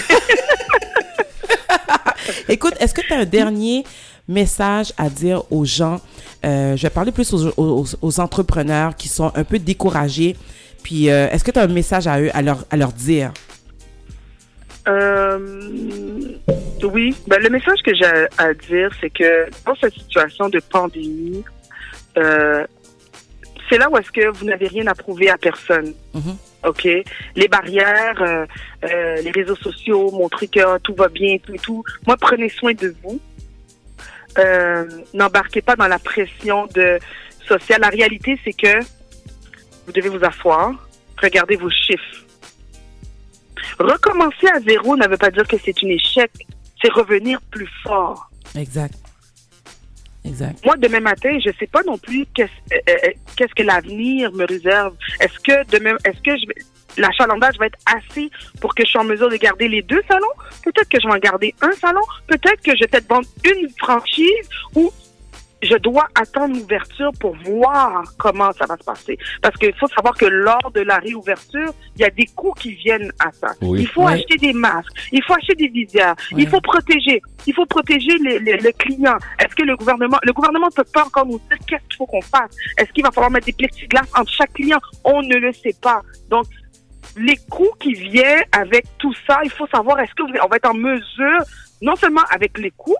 Écoute, 2.49 2.75
est-ce 2.81 2.95
que 2.95 3.01
tu 3.01 3.13
as 3.13 3.19
un 3.19 3.25
dernier 3.25 3.85
message 4.29 4.93
à 4.99 5.09
dire 5.09 5.43
aux 5.51 5.65
gens? 5.65 6.01
Euh, 6.45 6.77
je 6.77 6.83
vais 6.83 6.91
parler 6.91 7.13
plus 7.13 7.33
aux, 7.33 7.49
aux- 7.57 7.85
aux 8.03 8.21
entrepreneurs 8.21 8.95
qui 8.97 9.09
sont 9.09 9.33
un 9.35 9.45
peu 9.45 9.59
découragés. 9.59 10.37
Puis, 10.83 11.11
euh, 11.11 11.29
est-ce 11.31 11.45
que 11.45 11.51
tu 11.51 11.59
as 11.59 11.63
un 11.63 11.67
message 11.69 12.07
à 12.07 12.21
eux 12.21 12.31
à 12.35 12.43
leur, 12.43 12.65
à 12.71 12.77
leur 12.77 12.93
dire? 12.93 13.33
Euh, 14.89 15.39
oui, 16.83 17.15
ben, 17.29 17.41
le 17.43 17.51
message 17.51 17.79
que 17.85 17.95
j'ai 17.95 18.05
à, 18.07 18.27
à 18.39 18.55
dire, 18.55 18.91
c'est 19.01 19.11
que 19.11 19.47
dans 19.67 19.75
cette 19.81 19.93
situation 19.95 20.49
de 20.49 20.61
pandémie, 20.71 21.45
euh, 22.17 22.67
c'est 23.69 23.79
là 23.79 23.89
où 23.91 23.97
est-ce 23.97 24.11
que 24.11 24.27
vous 24.37 24.45
n'avez 24.45 24.67
rien 24.67 24.87
à 24.87 24.95
prouver 24.95 25.31
à 25.31 25.39
personne. 25.39 25.95
Mhm. 26.15 26.37
OK? 26.67 26.89
Les 27.37 27.49
barrières, 27.49 28.21
euh, 28.21 28.47
euh, 28.85 29.17
les 29.23 29.31
réseaux 29.31 29.57
sociaux, 29.57 30.11
montrer 30.11 30.49
que 30.49 30.61
ah, 30.61 30.79
tout 30.83 30.95
va 30.95 31.09
bien, 31.09 31.39
tout 31.39 31.55
et 31.55 31.59
tout. 31.59 31.85
Moi, 32.07 32.17
prenez 32.21 32.49
soin 32.49 32.73
de 32.75 32.95
vous. 33.03 33.21
N'embarquez 35.15 35.61
pas 35.61 35.77
dans 35.77 35.89
la 35.89 35.99
pression 35.99 36.67
de 36.75 36.99
sociale. 37.47 37.81
La 37.81 37.89
réalité, 37.89 38.39
c'est 38.45 38.53
que 38.53 38.79
vous 39.87 39.93
devez 39.93 40.09
vous 40.09 40.25
asseoir, 40.25 40.73
regarder 41.21 41.57
vos 41.57 41.71
chiffres. 41.71 42.25
Recommencer 43.79 44.47
à 44.55 44.61
zéro 44.61 44.97
ne 44.97 45.07
veut 45.09 45.17
pas 45.17 45.31
dire 45.31 45.47
que 45.47 45.57
c'est 45.65 45.75
un 45.83 45.89
échec, 45.89 46.31
c'est 46.81 46.93
revenir 46.93 47.41
plus 47.51 47.69
fort. 47.83 48.31
Exact. 48.57 49.00
Moi, 50.65 50.77
demain 50.77 51.01
matin, 51.01 51.39
je 51.45 51.51
sais 51.59 51.67
pas 51.67 51.83
non 51.83 51.97
plus 51.99 52.27
qu'est-ce 52.35 52.75
euh, 52.75 52.79
euh, 52.89 53.11
qu'est-ce 53.37 53.55
que 53.55 53.63
l'avenir 53.63 54.31
me 54.33 54.45
réserve. 54.47 54.95
Est-ce 55.21 55.39
que 55.41 55.67
demain, 55.71 55.97
est-ce 56.05 56.21
que 56.23 57.01
l'achalandage 57.01 57.57
va 57.59 57.67
être 57.67 57.79
assez 57.87 58.31
pour 58.61 58.75
que 58.75 58.85
je 58.85 58.91
sois 58.91 59.01
en 59.01 59.05
mesure 59.05 59.31
de 59.31 59.37
garder 59.37 59.69
les 59.69 59.83
deux 59.83 60.03
salons? 60.09 60.27
Peut-être 60.63 60.89
que 60.89 61.01
je 61.01 61.07
vais 61.09 61.15
en 61.15 61.19
garder 61.19 61.55
un 61.63 61.73
salon. 61.73 62.03
Peut-être 62.27 62.61
que 62.63 62.75
je 62.75 62.81
vais 62.81 62.89
peut-être 62.89 63.09
vendre 63.09 63.29
une 63.45 63.69
franchise 63.79 64.49
ou 64.75 64.93
je 65.63 65.77
dois 65.77 66.07
attendre 66.15 66.55
l'ouverture 66.55 67.11
pour 67.21 67.37
voir 67.45 68.03
comment 68.19 68.51
ça 68.53 68.67
va 68.67 68.77
se 68.77 68.85
passer. 68.85 69.19
Parce 69.43 69.57
qu'il 69.57 69.75
faut 69.75 69.87
savoir 69.89 70.15
que 70.17 70.25
lors 70.27 70.71
de 70.75 70.81
la 70.81 70.99
réouverture, 70.99 71.73
il 71.97 72.01
y 72.01 72.05
a 72.05 72.11
des 72.11 72.27
coûts 72.27 72.53
qui 72.59 72.73
viennent 72.75 73.13
à 73.19 73.31
ça. 73.33 73.49
Oui. 73.61 73.81
Il 73.83 73.89
faut 73.89 74.05
Oui. 74.07 74.13
acheter 74.15 74.37
des 74.39 74.53
masques, 74.53 74.91
il 75.13 75.23
faut 75.23 75.35
acheter 75.35 75.55
des 75.55 75.69
visières, 75.69 76.15
Oui. 76.33 76.43
il 76.45 76.49
faut 76.49 76.61
protéger, 76.61 77.21
il 77.47 77.55
faut 77.55 77.67
protéger 77.67 78.17
les- 78.19 78.39
les- 78.39 78.57
le 78.57 78.73
client. 78.73 79.17
Est-ce 79.39 79.55
que 79.55 79.63
le 79.63 79.77
gouvernement, 79.77 80.19
le 80.23 80.33
gouvernement 80.33 80.67
ne 80.69 80.73
peut 80.73 80.91
pas 80.93 81.05
encore 81.05 81.27
nous 81.27 81.39
dire 81.39 81.59
qu'est-ce 81.67 81.83
qu'il 81.89 81.97
faut 81.99 82.07
qu'on 82.07 82.23
fasse? 82.23 82.57
Est-ce 82.79 82.91
qu'il 82.93 83.05
va 83.05 83.11
falloir 83.11 83.31
mettre 83.31 83.47
des 83.47 83.53
plexiglas 83.53 84.03
entre 84.17 84.31
chaque 84.31 84.53
client? 84.55 84.79
On 85.05 85.23
ne 85.23 85.37
le 85.37 85.53
sait 85.53 85.77
pas. 85.83 86.01
Donc, 86.31 86.47
les 87.17 87.37
coûts 87.51 87.75
qui 87.81 87.93
viennent 87.95 88.45
avec 88.53 88.85
tout 88.99 89.13
ça, 89.27 89.41
il 89.45 89.51
faut 89.51 89.67
savoir 89.67 89.99
est-ce 90.01 90.15
que 90.15 90.23
vous- 90.23 90.39
on 90.43 90.49
va 90.49 90.57
être 90.57 90.71
en 90.71 90.75
mesure, 90.75 91.41
non 91.83 91.97
seulement 91.97 92.23
avec 92.31 92.57
les 92.59 92.71
coûts, 92.71 92.97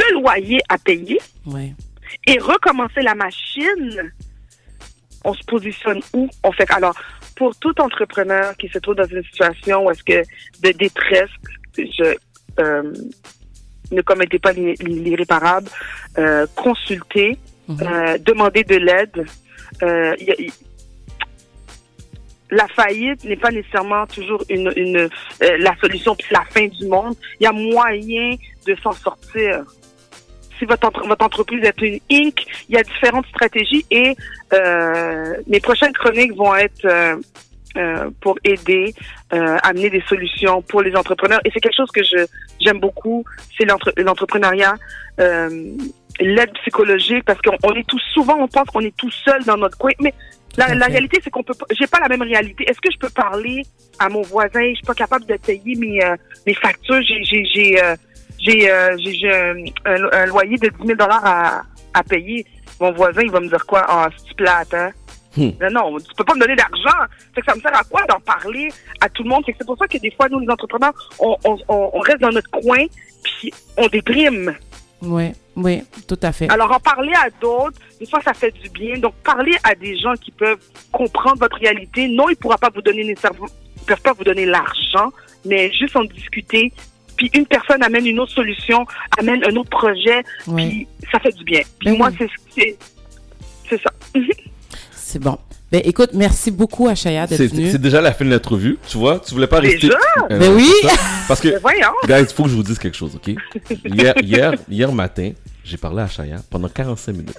le 0.00 0.06
loyer 0.20 0.58
à 0.68 0.78
payer 0.78 1.18
Ouais. 1.46 1.72
et 2.26 2.38
recommencer 2.38 3.02
la 3.02 3.14
machine, 3.14 4.12
on 5.24 5.34
se 5.34 5.44
positionne 5.44 6.00
où? 6.14 6.28
On 6.42 6.52
fait 6.52 6.70
alors 6.70 6.94
pour 7.36 7.54
tout 7.56 7.78
entrepreneur 7.80 8.56
qui 8.56 8.68
se 8.68 8.78
trouve 8.78 8.94
dans 8.96 9.06
une 9.06 9.24
situation 9.24 9.84
où 9.84 9.90
est-ce 9.90 10.02
que 10.04 10.22
de 10.64 10.70
détresse, 10.84 11.30
je 11.76 12.14
euh, 12.58 12.92
ne 13.90 14.02
commettez 14.02 14.38
pas 14.38 14.52
l'irré- 14.52 14.76
l'irréparable, 14.80 15.68
euh, 16.18 16.46
consultez, 16.56 17.38
Mhm. 17.68 17.76
euh, 17.82 18.18
demandez 18.18 18.64
de 18.64 18.76
l'aide. 18.76 19.18
Y 19.80 20.30
a- 20.30 20.40
y- 20.46 20.52
la 22.50 22.68
faillite 22.68 23.24
n'est 23.24 23.36
pas 23.36 23.50
nécessairement 23.50 24.06
toujours 24.06 24.42
une, 24.50 24.70
une 24.76 25.08
la 25.40 25.74
solution 25.80 26.14
puis 26.14 26.28
la 26.30 26.44
fin 26.54 26.66
du 26.66 26.86
monde. 26.86 27.14
Il 27.40 27.44
y 27.44 27.46
a 27.46 27.52
moyen 27.52 28.36
de 28.66 28.74
s'en 28.82 28.92
sortir 28.92 29.64
si 30.58 30.64
votre, 30.64 30.86
entre- 30.88 31.06
votre 31.06 31.24
entreprise 31.24 31.62
est 31.64 31.80
une 31.82 31.98
Inc., 32.10 32.44
il 32.68 32.74
y 32.74 32.78
a 32.78 32.82
différentes 32.82 33.26
stratégies 33.26 33.84
et 33.90 34.14
euh, 34.52 35.34
mes 35.46 35.60
prochaines 35.60 35.92
chroniques 35.92 36.34
vont 36.34 36.54
être 36.54 36.84
euh, 36.84 37.16
euh, 37.76 38.10
pour 38.20 38.38
aider, 38.44 38.94
amener 39.30 39.88
des 39.88 40.02
solutions 40.08 40.60
pour 40.62 40.82
les 40.82 40.94
entrepreneurs. 40.94 41.40
Et 41.44 41.50
c'est 41.52 41.60
quelque 41.60 41.76
chose 41.76 41.90
que 41.90 42.02
je 42.02 42.26
j'aime 42.60 42.80
beaucoup, 42.80 43.24
c'est 43.56 43.64
l'entre- 43.64 43.94
l'entrepreneuriat, 43.96 44.74
l'aide 46.20 46.52
psychologique, 46.60 47.24
parce 47.24 47.40
qu'on 47.40 47.56
on 47.62 47.74
est 47.74 47.86
tous 47.88 48.02
souvent 48.12 48.36
on 48.38 48.48
pense 48.48 48.68
qu'on 48.68 48.80
est 48.80 48.96
tout 48.96 49.10
seul 49.10 49.42
dans 49.44 49.56
notre 49.56 49.78
coin, 49.78 49.92
mais 50.00 50.12
la, 50.58 50.66
réalité 50.86 51.18
c'est 51.24 51.30
qu'on 51.30 51.42
peut 51.42 51.54
pas, 51.54 51.64
j'ai 51.78 51.86
pas 51.86 51.98
la 52.00 52.08
même 52.08 52.20
réalité. 52.22 52.64
Est-ce 52.68 52.80
que 52.80 52.92
je 52.92 52.98
peux 52.98 53.08
parler 53.08 53.62
à 53.98 54.10
mon 54.10 54.20
voisin? 54.20 54.68
Je 54.68 54.74
suis 54.74 54.84
pas 54.84 54.94
capable 54.94 55.24
de 55.24 55.36
payer 55.36 55.74
mes 55.76 56.04
euh, 56.04 56.14
mes 56.46 56.54
factures. 56.54 57.00
J'ai 57.02 57.24
j'ai 57.24 57.44
j'ai 57.46 57.82
euh, 57.82 57.96
j'ai 58.42 58.70
euh, 58.70 58.96
un, 59.86 59.94
un- 59.94 60.10
un 60.12 60.26
loyer 60.26 60.56
de 60.58 60.68
10 60.68 60.86
000 60.86 60.98
dollars 60.98 61.24
à 61.24 61.62
à 61.94 62.02
payer. 62.02 62.44
Mon 62.80 62.92
voisin 62.92 63.20
il 63.22 63.30
va 63.30 63.40
me 63.40 63.48
dire 63.48 63.64
quoi? 63.66 63.84
Ah 63.88 64.08
c'est 64.26 64.34
plate 64.36 64.74
hein? 64.74 64.90
Hmm. 65.36 65.50
Non, 65.70 65.96
tu 65.98 66.14
peux 66.16 66.24
pas 66.24 66.34
me 66.34 66.40
donner 66.40 66.56
d'argent. 66.56 67.06
Ça 67.46 67.54
me 67.54 67.60
sert 67.62 67.74
à 67.74 67.82
quoi 67.84 68.02
d'en 68.06 68.20
parler 68.20 68.68
à 69.00 69.08
tout 69.08 69.22
le 69.22 69.30
monde? 69.30 69.42
C'est 69.46 69.64
pour 69.66 69.78
ça 69.78 69.86
que 69.86 69.96
des 69.96 70.10
fois, 70.10 70.28
nous, 70.28 70.38
les 70.40 70.48
entrepreneurs, 70.50 70.92
on, 71.18 71.34
on, 71.68 71.98
reste 72.00 72.20
dans 72.20 72.28
notre 72.32 72.50
coin, 72.50 72.84
puis 73.24 73.50
on 73.78 73.86
déprime. 73.88 74.54
Oui, 75.00 75.32
oui, 75.56 75.84
tout 76.06 76.18
à 76.22 76.32
fait. 76.32 76.50
Alors, 76.50 76.70
en 76.70 76.78
parler 76.80 77.12
à 77.14 77.30
d'autres, 77.40 77.78
des 77.98 78.04
fois, 78.06 78.20
ça 78.22 78.34
fait 78.34 78.50
du 78.50 78.68
bien. 78.68 78.98
Donc, 78.98 79.14
parler 79.24 79.56
à 79.64 79.74
des 79.74 79.96
gens 79.96 80.12
qui 80.20 80.32
peuvent 80.32 80.60
comprendre 80.92 81.38
votre 81.38 81.56
réalité. 81.56 82.08
Non, 82.08 82.28
ils 82.28 82.32
ne 82.32 82.36
pourront 82.36 82.56
pas 82.56 82.68
vous 82.74 82.82
donner 82.82 83.02
nécessairement, 83.02 83.46
ils 83.78 83.84
peuvent 83.86 84.02
pas 84.02 84.12
vous 84.12 84.24
donner 84.24 84.44
l'argent, 84.44 85.10
mais 85.46 85.72
juste 85.72 85.96
en 85.96 86.04
discuter. 86.04 86.70
Puis 87.22 87.30
une 87.34 87.46
personne 87.46 87.80
amène 87.84 88.04
une 88.04 88.18
autre 88.18 88.32
solution, 88.32 88.84
amène 89.16 89.44
un 89.44 89.54
autre 89.54 89.70
projet, 89.70 90.24
Oui, 90.48 90.88
puis 91.00 91.08
ça 91.12 91.20
fait 91.20 91.30
du 91.36 91.44
bien. 91.44 91.60
Puis 91.78 91.90
Ben 91.90 91.96
moi, 91.98 92.08
oui. 92.10 92.16
c'est 92.18 92.28
c'est 92.56 92.76
c'est 93.70 93.80
ça. 93.80 93.90
c'est 94.90 95.20
bon. 95.20 95.38
Ben 95.70 95.80
écoute, 95.84 96.10
merci 96.14 96.50
beaucoup 96.50 96.88
à 96.88 96.96
Chaya 96.96 97.28
d'être 97.28 97.38
C'est 97.38 97.46
venue. 97.46 97.70
c'est 97.70 97.80
déjà 97.80 98.00
la 98.00 98.12
fin 98.12 98.24
de 98.24 98.30
l'entrevue, 98.30 98.76
tu 98.88 98.98
vois. 98.98 99.20
Tu 99.20 99.32
voulais 99.34 99.46
pas 99.46 99.60
rester. 99.60 99.86
Déjà? 99.86 99.98
Euh, 100.32 100.38
Ben 100.40 100.52
oui. 100.52 100.68
Parce 101.28 101.40
que 101.40 101.48
Mais 101.48 101.58
voyons. 101.62 101.92
Guys, 102.08 102.26
il 102.28 102.34
faut 102.34 102.42
que 102.42 102.48
je 102.50 102.56
vous 102.56 102.62
dise 102.64 102.78
quelque 102.80 102.96
chose, 102.96 103.14
ok? 103.14 103.28
Hier, 103.84 104.14
hier, 104.20 104.54
hier 104.68 104.92
matin, 104.92 105.30
j'ai 105.64 105.76
parlé 105.76 106.02
à 106.02 106.08
Chaya 106.08 106.36
pendant 106.50 106.68
45 106.68 107.12
minutes? 107.12 107.38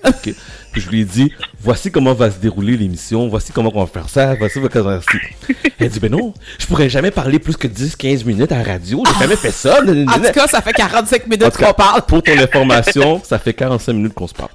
Puis 0.71 0.81
je 0.81 0.89
lui 0.89 1.01
ai 1.01 1.05
dit, 1.05 1.31
voici 1.59 1.91
comment 1.91 2.13
va 2.13 2.31
se 2.31 2.38
dérouler 2.38 2.77
l'émission, 2.77 3.27
voici 3.27 3.51
comment 3.51 3.71
on 3.73 3.83
va 3.83 3.88
faire 3.88 4.09
ça, 4.09 4.36
voici 4.36 4.59
comment 4.59 4.69
on 4.75 4.83
va 4.95 5.01
faire 5.01 5.19
ça. 5.47 5.53
Elle 5.79 5.89
dit, 5.89 5.99
ben 5.99 6.12
non, 6.12 6.33
je 6.59 6.65
pourrais 6.65 6.89
jamais 6.89 7.12
parler 7.12 7.39
plus 7.39 7.57
que 7.57 7.67
10-15 7.67 8.25
minutes 8.25 8.51
à 8.51 8.57
la 8.59 8.63
radio, 8.63 9.03
j'ai 9.05 9.19
jamais 9.19 9.36
fait 9.36 9.51
ça. 9.51 9.79
En 9.81 9.86
tout 10.19 10.31
cas, 10.33 10.47
ça 10.47 10.62
fait 10.62 10.73
45 10.73 11.23
En 11.25 11.29
minutes 11.29 11.57
qu'on 11.57 11.73
parle. 11.73 12.01
Pour 12.03 12.23
ton 12.23 12.38
information, 12.38 13.21
ça 13.23 13.39
fait 13.39 13.53
45 13.53 13.93
minutes 13.93 14.13
qu'on 14.13 14.27
se 14.27 14.33
parle. 14.33 14.49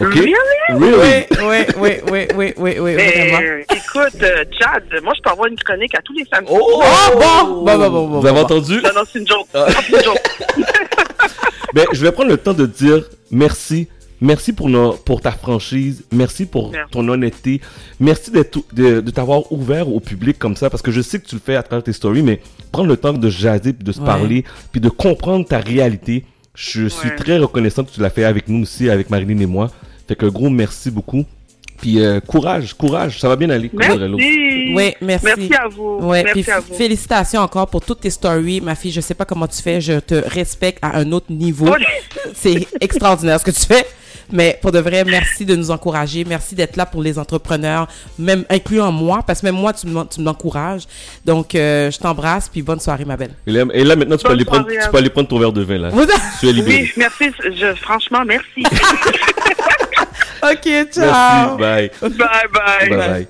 Ok? 0.00 0.14
Really? 0.14 0.34
Really? 0.70 1.26
Oui, 1.42 1.66
oui, 1.76 1.76
oui, 1.76 1.96
oui, 2.10 2.26
oui, 2.34 2.54
oui, 2.56 2.76
oui, 2.80 2.94
vraiment. 2.94 3.38
Mais, 3.40 3.66
écoute, 3.76 4.22
euh, 4.22 4.44
Chad, 4.58 4.82
moi, 5.02 5.12
je 5.16 5.20
peux 5.22 5.30
avoir 5.30 5.46
une 5.48 5.56
chronique 5.56 5.94
à 5.94 6.00
tous 6.02 6.14
les 6.14 6.24
samedis. 6.32 6.50
Oh! 6.52 6.82
Oh, 6.82 7.18
bon! 7.18 7.64
Bon, 7.64 7.78
bon, 7.78 7.90
bon, 7.90 8.08
bon, 8.08 8.20
Vous 8.20 8.26
avez 8.26 8.38
bon. 8.38 8.44
entendu? 8.44 8.80
Non, 8.82 8.90
non, 8.94 9.02
c'est 9.10 9.18
une 9.18 9.26
joke. 9.28 9.46
C'est 9.52 9.96
une 9.96 10.02
joke. 10.02 10.18
Ben, 11.74 11.86
je 11.92 12.00
vais 12.02 12.12
prendre 12.12 12.30
le 12.30 12.36
temps 12.36 12.54
de 12.54 12.66
dire 12.66 13.04
merci. 13.30 13.88
Merci 14.20 14.52
pour, 14.52 14.68
nos, 14.68 14.92
pour 14.92 15.20
ta 15.20 15.32
franchise. 15.32 16.04
Merci 16.12 16.46
pour 16.46 16.70
Merci. 16.70 16.92
ton 16.92 17.08
honnêteté. 17.08 17.60
Merci 17.98 18.30
d'être, 18.30 18.60
de, 18.72 19.00
de 19.00 19.10
t'avoir 19.10 19.50
ouvert 19.52 19.88
au 19.88 19.98
public 19.98 20.38
comme 20.38 20.54
ça 20.54 20.70
parce 20.70 20.80
que 20.80 20.92
je 20.92 21.00
sais 21.00 21.18
que 21.18 21.26
tu 21.26 21.34
le 21.34 21.40
fais 21.44 21.56
à 21.56 21.62
travers 21.64 21.82
tes 21.82 21.92
stories, 21.92 22.22
mais 22.22 22.40
prendre 22.70 22.88
le 22.88 22.96
temps 22.96 23.12
de 23.12 23.28
jaser 23.28 23.72
puis 23.72 23.82
de 23.82 23.90
se 23.90 23.98
Ouais. 23.98 24.06
parler 24.06 24.44
puis 24.70 24.80
de 24.80 24.88
comprendre 24.88 25.44
ta 25.44 25.58
réalité. 25.58 26.24
Je 26.54 26.86
suis 26.86 27.10
très 27.16 27.38
reconnaissant 27.38 27.82
que 27.82 27.90
tu 27.90 28.00
l'as 28.00 28.10
fait 28.10 28.22
avec 28.24 28.46
nous 28.48 28.62
aussi, 28.62 28.88
avec 28.90 29.10
Marilyn 29.10 29.40
et 29.40 29.46
moi. 29.46 29.72
Fait 30.06 30.14
que 30.14 30.26
gros 30.26 30.50
merci 30.50 30.92
beaucoup. 30.92 31.24
Puis 31.82 32.00
euh, 32.00 32.20
courage, 32.20 32.74
courage, 32.74 33.18
ça 33.18 33.28
va 33.28 33.34
bien 33.34 33.50
aller. 33.50 33.68
Merci. 33.74 33.98
Oui, 34.72 34.94
merci. 35.00 35.24
Merci 35.26 35.54
à 35.54 35.66
vous. 35.66 35.98
Ouais, 36.00 36.22
Merci 36.22 36.48
à 36.50 36.60
vous. 36.60 36.74
félicitations 36.74 37.40
encore 37.40 37.66
pour 37.66 37.80
toutes 37.84 38.00
tes 38.00 38.10
stories, 38.10 38.60
ma 38.60 38.76
fille. 38.76 38.92
Je 38.92 39.00
sais 39.00 39.14
pas 39.14 39.24
comment 39.24 39.48
tu 39.48 39.60
fais, 39.60 39.80
je 39.80 39.98
te 39.98 40.14
respecte 40.14 40.78
à 40.80 40.96
un 40.98 41.10
autre 41.10 41.26
niveau. 41.30 41.66
C'est 42.34 42.68
extraordinaire 42.80 43.40
ce 43.40 43.44
que 43.44 43.50
tu 43.50 43.66
fais. 43.66 43.84
Mais 44.30 44.58
pour 44.62 44.72
de 44.72 44.78
vrai, 44.78 45.04
merci 45.04 45.44
de 45.44 45.56
nous 45.56 45.70
encourager. 45.70 46.24
Merci 46.24 46.54
d'être 46.54 46.76
là 46.76 46.86
pour 46.86 47.02
les 47.02 47.18
entrepreneurs, 47.18 47.88
même 48.18 48.44
incluant 48.50 48.92
moi, 48.92 49.22
parce 49.26 49.40
que 49.40 49.46
même 49.46 49.56
moi, 49.56 49.72
tu 49.72 49.86
m'en- 49.86 50.04
tu 50.06 50.20
m'encourages. 50.20 50.82
Donc, 51.24 51.54
euh, 51.54 51.90
je 51.90 51.98
t'embrasse, 51.98 52.48
puis 52.48 52.62
bonne 52.62 52.80
soirée, 52.80 53.04
ma 53.04 53.16
belle. 53.16 53.32
Et 53.46 53.52
là, 53.52 53.64
et 53.72 53.84
là, 53.84 53.96
maintenant, 53.96 54.16
tu 54.16 54.24
peux, 54.24 54.32
aller 54.32 54.44
prendre, 54.44 54.66
tu 54.68 54.90
peux 54.90 54.96
aller 54.98 55.10
prendre 55.10 55.28
ton 55.28 55.38
verre 55.38 55.52
de 55.52 55.62
vin 55.62 55.78
là. 55.78 55.88
Vous- 55.90 56.06
Tu 56.40 56.48
es 56.48 56.52
libéré. 56.52 56.82
Oui, 56.82 56.92
merci. 56.96 57.30
Je, 57.54 57.74
franchement, 57.74 58.22
merci. 58.26 58.62
ok, 60.42 60.66
Merci, 60.66 60.90
ciao. 60.92 61.56
bye. 61.56 61.90
bye 62.00 62.10
bye. 62.10 62.88
Bye 62.88 62.96
bye. 62.98 63.26